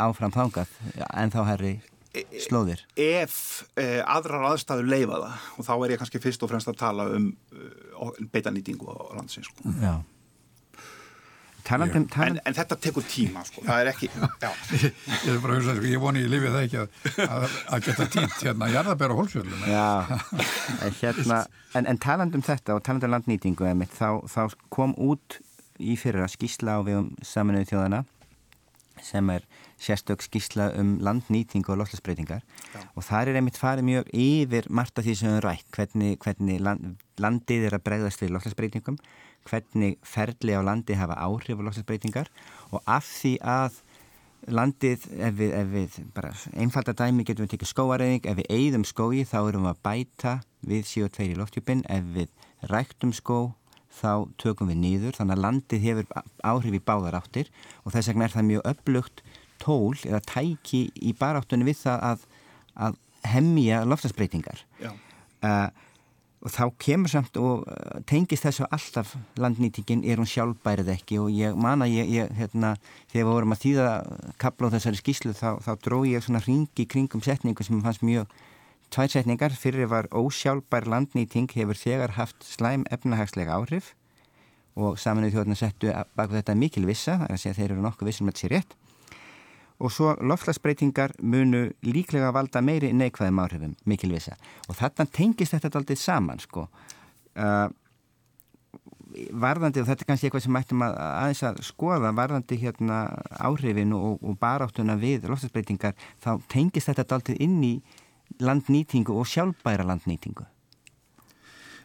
áfram 0.00 0.34
þangað 0.34 0.76
en 1.08 1.32
þá 1.32 1.40
herri 1.48 1.72
slóðir. 2.42 2.82
Ef 2.98 3.34
eh, 3.78 4.00
aðrar 4.02 4.48
aðstæður 4.50 4.88
leifa 4.90 5.20
það 5.22 5.44
og 5.56 5.68
þá 5.68 5.74
er 5.76 5.92
ég 5.94 6.00
kannski 6.02 6.22
fyrst 6.22 6.42
og 6.42 6.50
fremst 6.50 6.70
að 6.70 6.80
tala 6.80 7.06
um 7.16 7.28
uh, 7.54 8.16
beitanýtingu 8.32 8.90
á 8.90 9.14
landsins 9.14 9.50
sko. 9.50 9.70
Já 9.78 9.94
Talandi, 11.70 11.96
um- 11.96 12.02
en, 12.02 12.08
talandi, 12.10 12.42
en 12.50 12.56
þetta 12.58 12.78
tekur 12.86 13.06
tíma 13.06 13.44
sko. 13.46 13.64
það 13.66 13.82
er 13.84 13.90
ekki. 13.92 14.10
Ég 14.80 15.32
er 15.34 15.40
bara 15.42 15.54
að 15.54 15.60
hugsa, 15.60 15.76
sko, 15.78 15.88
ég 15.90 16.02
voni 16.02 16.24
ég 16.24 16.32
lifið 16.32 16.56
það 16.56 16.66
ekki 16.66 16.80
að, 16.82 16.96
að, 17.26 17.58
að 17.76 17.86
geta 17.88 18.08
tínt 18.16 18.38
hérna 18.42 18.70
jarðabæra 18.74 19.18
hólsfjöldum. 19.20 19.66
Já, 19.70 19.86
en 20.86 20.96
hérna, 21.00 21.42
en, 21.78 21.90
en 21.94 22.02
talandum 22.02 22.44
þetta 22.46 22.76
og 22.76 22.84
talandum 22.86 23.14
landnýtingu 23.14 23.70
einmitt, 23.70 23.94
þá, 23.94 24.26
þá 24.30 24.56
kom 24.74 24.96
út 24.98 25.40
í 25.80 25.96
fyrra 26.00 26.28
skísla 26.28 26.76
á 26.76 26.80
við 26.84 27.00
um 27.00 27.12
saminuðu 27.24 27.70
þjóðana 27.72 28.04
sem 29.00 29.30
er 29.32 29.46
sérstök 29.80 30.20
skísla 30.20 30.66
um 30.76 30.98
landnýtingu 31.00 31.72
og 31.72 31.80
loslasbreytingar 31.80 32.42
og 32.92 33.04
þar 33.06 33.30
er 33.30 33.38
einmitt 33.40 33.56
farið 33.56 33.86
mjög 33.86 34.10
yfir 34.12 34.68
margt 34.68 35.00
af 35.00 35.06
því 35.06 35.14
sem 35.16 35.32
við 35.32 35.40
rætt, 35.46 35.68
hvernig, 35.72 36.18
hvernig 36.20 36.60
land, 36.60 36.98
landið 37.20 37.68
er 37.70 37.78
að 37.78 37.86
bregðast 37.88 38.20
við 38.20 38.34
loslasbreytingum, 38.36 38.98
hvernig 39.48 39.96
ferli 40.06 40.56
á 40.56 40.60
landi 40.64 40.96
hafa 40.98 41.16
áhrif 41.18 41.60
á 41.60 41.66
loslasbreytingar 41.66 42.28
og 42.70 42.82
af 42.86 43.06
því 43.06 43.36
að 43.40 43.80
landið, 44.48 45.06
ef 45.20 45.34
við, 45.36 45.54
ef 45.56 45.72
við 45.74 45.96
bara 46.16 46.30
einfalda 46.56 46.94
dæmi 46.96 47.26
getum 47.28 47.44
við 47.44 47.54
tekið 47.54 47.72
skóareðing, 47.74 48.28
ef 48.28 48.38
við 48.38 48.52
eigðum 48.56 48.86
skói 48.88 49.24
þá 49.28 49.38
erum 49.42 49.66
við 49.66 49.72
að 49.72 49.82
bæta 49.84 50.34
við 50.70 50.86
CO2 50.88 51.26
í 51.26 51.36
loftjúpin, 51.38 51.82
ef 51.92 52.08
við 52.14 52.30
ræktum 52.70 53.12
skó 53.16 53.40
þá 54.00 54.30
tökum 54.40 54.70
við 54.70 54.80
nýður, 54.80 55.18
þannig 55.18 55.36
að 55.36 55.44
landið 55.44 55.86
hefur 55.88 56.10
áhrif 56.46 56.78
í 56.78 56.82
báðar 56.86 57.18
áttir 57.18 57.50
og 57.84 57.94
þess 57.94 58.10
vegna 58.10 58.26
er 58.26 58.34
það 58.36 58.48
mjög 58.50 58.66
upplugt 58.72 59.22
tól 59.60 59.94
eða 60.06 60.22
tæki 60.24 60.86
í 60.96 61.12
baráttunni 61.18 61.68
við 61.68 61.82
það 61.82 62.04
að, 62.10 62.26
að 62.86 62.98
hemmja 63.28 63.84
loftasbreytingar. 63.84 64.64
Já. 64.80 64.92
Uh, 65.44 65.68
og 66.40 66.52
þá 66.54 66.62
kemur 66.80 67.12
samt 67.12 67.36
og 67.40 67.66
uh, 67.68 68.00
tengist 68.08 68.46
þessu 68.46 68.66
alltaf 68.72 69.12
landnýtingin 69.40 70.04
er 70.08 70.20
hún 70.20 70.28
sjálfbærið 70.28 70.92
ekki? 70.94 71.18
Og 71.20 71.28
ég 71.36 71.56
man 71.58 71.84
að 71.84 71.98
ég, 71.98 72.12
ég 72.16 72.32
hérna, 72.38 72.74
þegar 73.12 73.26
við 73.26 73.32
vorum 73.34 73.54
að 73.56 73.62
þýða 73.64 73.88
kapla 74.40 74.70
á 74.72 74.74
þessari 74.76 75.00
skíslu 75.02 75.34
þá, 75.36 75.50
þá 75.60 75.72
dró 75.84 76.00
ég 76.08 76.24
svona 76.24 76.42
ringi 76.46 76.88
kringum 76.88 77.24
setningu 77.24 77.66
sem 77.66 77.82
fannst 77.84 78.04
mjög 78.06 78.32
tvær 78.90 79.12
setningar, 79.12 79.54
fyrir 79.54 79.90
var 79.92 80.08
ósjálfbær 80.10 80.88
landnýting 80.90 81.50
hefur 81.54 81.78
þegar 81.78 82.16
haft 82.16 82.42
slæm 82.46 82.88
efnahagslega 82.90 83.60
áhrif. 83.60 83.94
Og 84.80 84.96
saminuð 85.02 85.36
þjóðna 85.36 85.58
settu 85.58 85.92
bak 86.16 86.32
þetta 86.32 86.56
mikil 86.56 86.86
vissa, 86.88 87.18
það 87.20 87.28
er 87.28 87.36
að 87.36 87.42
segja 87.42 87.58
þeir 87.58 87.72
eru 87.74 87.84
nokkuð 87.84 88.10
vissum 88.10 88.30
að 88.30 88.38
þetta 88.38 88.46
sé 88.46 88.54
rétt 88.54 88.78
og 89.80 89.92
svo 89.92 90.14
loftlagsbreytingar 90.20 91.16
munu 91.22 91.66
líklega 91.86 92.32
valda 92.36 92.60
meiri 92.64 92.92
neikvæðum 92.96 93.40
áhrifum, 93.42 93.76
mikil 93.88 94.12
vissa. 94.12 94.36
Og 94.68 94.76
þarna 94.78 95.06
tengist 95.08 95.56
þetta 95.56 95.80
aldrei 95.80 95.96
saman, 95.96 96.42
sko. 96.42 96.66
Uh, 97.38 97.68
varðandi, 99.32 99.82
og 99.82 99.88
þetta 99.88 100.04
er 100.04 100.10
kannski 100.10 100.28
eitthvað 100.28 100.44
sem 100.44 100.54
mættum 100.54 100.84
að 100.86 100.94
aðeins 101.00 101.42
að 101.48 101.62
skoða, 101.66 102.12
varðandi 102.16 102.60
hérna 102.60 103.00
áhrifin 103.40 103.96
og, 103.96 104.20
og 104.22 104.38
baráttuna 104.40 104.96
við 105.00 105.26
loftlagsbreytingar, 105.30 105.96
þá 106.22 106.30
tengist 106.52 106.92
þetta 106.92 107.16
aldrei 107.16 107.40
inn 107.42 107.58
í 107.64 107.74
landnýtingu 108.40 109.16
og 109.16 109.28
sjálfbæra 109.28 109.86
landnýtingu. 109.88 110.46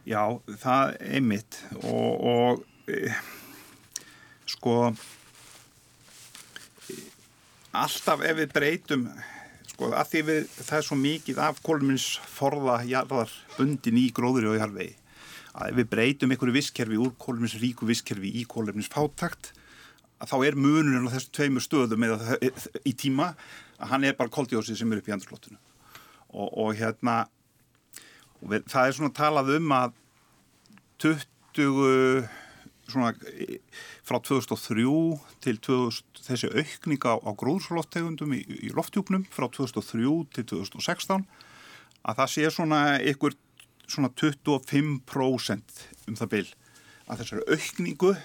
Já, 0.05 0.21
það 0.61 0.97
er 1.01 1.23
mitt 1.25 1.57
og, 1.81 2.11
og 2.29 2.91
e, 2.91 3.09
sko 4.53 4.91
alltaf 7.83 8.23
ef 8.25 8.37
við 8.39 8.53
breytum 8.55 9.07
sko 9.71 9.89
að 9.91 10.11
því 10.11 10.21
við 10.29 10.45
það 10.59 10.77
er 10.77 10.87
svo 10.87 10.97
mikið 10.99 11.41
af 11.43 11.59
kolumins 11.65 12.05
forða 12.31 12.77
jarðar 12.87 13.33
bundin 13.57 13.99
í 13.99 14.07
gróðri 14.15 14.51
og 14.51 14.57
jarðvegi 14.59 14.95
að 15.55 15.69
ef 15.71 15.77
við 15.79 15.91
breytum 15.91 16.33
einhverju 16.33 16.55
visskerfi 16.55 16.99
úr 17.01 17.13
kolumins 17.19 17.57
ríku 17.59 17.87
visskerfi 17.89 18.31
í 18.39 18.45
kolumins 18.49 18.91
fátakt 18.91 19.51
þá 20.25 20.37
er 20.47 20.57
munurinn 20.57 21.05
á 21.05 21.13
þessum 21.13 21.35
tveimur 21.35 21.63
stöðum 21.63 22.05
eða 22.07 22.37
í 22.87 22.93
tíma 22.97 23.33
að 23.77 23.91
hann 23.91 24.07
er 24.07 24.17
bara 24.17 24.31
koldjósið 24.31 24.79
sem 24.79 24.93
er 24.93 25.01
upp 25.01 25.09
í 25.09 25.15
andrslóttinu 25.15 25.59
og, 26.35 26.49
og 26.49 26.71
hérna 26.79 27.25
og 28.41 28.49
við, 28.53 28.65
það 28.71 28.87
er 28.87 28.97
svona 28.97 29.15
talað 29.15 29.53
um 29.57 29.75
að 29.75 30.01
20 31.03 32.44
svona 32.89 33.13
frá 34.05 34.19
2003 34.19 34.85
til 35.45 35.59
2000, 35.67 36.21
þessi 36.27 36.51
aukning 36.51 37.07
á, 37.07 37.13
á 37.17 37.31
gróðslofttegundum 37.37 38.35
í, 38.37 38.43
í 38.67 38.69
loftjúpnum 38.75 39.25
frá 39.33 39.47
2003 39.49 40.13
til 40.35 40.47
2016 40.53 41.25
að 42.05 42.21
það 42.21 42.31
sé 42.35 42.53
svona 42.53 42.81
ykkur 43.01 43.35
svona 43.89 44.11
25% 44.13 45.83
um 46.09 46.17
það 46.17 46.31
byl 46.35 46.47
að 47.05 47.21
þessari 47.21 47.45
aukningu 47.55 48.15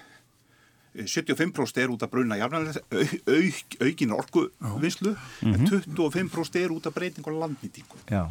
75% 0.90 1.78
er 1.78 1.92
út 1.92 2.02
af 2.02 2.10
brunna 2.10 2.38
jafnlega 2.40 2.80
auk, 2.90 3.76
aukin 3.80 4.12
orkuvinslu 4.16 5.12
mm 5.14 5.54
-hmm. 5.54 5.54
en 5.54 6.30
25% 6.30 6.58
er 6.58 6.72
út 6.72 6.86
af 6.86 6.94
breyting 6.94 7.26
og 7.26 7.32
landnýtingu. 7.32 7.96
Já, 8.10 8.26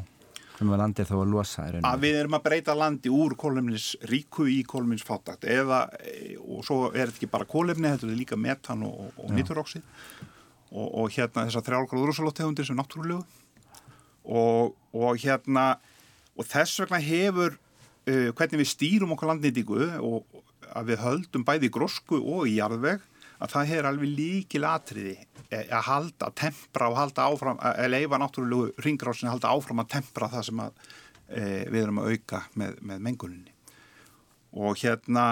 sem 0.59 0.71
að 0.75 0.81
landi 0.81 1.03
er 1.03 1.07
þá 1.07 1.15
að 1.17 1.29
losa 1.31 1.67
að 1.87 2.01
við 2.03 2.17
erum 2.19 2.35
að 2.35 2.45
breyta 2.49 2.75
landi 2.75 3.11
úr 3.13 3.37
kólumnis 3.39 3.93
ríku 4.09 4.47
í 4.51 4.59
kólumins 4.67 5.05
fátakt 5.07 5.47
eða, 5.47 5.85
og 6.43 6.65
svo 6.67 6.89
er 6.91 7.07
þetta 7.07 7.21
ekki 7.21 7.31
bara 7.31 7.47
kólumni 7.47 7.93
þetta 7.93 8.09
er 8.09 8.19
líka 8.19 8.39
metan 8.39 8.83
og, 8.87 9.13
og 9.15 9.31
nitturóksi 9.37 9.79
og, 10.71 10.87
og 10.87 11.13
hérna 11.13 11.45
þessar 11.47 11.65
þrjálgráðurúsalóttegundir 11.67 12.67
sem 12.67 12.77
náttúrulegu. 12.77 13.23
Og, 14.29 14.75
og 14.93 15.21
hérna 15.21 15.79
og 16.37 16.47
þess 16.47 16.83
vegna 16.83 16.99
hefur 17.01 17.55
uh, 17.55 18.29
hvernig 18.37 18.61
við 18.61 18.71
stýrum 18.73 19.15
okkur 19.15 19.33
landnýtingu 19.33 19.87
og 20.05 20.43
að 20.69 20.91
við 20.91 21.01
höldum 21.01 21.45
bæði 21.47 21.69
í 21.69 21.73
grósku 21.73 22.19
og 22.19 22.45
í 22.49 22.59
jarðveg 22.59 23.01
að 23.39 23.53
það 23.53 23.73
er 23.75 23.87
alveg 23.89 24.15
líkil 24.17 24.63
atriði 24.67 25.15
e, 25.47 25.61
að 25.63 25.85
halda, 25.87 26.31
tempra 26.37 26.89
og 26.91 26.97
halda 26.99 27.27
áfram, 27.29 27.61
að 27.63 27.93
leifa 27.93 28.19
náttúrulegu 28.19 28.85
ringrásin 28.85 29.29
að 29.29 29.37
halda 29.37 29.53
áfram 29.55 29.83
að 29.83 29.93
tempra 29.95 30.31
það 30.33 30.49
sem 30.49 30.63
að, 30.65 30.89
e, 31.29 31.45
við 31.69 31.79
erum 31.83 32.01
að 32.03 32.11
auka 32.13 32.43
með, 32.59 32.75
með 32.91 33.07
menguninni. 33.07 33.55
Og 34.59 34.75
hérna 34.81 35.25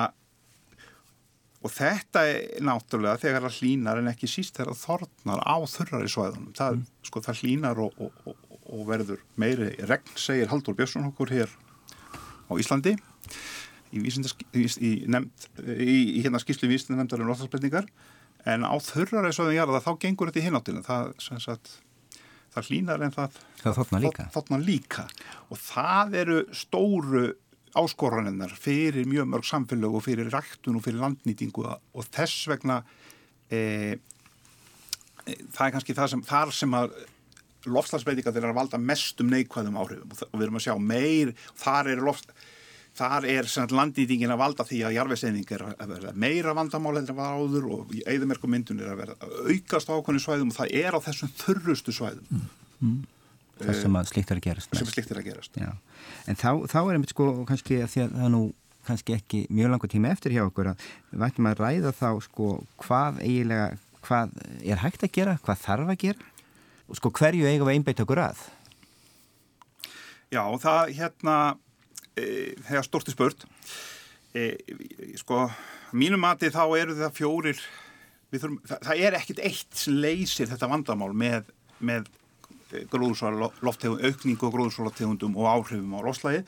og 1.65 1.73
þetta 1.73 2.23
er 2.29 2.63
náttúrulega 2.63 3.19
þegar 3.21 3.47
það 3.47 3.61
hlínar 3.61 4.01
en 4.01 4.11
ekki 4.11 4.29
síst 4.29 4.55
þegar 4.55 4.73
það 4.73 4.83
þornar 4.85 5.43
á 5.43 5.57
þurrari 5.73 6.11
svæðunum. 6.13 6.51
Það, 6.57 6.77
mm. 6.77 6.89
sko, 7.09 7.23
það 7.25 7.41
hlínar 7.41 7.81
og, 7.83 8.01
og, 8.03 8.19
og, 8.29 8.59
og 8.77 8.83
verður 8.87 9.23
meiri 9.41 9.71
regn, 9.89 10.13
segir 10.15 10.51
Haldur 10.51 10.77
Björnsson 10.77 11.09
okkur 11.09 11.33
hér 11.33 11.51
á 12.47 12.53
Íslandi 12.55 12.95
í, 13.91 14.01
í, 14.03 14.91
nefnd, 15.07 15.49
í, 15.63 15.97
í 16.17 16.21
hérna 16.23 16.41
skýrslu 16.43 16.69
vísinu 16.71 16.97
nefndar 16.99 17.23
um 17.23 17.31
lofthalsbreytingar 17.31 17.87
en 18.47 18.63
á 18.67 18.75
þurrar 18.83 19.27
eða 19.27 19.35
svo 19.35 19.49
þá 19.83 19.91
gengur 20.01 20.31
þetta 20.31 20.41
í 20.41 20.47
hináttina 20.47 20.83
það, 20.85 21.11
sagt, 21.23 21.73
það 22.53 22.69
hlínar 22.71 23.03
en 23.05 23.15
það 23.15 23.41
það 23.63 23.79
þotna 23.81 24.01
líka. 24.03 24.29
þotna 24.35 24.61
líka. 24.61 25.05
Og 25.51 25.61
það 25.61 26.17
eru 26.21 26.39
stóru 26.55 27.25
áskoraninnar 27.77 28.55
fyrir 28.57 29.07
mjög 29.09 29.29
mörg 29.33 29.47
samfélag 29.47 29.97
og 29.99 30.05
fyrir 30.05 30.31
ræktun 30.33 30.79
og 30.79 30.85
fyrir 30.85 31.03
landnýtingu 31.03 31.67
og 31.67 32.07
þess 32.15 32.47
vegna 32.49 32.79
e, 33.51 33.59
e, 35.27 35.35
það 35.53 35.63
er 35.67 35.75
kannski 35.75 35.97
það 35.97 36.13
sem, 36.15 36.25
þar 36.25 36.53
sem 36.55 36.77
að 36.77 36.95
lofslagsbreytingar 37.67 38.35
þeirra 38.35 38.55
valda 38.55 38.79
mestum 38.79 39.27
neikvæðum 39.33 39.79
áhrifum. 39.81 40.13
Og 40.31 40.37
við 40.37 40.45
erum 40.47 40.59
að 40.59 40.69
sjá 40.69 40.77
meir, 40.79 41.33
þar 41.59 41.91
er 41.91 42.05
lofslagsbreytingar 42.07 42.53
þar 42.97 43.27
er 43.29 43.49
landnýtingin 43.77 44.33
að 44.33 44.41
valda 44.41 44.65
því 44.67 44.79
að 44.87 44.95
jarfeseining 44.97 45.51
er 45.55 45.63
að 45.69 45.91
verða 45.93 46.13
meira 46.17 46.55
vandamál 46.57 46.95
en 46.99 47.09
það 47.09 47.19
var 47.19 47.37
áður 47.37 47.67
og 47.75 47.93
í 47.95 48.03
eðumerkum 48.09 48.53
myndun 48.53 48.81
er 48.81 48.93
að 48.93 49.03
verða 49.03 49.31
aukast 49.47 49.91
á 49.91 49.95
ákveðinu 49.97 50.23
svæðum 50.23 50.53
og 50.53 50.57
það 50.57 50.75
er 50.81 50.97
á 50.97 50.99
þessum 51.07 51.33
þurrustu 51.41 51.95
svæðum. 51.95 52.27
Mm. 52.31 52.47
Mm. 52.81 53.01
Það 53.57 53.81
sem 53.81 53.97
að 53.97 54.09
slikt 54.11 54.31
er 54.31 54.39
að 54.39 54.47
gerast 54.47 54.77
sem 54.77 54.89
slikt 54.89 55.11
er 55.13 55.21
að 55.21 55.27
gerast. 55.31 55.59
En 56.29 56.37
þá, 56.37 56.49
þá 56.69 56.79
er 56.83 56.95
einmitt 56.97 57.13
sko 57.13 57.29
kannski 57.49 57.81
að 57.81 57.93
því 57.93 58.03
að 58.05 58.15
það 58.19 58.33
nú 58.35 58.41
kannski 58.87 59.15
ekki 59.17 59.43
mjög 59.51 59.73
langur 59.73 59.91
tíma 59.91 60.13
eftir 60.13 60.35
hjá 60.35 60.45
okkur 60.45 60.71
að 60.71 60.87
vært 61.23 61.41
að 61.41 61.61
ræða 61.61 61.93
þá 61.97 62.09
sko 62.23 62.51
hvað 62.85 63.21
eiginlega 63.25 63.71
hvað 64.07 64.35
er 64.63 64.81
hægt 64.83 65.03
að 65.03 65.15
gera, 65.17 65.39
hvað 65.43 65.63
þarf 65.65 65.91
að 65.91 66.01
gera 66.05 66.29
og 66.87 66.99
sko 66.99 67.11
hverju 67.11 67.49
eigum 67.49 67.67
við 67.67 67.79
einbeitt 67.79 68.03
okkur 68.03 68.21
að? 68.23 68.43
Já, 70.31 70.43
það 70.61 70.93
hérna 70.97 71.35
þegar 72.17 72.83
e, 72.83 72.85
stort 72.87 73.09
er 73.09 73.15
spurt 73.15 73.45
e, 74.35 74.45
sko, 75.19 75.45
mínum 75.97 76.23
mati 76.23 76.51
þá 76.53 76.63
eru 76.79 76.97
það 76.97 77.17
fjórir 77.17 77.61
þurfum, 78.41 78.61
það, 78.67 78.79
það 78.89 79.03
er 79.07 79.19
ekkit 79.19 79.43
eitt 79.49 79.81
sem 79.83 79.99
leysir 80.03 80.49
þetta 80.51 80.71
vandamál 80.71 81.13
með, 81.15 81.51
með 81.79 82.09
aukningu 84.03 84.49
og 84.49 84.57
gróðsvarategundum 84.57 85.37
og 85.39 85.51
áhrifum 85.53 85.95
á 85.95 86.01
loslægi 86.03 86.41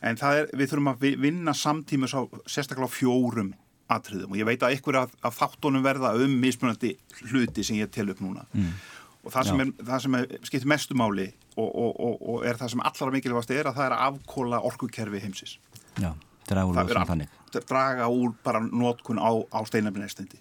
en 0.00 0.16
er, 0.16 0.46
við 0.56 0.70
þurfum 0.70 0.94
að 0.94 1.10
vinna 1.20 1.56
samtíma 1.56 2.08
sá, 2.08 2.22
sérstaklega 2.48 2.88
á 2.88 2.96
fjórum 2.96 3.52
atriðum. 3.90 4.30
Og 4.32 4.38
ég 4.38 4.46
veit 4.48 4.62
að 4.64 4.78
ykkur 4.78 5.00
af, 5.02 5.12
af 5.26 5.36
þáttunum 5.36 5.84
verða 5.84 6.14
um 6.16 6.36
mismunandi 6.40 6.94
hluti 7.26 7.64
sem 7.66 7.80
ég 7.80 7.90
tel 7.92 8.08
upp 8.14 8.22
núna. 8.24 8.46
Mm 8.54 8.72
og 9.24 9.34
það 9.34 9.50
sem, 9.50 9.62
er, 9.64 9.72
það 9.90 10.04
sem 10.04 10.18
er, 10.18 10.28
skiptir 10.48 10.70
mestumáli 10.70 11.26
og, 11.56 11.68
og, 11.68 11.90
og, 11.90 12.22
og 12.34 12.46
er 12.48 12.60
það 12.60 12.74
sem 12.74 12.84
allra 12.90 13.10
mikilvægast 13.16 13.52
er 13.56 13.68
að 13.68 13.80
það 13.80 13.88
er 13.88 13.96
að 13.96 14.06
afkóla 14.08 14.62
orkukerfi 14.70 15.24
heimsis 15.24 15.56
Já, 16.00 16.12
draga 16.48 16.68
úr 16.70 16.80
er 16.80 17.02
að 17.02 17.66
draga 17.68 18.08
úr 18.08 18.32
bara 18.44 18.62
nótkun 18.64 19.20
á, 19.20 19.30
á 19.52 19.60
steinarminnestundi 19.68 20.40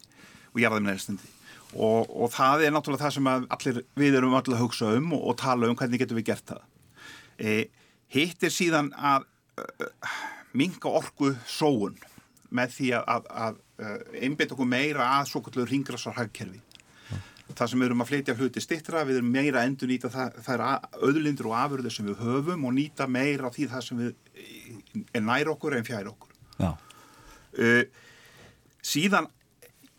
og 0.53 0.63
jarðarminnestundi 0.63 1.36
og 1.77 2.32
það 2.34 2.65
er 2.65 2.73
náttúrulega 2.73 3.05
það 3.05 3.15
sem 3.17 3.27
allir, 3.30 3.82
við 3.99 4.15
erum 4.17 4.38
allir 4.38 4.57
að 4.57 4.63
hugsa 4.63 4.93
um 4.97 5.11
og 5.13 5.36
tala 5.38 5.69
um 5.69 5.77
hvernig 5.77 6.01
getum 6.01 6.17
við 6.17 6.32
gert 6.32 6.47
það. 6.49 6.63
E, 7.38 7.69
hitt 8.09 8.43
er 8.43 8.53
síðan 8.53 8.89
að 8.97 9.27
uh, 9.61 10.15
minga 10.57 10.89
orku 10.89 11.36
sóun 11.45 11.99
með 12.49 12.73
því 12.73 12.89
að, 12.97 13.05
að, 13.13 13.30
að 13.43 13.59
uh, 13.86 13.99
einbit 14.17 14.55
okkur 14.55 14.69
meira 14.69 15.11
að 15.19 15.30
svo 15.30 15.43
kallur 15.45 15.69
ringrasar 15.69 16.17
hagkerfi 16.17 16.63
það 17.58 17.72
sem 17.72 17.82
við 17.82 17.88
erum 17.89 18.04
að 18.04 18.12
flytja 18.12 18.36
hluti 18.38 18.64
stittra, 18.64 19.06
við 19.08 19.20
erum 19.20 19.32
meira 19.34 19.62
að 19.62 19.70
endur 19.70 19.89
nýta 19.91 20.12
það, 20.14 20.38
það 20.45 20.56
er 20.56 21.08
öðlindur 21.10 21.50
og 21.50 21.58
afurður 21.60 21.95
sem 21.95 22.10
við 22.10 22.22
höfum 22.24 22.68
og 22.70 22.76
nýta 22.76 23.08
meira 23.10 23.52
því 23.54 23.70
það 23.74 23.86
sem 23.88 24.04
við 24.04 25.10
er 25.16 25.26
nær 25.26 25.52
okkur 25.56 25.78
en 25.78 25.88
fjær 25.88 26.12
okkur. 26.12 26.36
Uh, 27.60 27.84
síðan 28.86 29.30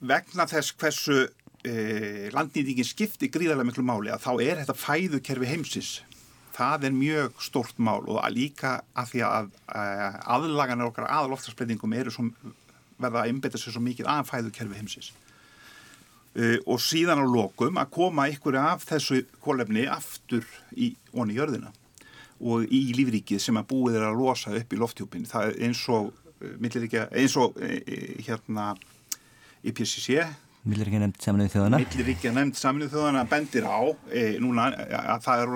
vegna 0.01 0.47
þess 0.49 0.77
hversu 0.81 1.17
uh, 1.27 2.29
landnýtingin 2.37 2.87
skipti 2.87 3.31
gríðarlega 3.33 3.69
miklu 3.69 3.85
máli 3.87 4.13
að 4.15 4.23
þá 4.25 4.31
er 4.37 4.63
þetta 4.63 4.79
fæðukerfi 4.79 5.51
heimsis 5.51 5.91
það 6.55 6.87
er 6.89 6.95
mjög 6.95 7.43
stort 7.43 7.81
mál 7.83 8.03
og 8.05 8.21
að 8.23 8.37
líka 8.37 8.77
að 8.99 9.13
því 9.15 9.25
að 9.27 9.51
uh, 9.73 10.21
aðlaganir 10.37 10.91
okkar 10.91 11.11
aðloftarsplendingum 11.11 11.99
eru 11.99 12.15
svo, 12.15 12.29
verða 13.01 13.25
að 13.25 13.33
einbeta 13.33 13.61
sér 13.61 13.75
svo 13.75 13.83
mikið 13.85 14.09
að 14.13 14.31
fæðukerfi 14.31 14.81
heimsis 14.81 15.11
Uh, 15.13 15.30
og 16.31 16.79
síðan 16.79 17.19
á 17.19 17.27
lokum 17.27 17.79
að 17.81 17.89
koma 17.91 18.29
ykkur 18.31 18.55
af 18.61 18.85
þessu 18.87 19.25
kólefni 19.43 19.89
aftur 19.91 20.45
í 20.79 20.93
onni 21.11 21.35
jörðina 21.35 21.73
og 22.41 22.71
í 22.73 22.81
lífrikið 22.97 23.43
sem 23.43 23.59
að 23.61 23.69
búið 23.73 23.99
er 24.01 24.07
að 24.09 24.21
losa 24.21 24.53
upp 24.57 24.73
í 24.73 24.79
lofthjúpin 24.81 25.27
það 25.29 25.51
er 25.51 25.59
eins 25.67 25.83
og 25.93 26.13
uh, 26.41 27.09
eins 27.11 27.37
og 27.41 27.59
uh, 27.59 27.75
hérna 28.25 28.73
IPCC 29.67 30.23
Milliríkja 30.69 31.01
nefnd 31.01 31.21
saminuð 31.25 31.55
þjóðana 31.55 31.83
Milliríkja 31.83 32.33
nefnd 32.37 32.59
saminuð 32.61 32.95
þjóðana 32.95 33.27
bendir 33.29 33.65
á 33.69 33.81
e, 34.13 34.25
núna 34.45 34.67
að 34.71 35.23
það 35.25 35.45
er 35.45 35.53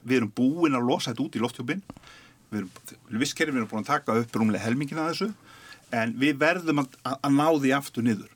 við 0.00 0.14
erum 0.18 0.30
búin 0.36 0.76
að 0.76 0.86
losa 0.88 1.12
þetta 1.12 1.26
út 1.26 1.36
í 1.36 1.42
lofthjúpin 1.44 1.82
við 2.52 2.62
erum 2.62 3.20
visskerfið 3.20 3.52
við 3.52 3.60
erum 3.60 3.72
búin 3.72 3.84
að 3.84 3.90
taka 3.90 4.16
upp 4.22 4.38
rúmlega 4.40 4.64
helmingin 4.64 5.00
að 5.02 5.10
þessu 5.12 5.28
en 5.96 6.14
við 6.20 6.40
verðum 6.40 6.82
að, 6.84 6.96
að 7.04 7.36
ná 7.36 7.46
því 7.52 7.74
aftur 7.76 8.06
niður 8.06 8.32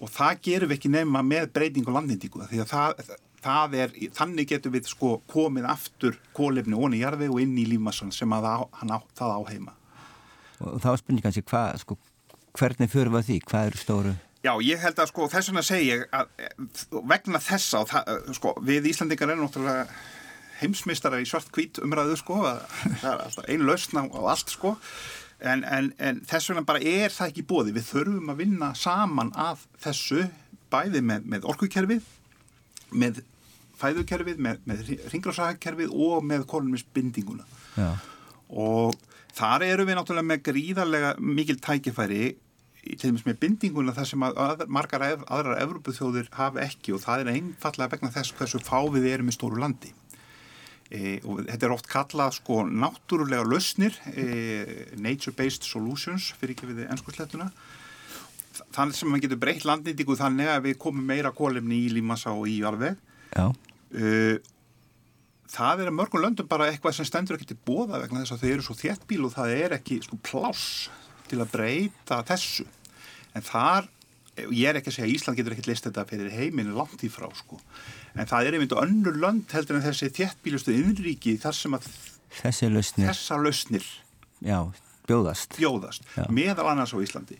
og 0.00 0.12
það 0.12 0.42
gerum 0.48 0.70
við 0.70 0.78
ekki 0.78 0.92
nefna 0.92 1.22
með 1.24 1.48
breyting 1.56 1.88
og 1.88 1.96
landnýtingu 1.96 2.48
því 2.50 2.60
að 2.64 2.72
það, 2.72 3.14
það 3.46 3.78
er, 3.80 3.94
þannig 4.18 4.50
getum 4.52 4.74
við 4.74 4.90
sko 4.90 5.12
komið 5.30 5.70
aftur 5.72 6.18
kólefni 6.36 6.76
onni 6.76 7.00
í 7.00 7.04
jarfi 7.04 7.30
og 7.32 7.40
inn 7.42 7.56
í 7.60 7.66
lífmassan 7.70 8.12
sem 8.14 8.36
að 8.36 8.48
það, 8.50 8.66
á, 8.92 8.98
það 9.16 9.34
á 9.36 9.40
heima. 9.52 9.76
Og 10.60 10.78
þá 10.84 10.90
spyrir 11.00 11.24
kannski 11.24 11.44
hvað, 11.46 11.80
sko, 11.84 11.98
hvernig 12.56 12.92
fyrir 12.92 13.12
við 13.16 13.28
því, 13.30 13.40
hvað 13.50 13.70
eru 13.70 13.82
stóru? 13.82 14.14
Já, 14.46 14.52
ég 14.62 14.78
held 14.78 15.00
að 15.02 15.10
sko 15.10 15.26
þess 15.32 15.50
vegna 15.50 15.64
segja 15.66 15.96
að 16.14 16.28
vegna 17.10 17.40
þessa 17.42 17.82
það, 17.88 18.12
sko 18.36 18.52
við 18.64 18.92
Íslandingar 18.92 19.32
erum 19.32 19.48
náttúrulega 19.48 19.88
heimsmystara 20.60 21.20
í 21.20 21.26
svart 21.28 21.50
kvít 21.54 21.80
umræðu 21.84 22.16
sko 22.20 22.38
það 22.44 23.08
er 23.10 23.24
alltaf 23.26 23.48
einu 23.48 23.66
lausna 23.68 24.06
á 24.06 24.20
allt 24.32 24.52
sko 24.54 24.76
en, 25.40 25.64
en, 25.64 25.92
en 25.98 26.20
þess 26.26 26.50
vegna 26.50 26.66
bara 26.68 26.82
er 26.82 27.14
það 27.14 27.32
ekki 27.32 27.46
bóði. 27.48 27.74
Við 27.76 27.88
þurfum 27.90 28.32
að 28.32 28.42
vinna 28.42 28.72
saman 28.78 29.32
að 29.36 29.66
þessu 29.84 30.26
bæði 30.72 31.02
með, 31.06 31.26
með 31.32 31.48
orkukerfið, 31.52 32.06
með 32.96 33.20
fæðukerfið, 33.76 34.40
með, 34.42 34.62
með 34.68 34.94
ringrásakerfið 35.12 35.92
og 35.92 36.24
með 36.26 36.46
kolumisbindinguna. 36.50 37.46
Og 38.48 38.96
þar 39.36 39.66
eru 39.66 39.86
við 39.88 39.98
náttúrulega 39.98 40.30
með 40.30 40.42
gríðarlega 40.48 41.14
mikil 41.20 41.58
tækifæri 41.60 42.34
til 42.86 43.10
dæmis 43.10 43.24
með 43.26 43.40
bindinguna 43.42 43.94
þar 43.96 44.06
sem 44.06 44.22
að, 44.22 44.36
að 44.38 44.60
margar 44.70 45.04
aðrar 45.04 45.58
Evrópuþjóðir 45.64 46.28
hafa 46.36 46.62
ekki 46.62 46.94
og 46.94 47.02
það 47.02 47.24
er 47.24 47.30
einfallega 47.34 47.96
vegna 47.96 48.12
þess 48.14 48.34
hversu 48.38 48.60
fávið 48.62 49.08
erum 49.10 49.32
í 49.32 49.34
stóru 49.34 49.58
landi. 49.58 49.90
E, 50.86 51.16
og 51.26 51.40
þetta 51.48 51.66
er 51.66 51.72
oft 51.74 51.88
kallað 51.90 52.36
sko 52.36 52.60
náttúrulega 52.68 53.42
lausnir 53.42 53.96
e, 54.12 54.26
nature-based 55.02 55.66
solutions 55.66 56.28
fyrir 56.38 56.54
ekki 56.54 56.68
við 56.70 56.84
ennskurslettuna 56.86 57.48
þannig 58.76 58.98
sem 58.98 59.10
maður 59.10 59.24
getur 59.26 59.40
breytt 59.42 59.64
landnýtingu 59.68 60.16
þannig 60.18 60.50
að 60.52 60.68
við 60.68 60.76
komum 60.82 61.08
meira 61.08 61.32
kólefni 61.34 61.82
í 61.86 61.90
límassa 61.96 62.34
og 62.36 62.46
í 62.50 62.60
alveg. 62.66 62.96
E, 63.36 64.38
það 65.52 65.82
er 65.82 65.90
að 65.90 65.98
mörgum 65.98 66.22
löndum 66.24 66.48
bara 66.50 66.70
eitthvað 66.70 66.98
sem 66.98 67.08
stendur 67.08 67.38
ekki 67.38 67.50
til 67.52 67.58
bóða 67.66 68.00
vegna 68.02 68.22
þess 68.22 68.36
að 68.36 68.44
þau 68.44 68.52
eru 68.52 68.66
svo 68.66 68.78
þéttbíl 68.78 69.26
og 69.26 69.34
það 69.36 69.54
er 69.56 69.76
ekki 69.78 70.00
sko 70.04 70.20
pláss 70.24 70.66
til 71.30 71.40
að 71.42 71.52
breyta 71.54 72.22
þessu. 72.26 72.66
En 73.36 73.44
þar, 73.44 73.90
ég 74.36 74.68
er 74.68 74.78
ekki 74.78 74.90
að 74.90 74.96
segja 74.98 75.06
að 75.06 75.14
Ísland 75.14 75.38
getur 75.38 75.54
ekkert 75.54 75.70
list 75.70 75.86
þetta 75.86 76.04
fyrir 76.08 76.32
heiminu 76.34 76.74
langt 76.76 77.04
í 77.06 77.10
frá 77.12 77.28
sko. 77.36 77.58
En 78.16 78.28
það 78.28 78.48
er 78.48 78.56
einmitt 78.56 78.74
önnur 78.76 79.16
lönd 79.20 79.52
heldur 79.54 79.78
en 79.78 79.84
þessi 79.86 80.10
þéttbílustu 80.16 80.74
innríki 80.76 81.36
þar 81.40 81.56
sem 81.56 81.76
að 81.76 81.88
lausnir, 82.72 83.08
þessa 83.08 83.38
lausnir 83.40 83.86
já, 84.44 84.58
bjóðast, 85.08 85.56
bjóðast 85.56 86.04
Já. 86.16 86.26
meðal 86.28 86.68
annars 86.72 86.92
á 86.92 87.00
Íslandi. 87.00 87.38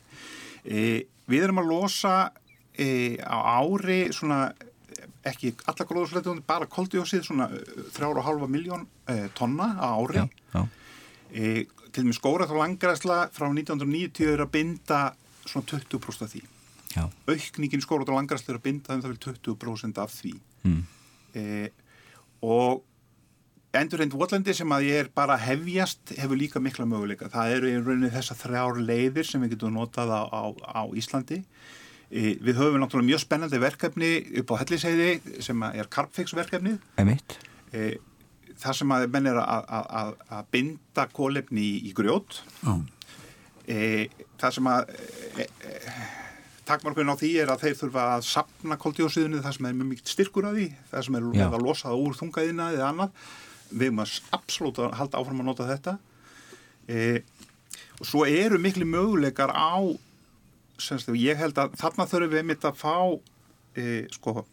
E, 0.64 1.04
við 1.28 1.46
erum 1.48 1.60
að 1.60 1.70
losa 1.74 2.14
e, 2.72 3.18
á 3.20 3.60
ári 3.60 4.06
svona 4.16 4.48
ekki 5.26 5.52
alla 5.66 5.86
gróðursleitum, 5.90 6.42
bara 6.46 6.70
koldjósið 6.70 7.24
svona 7.26 7.50
þrjára 7.92 8.22
og 8.22 8.28
halva 8.28 8.48
miljón 8.48 8.86
e, 9.10 9.26
tonna 9.36 9.74
á 9.76 9.90
ári. 9.98 10.22
Já, 10.22 10.28
já, 10.54 10.66
e, 11.34 11.66
til 11.92 12.06
og 12.06 12.10
með 12.10 12.20
skóra 12.20 12.48
þá 12.48 12.58
langræsla 12.62 13.22
frá 13.34 13.50
1990 13.50 14.32
er 14.32 14.44
að 14.44 14.52
binda 14.54 15.00
svona 15.46 15.66
20% 15.68 16.24
af 16.24 16.32
því 16.32 16.46
já, 16.94 17.06
aukningin 17.28 17.84
skóra 17.84 18.06
og 18.06 18.14
langræsla 18.16 18.54
er 18.54 18.60
að 18.60 18.66
binda 18.68 18.94
um 18.94 19.04
það 19.04 19.14
vil 19.14 19.38
20% 19.56 20.02
af 20.02 20.12
því 20.14 20.34
mm. 20.66 20.82
e, 21.34 21.46
og 22.46 22.84
endurreind 23.76 24.14
votlendi 24.16 24.54
sem 24.56 24.72
að 24.72 24.86
ég 24.88 25.04
er 25.04 25.10
bara 25.14 25.36
hefjast 25.40 26.14
hefur 26.16 26.38
líka 26.38 26.62
mikla 26.62 26.86
möguleika. 26.88 27.30
Það 27.32 27.56
eru 27.56 27.70
í 27.70 27.78
rauninni 27.80 28.12
þessar 28.14 28.40
þrjár 28.40 28.80
leiðir 28.82 29.28
sem 29.28 29.42
við 29.44 29.56
getum 29.56 29.76
notað 29.76 30.12
á, 30.16 30.22
á, 30.32 30.42
á 30.52 30.82
Íslandi. 30.96 31.42
E, 32.06 32.36
við 32.40 32.60
höfum 32.60 32.80
náttúrulega 32.80 33.10
mjög 33.10 33.24
spennandi 33.24 33.60
verkefni 33.60 34.10
upp 34.42 34.52
á 34.54 34.60
Helliseiði 34.62 35.40
sem 35.44 35.64
er 35.72 35.90
Carpfix 35.92 36.36
verkefnið. 36.36 36.78
emitt, 37.02 37.38
E, 37.74 37.96
það 38.56 38.76
sem 38.78 38.92
að 38.94 39.08
menn 39.12 39.26
er 39.32 39.40
að, 39.42 40.44
binda 40.54 41.08
kólefni 41.12 41.60
í, 41.60 41.72
í 41.90 41.94
grjót. 41.96 42.38
Já. 42.62 42.76
E, 43.66 43.78
það 44.38 44.54
sem 44.54 44.70
að 44.70 44.94
takmarkun 46.66 47.12
á 47.12 47.16
því 47.18 47.30
er 47.42 47.52
að 47.52 47.62
þeir 47.64 47.76
þurfa 47.80 48.04
að 48.16 48.24
sapna 48.28 48.78
koldjósiðinu 48.80 49.42
það 49.44 49.56
sem 49.56 49.68
er 49.68 49.76
mjög 49.78 49.90
mikið 49.92 50.12
styrkur 50.12 50.48
að 50.48 50.58
því 50.58 50.66
það 50.90 51.06
sem 51.06 51.18
er 51.18 51.28
að 51.46 51.64
losa 51.64 51.88
það 51.88 52.02
úr 52.02 52.18
þungaðina 52.20 52.68
eða 52.74 52.90
annað. 52.90 53.22
Við 53.70 53.86
erum 53.88 54.02
að 54.02 54.16
absolutt 54.36 54.82
að 54.82 54.96
halda 55.00 55.20
áfram 55.20 55.42
að 55.42 55.48
nota 55.50 55.68
þetta. 55.70 55.96
E, 56.86 56.98
og 57.98 58.10
svo 58.10 58.26
eru 58.28 58.60
miklu 58.62 58.86
möguleikar 58.88 59.54
á 59.54 59.78
semst, 60.78 61.10
ég 61.16 61.40
held 61.40 61.58
að 61.58 61.74
þarna 61.80 62.06
þurfum 62.10 62.34
við 62.34 62.46
mitt 62.50 62.66
að 62.68 62.78
fá 62.78 62.96
e, 63.78 64.06
sko, 64.12 64.44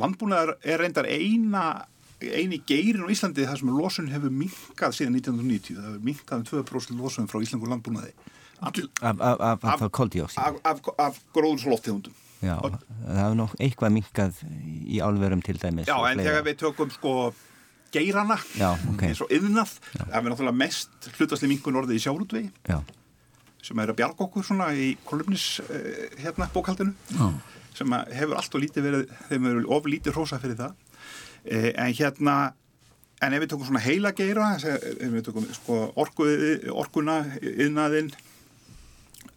landbúnaðar 0.00 0.56
er 0.64 0.80
reyndar 0.80 1.08
eina 1.10 1.86
eini 2.20 2.60
geirin 2.68 3.06
á 3.08 3.12
Íslandi 3.12 3.46
þar 3.48 3.60
sem 3.60 3.70
losun 3.72 4.10
hefur 4.12 4.32
minkað 4.34 4.96
síðan 4.96 5.16
1990 5.20 5.78
það 5.78 5.86
hefur 5.88 6.04
minkað 6.04 6.42
um 6.42 6.48
2% 6.50 7.00
losun 7.00 7.28
frá 7.30 7.40
Íslangur 7.40 7.72
landbúnaði 7.72 8.12
All, 8.60 8.88
af, 9.02 9.20
af, 9.20 9.40
af, 9.40 9.64
Af- 9.64 10.90
af 10.98 11.20
gróðurslóttegundum 11.36 12.12
Já, 12.40 12.54
það 12.60 13.18
hefur 13.20 13.34
nokk 13.36 13.54
eitthvað 13.60 13.92
minkað 13.98 14.38
í 14.88 15.00
álverum 15.04 15.42
til 15.44 15.58
dæmis 15.60 15.88
Já, 15.90 15.96
og 16.00 16.06
en 16.08 16.22
þegar 16.24 16.44
við 16.46 16.58
tökum 16.62 16.92
sko 16.94 17.12
geirana 17.92 18.36
Já, 18.56 18.70
ok. 18.92 19.02
eins 19.10 19.20
og 19.24 19.32
yðnað, 19.34 19.74
það 19.98 20.14
er 20.20 20.26
náttúrulega 20.30 20.56
mest 20.62 21.10
hlutasli 21.18 21.50
minkun 21.50 21.76
orðið 21.80 21.98
í 21.98 22.04
sjálfútvegi 22.06 22.50
Já, 22.70 22.78
sem 23.66 23.82
er 23.84 23.92
að 23.92 23.98
bjarga 24.00 24.24
okkur 24.24 24.46
svona 24.46 24.70
í 24.72 24.94
kolumnis 25.08 25.44
uh, 25.66 26.06
hérna 26.22 26.48
bókaldinu 26.54 26.94
Já. 27.12 27.26
sem 27.76 27.92
hefur 28.16 28.38
allt 28.40 28.56
og 28.56 28.64
lítið 28.64 28.88
verið 28.88 29.12
þeim 29.28 29.50
eru 29.52 29.66
of 29.76 29.84
lítið 29.88 30.16
hrósa 30.16 30.40
fyrir 30.40 30.56
það. 30.58 30.72
Uh, 31.44 31.70
en 31.76 31.92
hérna 31.96 32.38
en 33.20 33.36
ef 33.36 33.42
við 33.44 33.52
tökum 33.52 33.68
svona 33.68 33.84
heila 33.84 34.14
geira 34.16 34.48
ef 34.56 35.12
við 35.12 35.22
tökum 35.28 35.44
sko 35.58 35.82
orku, 36.00 36.24
orkuna 36.72 37.20
yðnaðinn 37.44 38.08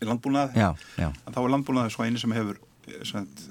landbúnað, 0.02 0.56
já, 0.58 0.70
já 1.00 1.10
þá 1.30 1.42
er 1.44 1.52
landbúnað 1.56 1.92
svo 1.94 2.06
eini 2.08 2.22
sem 2.22 2.34
hefur 2.36 2.62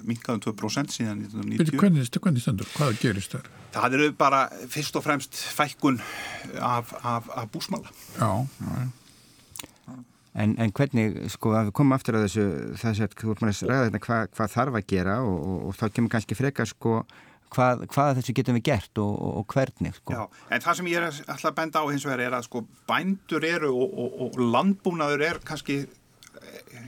minkaðum 0.05 0.43
2% 0.45 0.93
síðan 0.93 1.23
Byrju, 1.25 1.45
1990 1.49 1.79
hvernig, 1.81 2.09
hvernig 2.21 2.45
stendur? 2.45 2.73
Hvað 2.77 2.99
gerist 3.01 3.37
þar? 3.37 3.47
Það 3.73 3.95
eru 3.97 4.09
bara 4.19 4.43
fyrst 4.69 4.99
og 5.01 5.05
fremst 5.07 5.39
fækkun 5.57 6.03
af, 6.61 6.93
af, 7.01 7.31
af 7.33 7.47
búsmala. 7.53 7.89
Já, 8.19 8.33
já, 8.61 8.91
En, 10.33 10.55
en 10.57 10.71
hvernig, 10.73 11.27
sko, 11.29 11.51
að 11.53 11.67
við 11.69 11.75
komum 11.77 11.93
aftur 11.93 12.17
á 12.17 12.25
þessu, 12.25 12.45
þessu 12.81 13.05
að 13.05 13.17
þú 13.21 13.35
maður 13.37 13.51
að 13.53 13.69
ræða 13.69 13.89
þetta 13.89 13.99
hvað, 14.07 14.23
hvað 14.33 14.53
þarf 14.55 14.79
að 14.79 14.87
gera 14.89 15.17
og, 15.27 15.35
og, 15.37 15.59
og 15.69 15.75
þá 15.77 15.83
kemur 15.93 16.13
kannski 16.15 16.39
frekar, 16.39 16.71
sko, 16.71 16.93
hvað, 17.53 17.83
hvað 17.93 18.13
þessu 18.17 18.35
getum 18.39 18.57
við 18.57 18.65
gert 18.71 19.01
og, 19.03 19.11
og, 19.13 19.35
og 19.43 19.53
hvernig, 19.53 19.93
sko. 19.99 20.15
Já, 20.17 20.47
en 20.57 20.65
það 20.65 20.79
sem 20.79 20.89
ég 20.89 21.03
er 21.03 21.09
alltaf 21.11 21.51
að 21.51 21.59
benda 21.59 21.83
á 21.85 21.91
hins 21.91 22.07
vegar 22.09 22.25
er 22.25 22.37
að 22.39 22.47
sko 22.49 22.65
bændur 22.89 23.45
eru 23.51 23.75
og, 23.77 23.93
og, 23.93 24.17
og 24.25 24.41
landbúnaður 24.57 25.27
er 25.29 25.43
kannski 25.53 25.79
eh, 25.85 25.91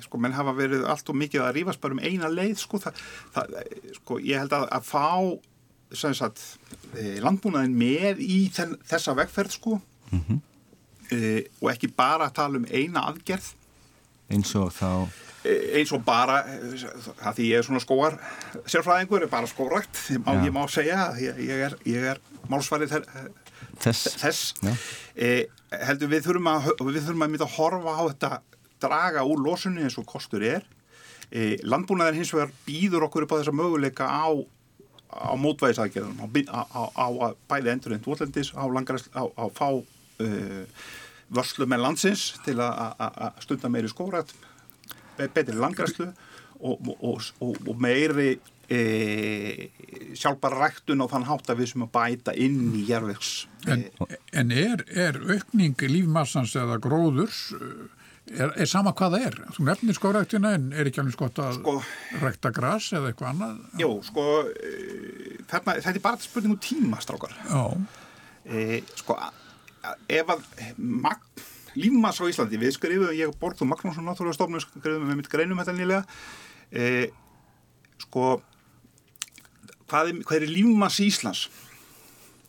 sko 0.05 0.21
menn 0.21 0.37
hafa 0.37 0.55
verið 0.57 0.87
allt 0.91 1.11
og 1.11 1.19
mikið 1.21 1.45
að 1.45 1.53
rífast 1.59 1.83
bara 1.83 1.97
um 1.97 2.03
eina 2.05 2.31
leið 2.33 2.57
sko, 2.63 2.81
það, 2.83 3.03
það, 3.35 3.59
sko 4.01 4.21
ég 4.25 4.43
held 4.43 4.57
að, 4.57 4.69
að 4.79 4.89
fá 4.89 5.05
sagt 5.95 6.41
eh, 6.99 7.21
landbúnaðin 7.23 7.77
með 7.79 8.23
í 8.25 8.41
þenn, 8.55 8.79
þessa 8.89 9.15
vegferð 9.21 9.59
sko. 9.59 9.79
Mhm. 10.11 10.41
e, 11.13 11.19
og 11.61 11.69
ekki 11.71 11.93
bara 11.95 12.27
að 12.31 12.35
tala 12.41 12.59
um 12.59 12.65
eina 12.71 13.05
aðgerð. 13.11 13.53
Eins 14.33 14.55
og 14.59 14.73
þá, 14.73 15.07
Eh, 15.45 15.77
eins 15.79 15.91
og 15.93 16.01
bara 16.05 16.39
að 16.41 17.37
því 17.37 17.47
ég 17.51 17.59
er 17.61 17.67
svona 17.67 17.81
skóar 17.83 18.15
sérfræðingur 18.65 19.27
er 19.27 19.29
bara 19.33 19.49
skórækt 19.51 19.99
ég 20.15 20.23
ég 20.47 20.55
má 20.55 20.63
segja 20.73 21.11
að 21.11 21.19
ég, 21.21 21.41
ég 21.51 21.65
er, 21.67 21.75
ég 21.85 22.07
er 22.15 22.21
málsvarið 22.49 22.95
þess, 23.83 24.15
þess. 24.23 24.55
E, 25.13 25.45
heldur 25.85 26.09
við 26.15 26.25
þurfum 26.25 26.49
að 26.49 26.71
við 26.81 27.03
þurfum 27.03 27.27
að 27.27 27.35
mynda 27.35 27.49
að 27.49 27.57
horfa 27.59 27.93
á 27.93 28.03
þetta 28.09 28.31
draga 28.83 29.23
úr 29.29 29.43
losunni 29.45 29.85
eins 29.85 29.99
og 30.01 30.07
kostur 30.11 30.43
er. 30.43 30.65
E, 31.31 31.57
landbúnaðar 31.63 32.17
hins 32.19 32.33
vegar 32.35 32.53
býður 32.67 33.07
okkur 33.09 33.27
upp 33.27 33.33
á 33.35 33.39
þessa 33.41 33.55
möguleika 33.55 34.09
á 34.11 34.29
á 35.15 35.31
mótvæðisaðgerðum 35.39 36.25
á, 36.51 36.63
á, 36.75 36.83
á, 36.91 37.07
bæði 37.47 37.71
endur 37.71 37.93
en 37.95 38.03
dvotlendis 38.03 38.51
á, 38.51 38.67
fá 39.55 39.69
uh, 39.71 40.65
vörslu 41.31 41.69
með 41.71 41.85
landsins 41.85 42.25
til 42.45 42.57
að- 42.59 43.39
stunda 43.45 43.71
meiri 43.71 43.89
skórat 43.93 44.33
be- 45.17 45.29
betri 45.31 45.55
langræslu 45.55 46.09
og, 46.59 46.91
og, 46.99 47.23
og, 47.39 47.55
og 47.63 47.79
meiri 47.79 48.41
e, 48.67 48.81
sjálfbara 50.19 50.59
ræktun 50.65 51.05
á 51.05 51.07
þann 51.13 51.29
hátt 51.31 51.51
að 51.53 51.63
við 51.63 51.73
sem 51.75 51.87
að 51.87 51.93
bæta 51.95 52.35
inn 52.35 52.75
í 52.75 52.83
järvegs 52.89 53.47
En, 53.71 53.87
en 54.35 54.51
er, 54.53 54.83
er 54.93 55.17
aukning 55.31 55.79
lífmassans 55.89 56.57
eða 56.59 56.81
gróðurs 56.83 57.53
er, 58.33 58.53
er 58.57 58.69
sama 58.71 58.93
hvað 58.97 59.15
það 59.17 59.27
er? 59.29 59.35
Þú 59.57 59.65
nefnir 59.69 59.97
skóræktina 59.99 60.53
en 60.57 60.71
er 60.73 60.89
ekki 60.91 61.03
alveg 61.03 61.17
skott 61.17 61.41
að 61.45 61.59
Sko- 61.59 62.21
rækta 62.23 62.53
gras 62.57 62.87
eða 62.97 63.11
eitthvað 63.13 63.31
annað? 63.35 63.59
Jó, 63.83 63.91
sko, 64.07 64.25
e, 64.49 65.39
þarna, 65.51 65.75
þetta 65.85 65.95
er 65.99 66.05
bara 66.07 66.23
spurning 66.25 66.55
um 66.57 66.61
tíma, 66.65 67.01
strákar. 67.05 67.35
Já, 67.51 67.65
E, 68.45 68.83
sko, 69.01 69.15
ef 70.13 70.27
að 70.35 70.43
magn, 70.77 71.45
lífmass 71.81 72.19
á 72.21 72.29
Íslandi, 72.29 72.59
við 72.61 72.75
skrifum, 72.77 73.09
ég 73.17 73.31
Borgþór 73.41 73.71
Magnússon, 73.71 74.05
náttúrulega 74.05 74.37
stofnum, 74.37 74.61
skrifum 74.61 75.07
við 75.09 75.17
mitt 75.17 75.31
greinum 75.33 75.57
þetta 75.63 75.73
nýlega, 75.79 76.03
e, 76.77 77.09
sko, 78.05 78.43
hvað 79.89 80.11
er, 80.13 80.19
hvað 80.29 80.37
er 80.43 80.53
lífmass 80.53 81.01
Íslands? 81.01 81.47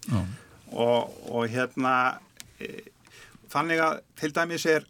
já, 0.10 0.20
Og, 0.76 1.16
og 1.32 1.48
hérna, 1.48 2.20
e, 2.60 2.82
þannig 3.54 3.80
að 3.80 4.02
til 4.20 4.32
dæmis 4.36 4.66
er, 4.68 4.84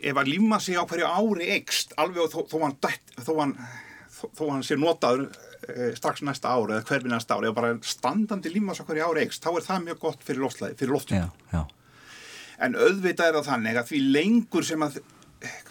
ef 0.00 0.20
að 0.20 0.32
lífmassi 0.32 0.76
á 0.78 0.84
hverju 0.88 1.06
ári 1.06 1.50
ekst, 1.56 1.94
alveg 2.00 2.32
þó, 2.32 2.40
þó 2.50 2.56
hann, 2.64 2.76
þó 3.20 3.32
hann, 3.40 3.54
þó, 4.16 4.44
hann 4.46 4.64
sé 4.66 4.78
notaður 4.80 5.26
e, 5.68 5.90
strax 5.98 6.24
næsta 6.26 6.54
ári 6.54 6.76
eða 6.76 6.86
hverfi 6.88 7.12
næsta 7.12 7.36
ári, 7.36 7.50
ef 7.50 7.58
bara 7.58 7.74
standandi 7.84 8.52
lífmass 8.54 8.82
á 8.82 8.88
hverju 8.88 9.10
ári 9.10 9.26
ekst, 9.26 9.44
þá 9.44 9.52
er 9.52 9.66
það 9.68 9.86
mjög 9.88 10.02
gott 10.06 10.26
fyrir 10.26 10.44
loftlæði, 10.46 10.78
fyrir 10.80 10.96
já, 11.52 11.62
en 12.60 12.76
auðvitað 12.76 13.26
er 13.28 13.38
það 13.38 13.50
þannig 13.50 13.80
að 13.80 13.90
því 13.90 14.02
lengur 14.16 14.68
sem 14.68 14.86
að 14.86 15.00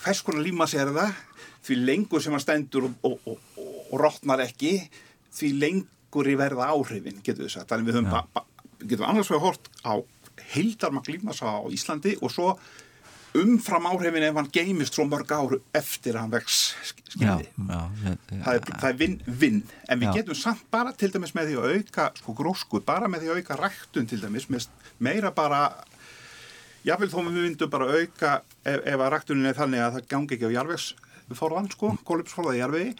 hvers 0.04 0.22
konar 0.26 0.46
límas 0.46 0.76
er 0.78 0.92
það? 0.94 1.18
Því 1.66 1.80
lengur 1.86 2.24
sem 2.24 2.36
að 2.36 2.46
stendur 2.46 2.88
og, 2.88 2.94
og, 3.06 3.28
og, 3.30 3.66
og 3.92 3.98
rótnar 4.02 4.42
ekki 4.46 4.76
því 5.36 5.52
lengur 5.62 6.30
í 6.32 6.38
verða 6.40 6.72
áhrifin 6.74 7.20
getur 7.26 7.46
við 7.46 7.54
sagt, 7.58 7.70
þannig 7.70 7.90
við 7.90 8.00
höfum 8.00 8.14
ba, 8.34 8.46
getum 8.82 9.10
annars 9.10 9.30
vegar 9.30 9.46
hort 9.50 9.70
á 9.86 9.94
heildarmak 10.56 11.10
límasa 11.12 11.52
á 11.52 11.68
Íslandi 11.70 12.16
og 12.24 12.34
svo 12.34 12.54
umfram 13.38 13.86
áhrifin 13.92 14.26
ef 14.26 14.38
hann 14.40 14.50
geimist 14.54 14.98
svo 14.98 15.06
mörg 15.10 15.30
áru 15.36 15.60
eftir 15.76 16.16
að 16.16 16.24
hann 16.24 16.34
vex. 16.34 16.60
Það 17.14 17.44
er, 18.54 18.64
það 18.70 18.90
er 18.90 18.98
vinn, 18.98 19.20
vinn, 19.26 19.62
en 19.90 20.02
við 20.02 20.10
Já. 20.10 20.16
getum 20.20 20.38
samt 20.38 20.66
bara 20.72 20.94
til 20.98 21.12
dæmis 21.14 21.36
með 21.38 21.52
því 21.52 21.60
að 21.60 21.78
auka 21.78 22.10
sko 22.18 22.36
grósku, 22.38 22.82
bara 22.86 23.10
með 23.12 23.26
því 23.26 23.32
að 23.32 23.42
auka 23.42 23.60
ræktun 23.60 24.10
til 24.10 24.22
dæmis, 24.24 24.50
meira 25.00 25.34
bara 25.36 25.62
jáfnvel 26.88 27.12
þó 27.12 27.20
við 27.22 27.38
myndum 27.38 27.72
bara 27.72 27.92
auka 27.92 28.34
ef, 28.64 28.82
ef 28.82 29.00
að 29.00 29.12
ræktunin 29.14 29.50
er 29.50 29.58
þannig 29.58 29.84
að 29.84 29.96
það 29.98 30.10
gangi 30.14 30.36
ekki 30.38 30.50
á 30.50 30.58
jarvegsforðan 30.58 31.72
sko, 31.74 31.94
kólupsforðaði 32.08 32.62
jarvegi 32.62 32.94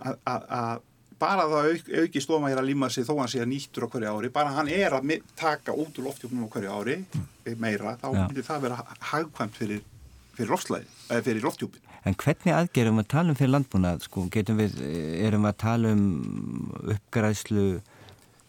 að, 0.00 0.16
að, 0.24 0.46
að 0.60 0.86
bara 1.20 1.44
það 1.50 1.68
auk, 1.70 1.92
auki 2.04 2.22
stofma 2.24 2.50
hér 2.50 2.62
að 2.62 2.70
líma 2.70 2.88
sig 2.92 3.06
þó 3.06 3.14
hann 3.18 3.30
sé 3.30 3.42
að 3.42 3.52
nýttur 3.52 3.86
á 3.86 3.92
hverju 3.92 4.14
ári, 4.16 4.32
bara 4.32 4.54
hann 4.56 4.72
er 4.72 4.96
að 4.96 5.14
taka 5.38 5.76
út 5.76 6.00
úr 6.00 6.08
loftjóknum 6.08 6.48
á 6.48 6.52
hverju 6.54 6.72
ári 6.72 6.96
meira, 7.60 7.96
þá 8.00 8.08
Já. 8.08 8.24
myndir 8.24 8.46
það 8.46 8.66
vera 8.66 8.80
hagkvæmt 9.12 9.60
fyrir, 9.60 9.86
fyrir 10.38 10.52
loftslæði, 10.54 10.90
eða 11.10 11.26
fyrir 11.28 11.48
loftjópin 11.48 11.86
En 12.08 12.16
hvernig 12.16 12.54
aðgerum 12.56 13.02
að 13.02 13.08
tala 13.12 13.32
um 13.32 13.36
fyrir 13.36 13.52
landbúnað, 13.52 14.04
sko, 14.06 14.22
getum 14.32 14.56
við, 14.56 14.78
erum 15.20 15.44
við 15.44 15.50
að 15.50 15.58
tala 15.60 15.90
um 15.92 16.04
uppgræðslu 16.94 17.64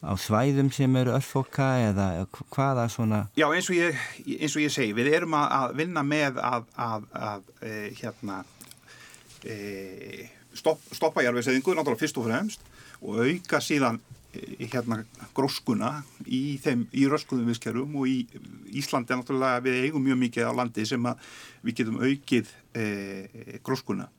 á 0.02 0.14
svæðum 0.18 0.72
sem 0.74 0.96
eru 0.98 1.14
örfoka 1.14 1.68
eða 1.90 2.08
hvaða 2.56 2.88
svona, 2.90 3.26
Já, 3.38 3.46
eins 3.52 3.68
og 3.70 3.78
ég, 3.78 4.00
eins 4.40 4.56
og 4.56 4.64
ég 4.64 4.74
segi, 4.74 4.96
við 4.98 5.12
erum 5.20 5.36
að, 5.38 5.48
að 5.60 5.76
vinna 5.82 6.04
með 6.08 6.40
að, 6.42 6.70
að, 6.88 7.10
að 7.28 7.52
e, 7.60 7.74
hérna 8.00 8.40
e, 9.44 9.58
stopp, 10.58 10.82
stoppa 10.96 11.24
jarfiðsæðingu, 11.26 11.76
náttúrulega 11.76 12.02
fyrst 12.02 12.20
og 12.20 12.28
fremst 12.28 12.66
og 13.02 13.22
auka 13.26 13.62
síðan 13.64 14.00
e, 14.34 14.68
hérna 14.72 15.02
gróskuna 15.38 15.94
í 16.26 16.58
þeim, 16.62 16.86
í 16.94 17.08
röskuðum 17.12 17.50
viðskerum 17.52 17.98
og 18.00 18.10
í 18.12 18.18
Íslandi 18.82 19.14
er 19.14 19.22
náttúrulega 19.22 19.64
við 19.66 19.80
eigum 19.88 20.06
mjög 20.06 20.22
mikið 20.26 20.52
á 20.52 20.54
landi 20.62 20.86
sem 20.88 21.08
að 21.10 21.32
við 21.66 21.80
getum 21.82 22.02
aukið 22.02 22.52
e, 22.76 22.86
gróskuna. 23.66 24.10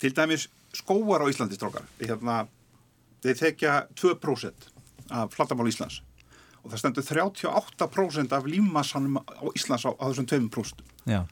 Til 0.00 0.12
dæmis 0.16 0.48
skóar 0.76 1.24
á 1.24 1.30
Íslandi 1.30 1.58
strókar, 1.58 1.88
hérna, 2.00 2.44
þeir 3.24 3.42
þekja 3.44 3.74
2% 3.98 4.70
af 5.10 5.34
flattamál 5.34 5.68
Íslands 5.70 6.00
og 6.60 6.72
það 6.72 6.80
stendur 6.82 7.06
38% 7.08 8.34
af 8.36 8.48
lífmassanum 8.48 9.20
á 9.20 9.44
Íslands 9.56 9.86
á, 9.88 9.90
á 9.96 10.04
þessum 10.10 10.28
2%. 10.28 10.82
já, 11.08 11.24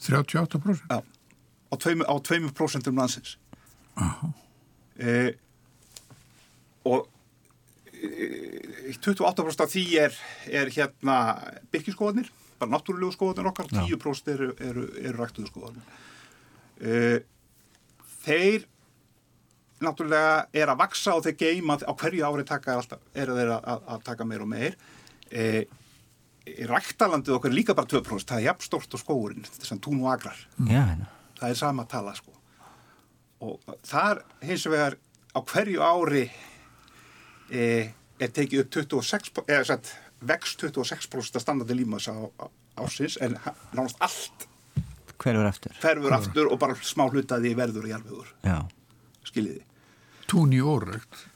38%? 0.00 0.82
Já, 0.88 0.98
á 0.98 1.74
2%, 1.76 2.04
á 2.08 2.14
2% 2.16 2.88
um 2.88 2.96
landsins. 2.96 3.36
E, 5.02 5.16
og 6.88 7.08
e, 7.92 8.92
28% 8.94 9.64
af 9.64 9.72
því 9.72 9.84
er, 10.04 10.16
er 10.50 10.72
hérna 10.74 11.16
byrkiskóðanir, 11.74 12.30
bara 12.60 12.74
náttúrulegu 12.74 13.14
skóðanir 13.16 13.50
okkar, 13.52 13.70
Já. 13.72 13.84
10% 13.90 14.32
eru, 14.34 14.50
eru, 14.60 14.86
eru 15.02 15.20
ræktuðu 15.20 15.50
skóðanir. 15.50 16.00
E, 16.82 16.96
þeir 18.24 18.66
náttúrulega 19.82 20.34
er 20.54 20.70
að 20.70 20.82
vaksa 20.84 21.16
og 21.18 21.24
þeir 21.26 21.38
geima 21.40 21.78
á 21.82 21.92
hverju 21.92 22.26
ári 22.26 22.44
taka 22.46 22.74
er 22.74 22.82
alltaf, 22.82 23.06
eru 23.18 23.38
þeir 23.38 23.56
að, 23.56 23.86
að 23.96 24.04
taka 24.06 24.26
meir 24.28 24.44
og 24.44 24.52
meir. 24.52 24.76
E, 25.32 25.64
ræktalandið 26.68 27.36
okkar 27.36 27.52
er 27.52 27.56
líka 27.56 27.74
bara 27.78 27.90
2% 27.90 28.30
það 28.30 28.40
er 28.40 28.46
jafnstort 28.48 28.94
og 28.96 29.02
skóurinn 29.02 29.44
þess 29.46 29.74
að 29.74 29.82
tún 29.84 30.00
og 30.02 30.10
agrar 30.10 30.38
já, 30.66 30.82
það 31.38 31.48
er 31.48 31.58
sama 31.58 31.84
tala 31.90 32.14
sko 32.18 32.34
og 33.42 33.76
þar 33.88 34.22
hins 34.46 34.64
vegar 34.70 34.96
á 35.34 35.38
hverju 35.42 35.82
ári 35.82 36.24
e, 37.50 37.66
er 38.22 38.30
tekið 38.30 38.64
upp 38.64 38.72
26 38.78 39.42
eða 39.48 39.64
satt, 39.72 39.92
vex 40.22 40.54
26% 40.60 41.38
að 41.38 41.44
standandi 41.44 41.76
límas 41.76 42.06
á, 42.06 42.14
á 42.38 42.46
ásins 42.82 43.18
en 43.20 43.36
nánast 43.74 43.98
allt 44.00 44.46
hverfur 45.22 45.46
aftur. 45.46 45.74
ferfur 45.78 46.14
aftur 46.16 46.48
og 46.50 46.58
bara 46.62 46.76
smá 46.82 47.04
hlutaði 47.10 47.52
verður 47.58 47.90
í 47.90 47.94
alvegur 47.96 48.30
Já, 48.46 48.62
skiljiði? 49.28 49.62
Tún 50.30 50.54
í 50.56 50.62
já, 50.62 51.26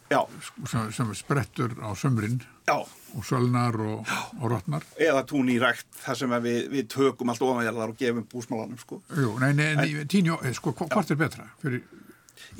sem, 0.71 0.93
sem 0.93 1.15
sprettur 1.19 1.75
á 1.83 1.91
sömrin 1.99 2.39
já, 2.69 2.77
og 3.17 3.25
sölnar 3.27 3.75
og, 3.81 4.07
og 4.41 4.51
rotnar. 4.53 4.85
eða 4.99 5.25
tún 5.27 5.49
í 5.51 5.59
rækt 5.63 5.87
þar 6.05 6.19
sem 6.21 6.31
við, 6.45 6.61
við 6.71 6.89
tökum 6.95 7.31
allt 7.33 7.43
ofanjarðar 7.43 7.93
og 7.95 7.99
gefum 7.99 8.27
búsmálanum 8.31 8.79
sko 8.79 9.01
Jú, 9.17 9.33
nei, 9.43 9.53
nei, 9.55 9.75
nei 9.77 10.05
tíni, 10.07 10.31
sko, 10.55 10.73
hva- 10.73 10.89
hvort 10.95 11.11
er 11.11 11.17
betra? 11.21 11.49
Fyrir, 11.63 11.83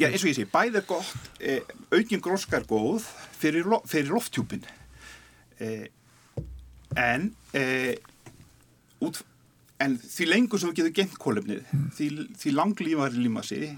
Já, 0.01 0.09
eins 0.09 0.23
og 0.25 0.31
ég 0.31 0.37
sé, 0.39 0.45
bæði 0.51 0.81
er 0.81 0.85
gott, 0.89 1.11
eh, 1.41 1.61
aukin 1.93 2.21
gróska 2.25 2.57
er 2.59 2.65
góð 2.69 3.05
fyrir, 3.39 3.65
lo 3.69 3.79
fyrir 3.87 4.09
lofttjúpin. 4.13 4.65
Eh, 5.61 5.87
en, 6.97 7.27
eh, 7.53 7.95
út, 9.05 9.21
en 9.81 9.99
því 10.01 10.27
lengur 10.31 10.59
sem 10.61 10.71
þú 10.73 10.79
getur 10.81 10.95
gengt 10.97 11.19
kólefnið, 11.21 11.63
því, 11.97 12.09
því 12.41 12.55
langlífari 12.57 13.21
líma 13.21 13.45
sig 13.45 13.77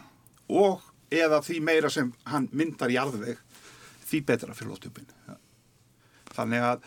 og 0.49 0.81
eða 1.11 1.41
því 1.45 1.59
meira 1.65 1.91
sem 1.93 2.13
hann 2.29 2.49
myndar 2.53 2.93
í 2.93 2.99
alveg, 3.01 3.39
því 4.09 4.23
betra 4.29 4.55
fyrir 4.57 4.73
lofttjúpin. 4.73 5.09
Þannig 6.37 6.65
að, 6.69 6.87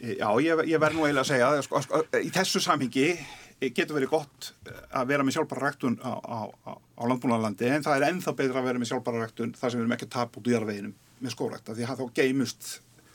eh, 0.00 0.16
já, 0.20 0.28
ég, 0.44 0.64
ég 0.70 0.80
verð 0.80 0.98
nú 0.98 1.06
eiginlega 1.06 1.26
að 1.26 1.30
segja, 1.32 1.50
sko, 1.66 1.82
sko, 1.84 2.02
í 2.22 2.30
þessu 2.34 2.62
samhengi 2.64 3.08
eh, 3.12 3.70
getur 3.74 3.98
verið 3.98 4.12
gott 4.14 4.52
að 4.94 5.10
vera 5.10 5.26
með 5.26 5.36
sjálfbara 5.38 5.66
ræktun 5.66 5.98
á, 6.00 6.12
á, 6.22 6.38
á, 6.66 6.72
á 6.78 7.02
landbúnaðalandi 7.10 7.68
en 7.74 7.86
það 7.86 7.96
er 7.98 8.08
ennþá 8.12 8.34
betra 8.38 8.62
að 8.62 8.68
vera 8.70 8.82
með 8.82 8.92
sjálfbara 8.92 9.24
ræktun 9.26 9.54
þar 9.58 9.70
sem 9.70 9.80
við 9.80 9.84
erum 9.84 9.96
ekki 9.98 10.08
að 10.08 10.14
tapa 10.14 10.40
út 10.40 10.48
í 10.48 10.54
jarðveginum 10.54 10.94
með 11.18 11.34
skórækta 11.34 11.74
því 11.74 11.88
að 11.88 11.98
þá 11.98 12.06
geimust 12.20 12.68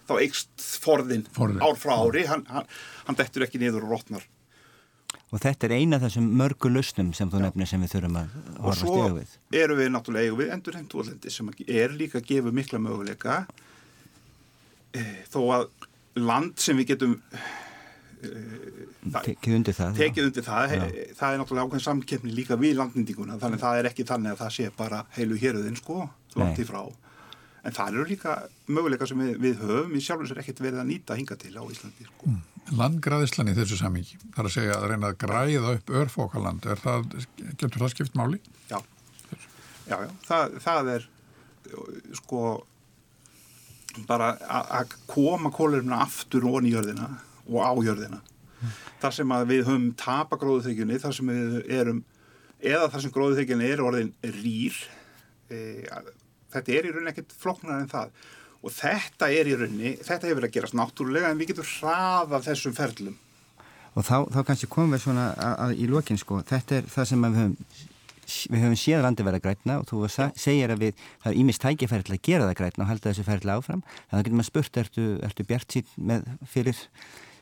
þá 0.04 0.14
eikst 0.20 0.66
forðin, 0.84 1.24
Forðinn. 1.32 1.64
ár 1.64 1.78
frá 1.80 1.94
ári 1.96 2.26
hann, 2.28 2.44
hann, 2.52 2.68
hann 3.08 3.20
dettur 3.20 3.46
ekki 3.48 3.62
niður 3.62 3.88
og 3.88 3.96
rotnar 3.96 4.26
og 5.34 5.42
þetta 5.42 5.66
er 5.66 5.74
eina 5.80 5.98
af 5.98 6.04
þessum 6.06 6.28
mörgu 6.38 6.70
lausnum 6.70 7.10
sem 7.18 7.30
þú 7.34 7.40
nefnir 7.42 7.70
sem 7.72 7.82
við 7.82 7.96
þurfum 7.96 8.20
að 8.22 8.36
og 8.54 8.68
horfa 8.68 8.80
svo 8.84 8.94
stegu 9.00 9.18
við. 9.18 9.32
erum 9.64 9.80
við 9.82 9.90
náttúrulega 9.96 10.28
eigum 10.30 10.42
við 10.44 10.52
endur 10.54 10.78
heimtúalendi 10.78 11.32
sem 11.34 11.50
er 11.68 11.96
líka 11.98 12.22
að 12.22 12.28
gefa 12.30 12.54
mikla 12.54 12.80
möguleika 12.86 13.40
e, 14.94 15.02
þó 15.34 15.40
að 15.58 15.68
land 16.22 16.54
sem 16.62 16.78
við 16.78 16.92
getum 16.94 17.18
það- 18.24 19.26
Tekið 19.28 19.56
undir 19.58 19.74
það. 19.76 19.96
tekið 19.98 20.28
undir 20.30 20.44
það, 20.48 20.70
he, 20.70 21.08
það 21.18 21.34
er 21.34 21.40
náttúrulega 21.42 21.66
ákveðin 21.68 21.86
samkeppni 21.88 22.32
líka 22.38 22.56
við 22.62 22.78
landnýtinguna, 22.80 23.40
þannig 23.42 23.60
að 23.60 23.66
það 23.66 23.80
er 23.82 23.90
ekki 23.90 24.06
þannig 24.08 24.32
að 24.32 24.42
það 24.44 24.54
sé 24.58 24.70
bara 24.78 25.02
heilu 25.18 25.36
héruðin 25.42 25.76
sko, 25.82 26.10
langt 26.40 26.60
í 26.62 26.66
frá. 26.70 26.84
En 27.64 27.72
það 27.72 27.94
eru 27.98 28.06
líka 28.08 28.38
möguleika 28.68 29.08
sem 29.08 29.18
við, 29.20 29.38
við 29.40 29.60
höfum, 29.64 29.92
í 29.96 30.02
sjálfur 30.04 30.28
sér 30.28 30.40
ekkert 30.44 30.60
verið 30.64 30.80
að 30.84 30.90
nýta 30.94 31.16
hinga 31.20 31.36
til 31.40 31.54
á 31.56 31.64
Íslandi 31.64 32.08
sko. 32.08 32.32
Landgræðislan 32.72 33.52
í 33.52 33.56
þessu 33.58 33.78
samingi, 33.80 34.18
þar 34.36 34.48
að 34.48 34.54
segja 34.56 34.76
að 34.78 34.86
reyna 34.94 35.10
að 35.12 35.18
græða 35.24 35.74
upp 35.78 35.90
örfókaland, 36.02 36.66
er 36.66 36.80
það, 36.80 37.10
getur 37.60 37.82
það 37.82 37.92
skipt 37.92 38.16
máli? 38.16 38.40
Já, 38.72 38.80
já, 39.90 39.98
já, 40.00 40.10
það, 40.28 40.56
það 40.64 40.92
er 40.94 41.08
sko 42.16 42.44
bara 44.08 44.32
að- 44.48 44.96
koma 45.08 45.52
kólurina 45.52 46.02
aftur 46.02 46.46
onni 46.50 46.72
í 46.72 46.74
jörðina 46.74 47.10
og 47.50 47.60
á 47.62 47.72
jörðina. 47.84 48.22
Þar 49.02 49.12
sem 49.14 49.28
að 49.36 49.48
við 49.48 49.66
höfum 49.68 49.90
tapa 50.00 50.38
gróðuþykjunni, 50.40 51.00
þar 51.04 51.14
sem 51.14 51.28
við 51.28 51.70
erum, 51.70 52.04
eða 52.64 52.90
þar 52.90 53.02
sem 53.02 53.12
gróðuþykjunni 53.12 53.72
er 53.74 53.84
orðin 53.84 54.14
rýr, 54.24 54.78
e, 55.52 55.84
þetta 56.54 56.72
er 56.72 56.88
í 56.88 56.94
rauninni 56.94 57.12
ekkert 57.12 57.36
floknar 57.36 57.82
en 57.82 57.90
það. 57.92 58.10
Og 58.64 58.72
þetta 58.72 59.30
er 59.34 59.50
í 59.52 59.56
rauninni, 59.60 59.96
þetta 60.00 60.30
hefur 60.30 60.40
verið 60.40 60.50
að 60.50 60.58
gerast 60.58 60.78
náttúrulega 60.80 61.32
en 61.32 61.40
við 61.40 61.52
getum 61.52 61.68
hraðað 61.68 62.46
þessum 62.48 62.76
ferlum. 62.78 63.18
Og 63.94 64.06
þá, 64.08 64.16
þá 64.34 64.40
kannski 64.48 64.70
komum 64.72 64.96
við 64.96 65.04
svona 65.04 65.26
að, 65.34 65.58
að 65.66 65.74
í 65.84 65.90
lokin 65.92 66.20
sko, 66.22 66.40
þetta 66.48 66.80
er 66.80 66.88
það 66.94 67.10
sem 67.12 67.28
að 67.28 67.36
við 67.36 67.44
höfum 67.44 67.58
við 68.24 68.62
höfum 68.64 68.78
séð 68.80 69.02
landi 69.04 69.26
vera 69.28 69.40
grætna 69.44 69.76
og 69.82 69.90
þú 69.90 70.06
segir 70.40 70.72
að 70.72 70.86
við, 70.86 71.02
það 71.22 71.34
er 71.34 71.40
ímist 71.42 71.62
tækifæri 71.62 72.06
til 72.08 72.16
að 72.16 72.22
gera 72.24 72.46
það 72.48 72.56
grætna 72.62 72.86
og 72.86 72.90
halda 72.90 73.12
þessu 73.12 73.26
ferli 73.28 73.52
áfram. 73.52 73.82
Þannig 73.84 74.16
að 74.16 74.24
getur 74.24 74.38
maður 74.40 74.48
spurt, 74.48 74.80
ertu, 74.80 75.08
ertu 75.28 75.46
bjart 75.50 75.76
með, 76.00 76.30
fyrir 76.54 76.80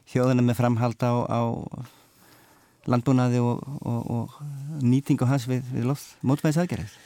þjóðina 0.10 0.46
með 0.48 0.58
framhald 0.58 1.06
á, 1.06 1.14
á 1.30 1.42
landbúnaði 2.90 3.42
og, 3.46 3.62
og, 3.86 4.02
og 4.10 4.82
nýtingu 4.82 5.28
hans 5.30 5.46
við, 5.50 5.66
við 5.74 5.92
mótvæðis 6.26 6.62
aðgerðið 6.64 6.98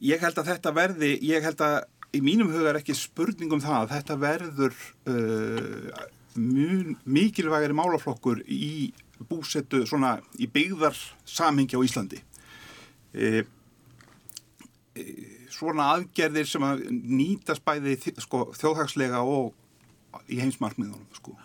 Ég 0.00 0.22
held 0.24 0.38
að 0.40 0.48
þetta 0.48 0.72
verði, 0.74 1.10
ég 1.28 1.44
held 1.44 1.60
að 1.60 1.76
í 2.16 2.20
mínum 2.24 2.50
huga 2.50 2.72
er 2.72 2.80
ekki 2.80 2.96
spurning 2.96 3.52
um 3.54 3.62
það 3.62 3.76
að 3.84 3.92
þetta 3.94 4.16
verður 4.20 4.74
uh, 5.10 6.08
mikilvægari 6.38 7.76
málaflokkur 7.76 8.42
í 8.46 8.90
búsettu 9.28 9.82
svona 9.88 10.16
í 10.40 10.48
byggðar 10.50 10.96
samhengi 11.28 11.76
á 11.76 11.84
Íslandi. 11.84 12.20
E, 13.12 13.42
e, 14.96 15.04
svona 15.52 15.90
aðgerðir 15.96 16.48
sem 16.48 16.64
að 16.64 16.86
nýtast 16.88 17.64
bæði 17.66 17.98
sko, 18.22 18.46
þjóðhagslega 18.56 19.20
og 19.26 19.52
í 20.30 20.40
heimsmarkmiðunum 20.40 21.08
sko. 21.18 21.36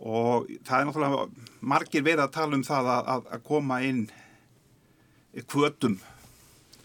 og 0.00 0.48
það 0.64 0.78
er 0.78 0.86
náttúrulega 0.88 1.46
margir 1.60 2.04
verið 2.04 2.22
að 2.24 2.32
tala 2.32 2.56
um 2.56 2.64
það 2.64 2.86
að, 2.88 3.08
að, 3.12 3.26
að 3.36 3.42
koma 3.44 3.76
inn 3.84 3.98
kvötum 5.44 5.98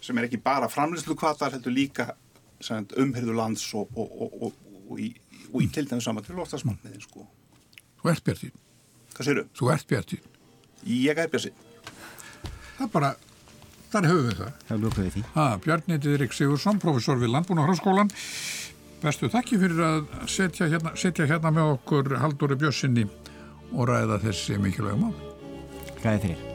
sem 0.04 0.18
er 0.20 0.28
ekki 0.28 0.41
bara 0.43 0.68
framlýslu 0.70 1.16
kvatar 1.18 1.56
heldur 1.56 1.74
líka 1.74 2.10
umhyrðu 2.72 3.36
lands 3.38 3.66
og, 3.78 3.91
og, 3.95 4.38
og, 4.41 4.57
og 4.89 5.01
í, 5.01 5.11
í 5.61 5.68
til 5.74 5.86
dæmis 5.89 6.07
saman 6.07 6.26
til 6.26 6.38
loftasmarkniðin 6.39 7.03
sko. 7.03 7.26
Þú 8.01 8.11
ert 8.13 8.26
Bjartín. 8.26 8.55
Hvað 9.16 9.30
séru? 9.30 9.45
Þú 9.57 9.72
ert 9.74 9.88
Bjartín. 9.89 10.28
Ég 10.86 11.22
er 11.22 11.32
Bjartín. 11.32 11.63
Það 12.76 12.86
er 12.86 12.91
bara, 12.93 13.11
þar 13.93 14.09
höfum 14.11 14.30
við 14.30 14.39
það. 14.41 14.55
Það 14.70 14.82
lókuð 14.86 15.05
við 15.05 15.13
því. 15.16 15.26
Ha, 15.36 15.45
Bjarni 15.66 15.99
Didrik 16.03 16.36
Sigursson, 16.36 16.82
professor 16.84 17.22
við 17.22 17.32
Landbúnaháskólan. 17.36 18.11
Bestu 19.03 19.30
þakki 19.32 19.61
fyrir 19.61 19.86
að 19.86 20.01
setja 20.32 20.70
hérna, 20.72 20.95
setja 20.99 21.30
hérna 21.30 21.53
með 21.53 21.76
okkur 21.78 22.18
Haldóri 22.24 22.57
Bjössinni 22.59 23.05
og 23.76 23.88
ræða 23.91 24.22
þessi 24.26 24.59
mikilvægum 24.61 25.07
á. 25.07 25.11
Ræði 26.03 26.20
fyrir. 26.28 26.55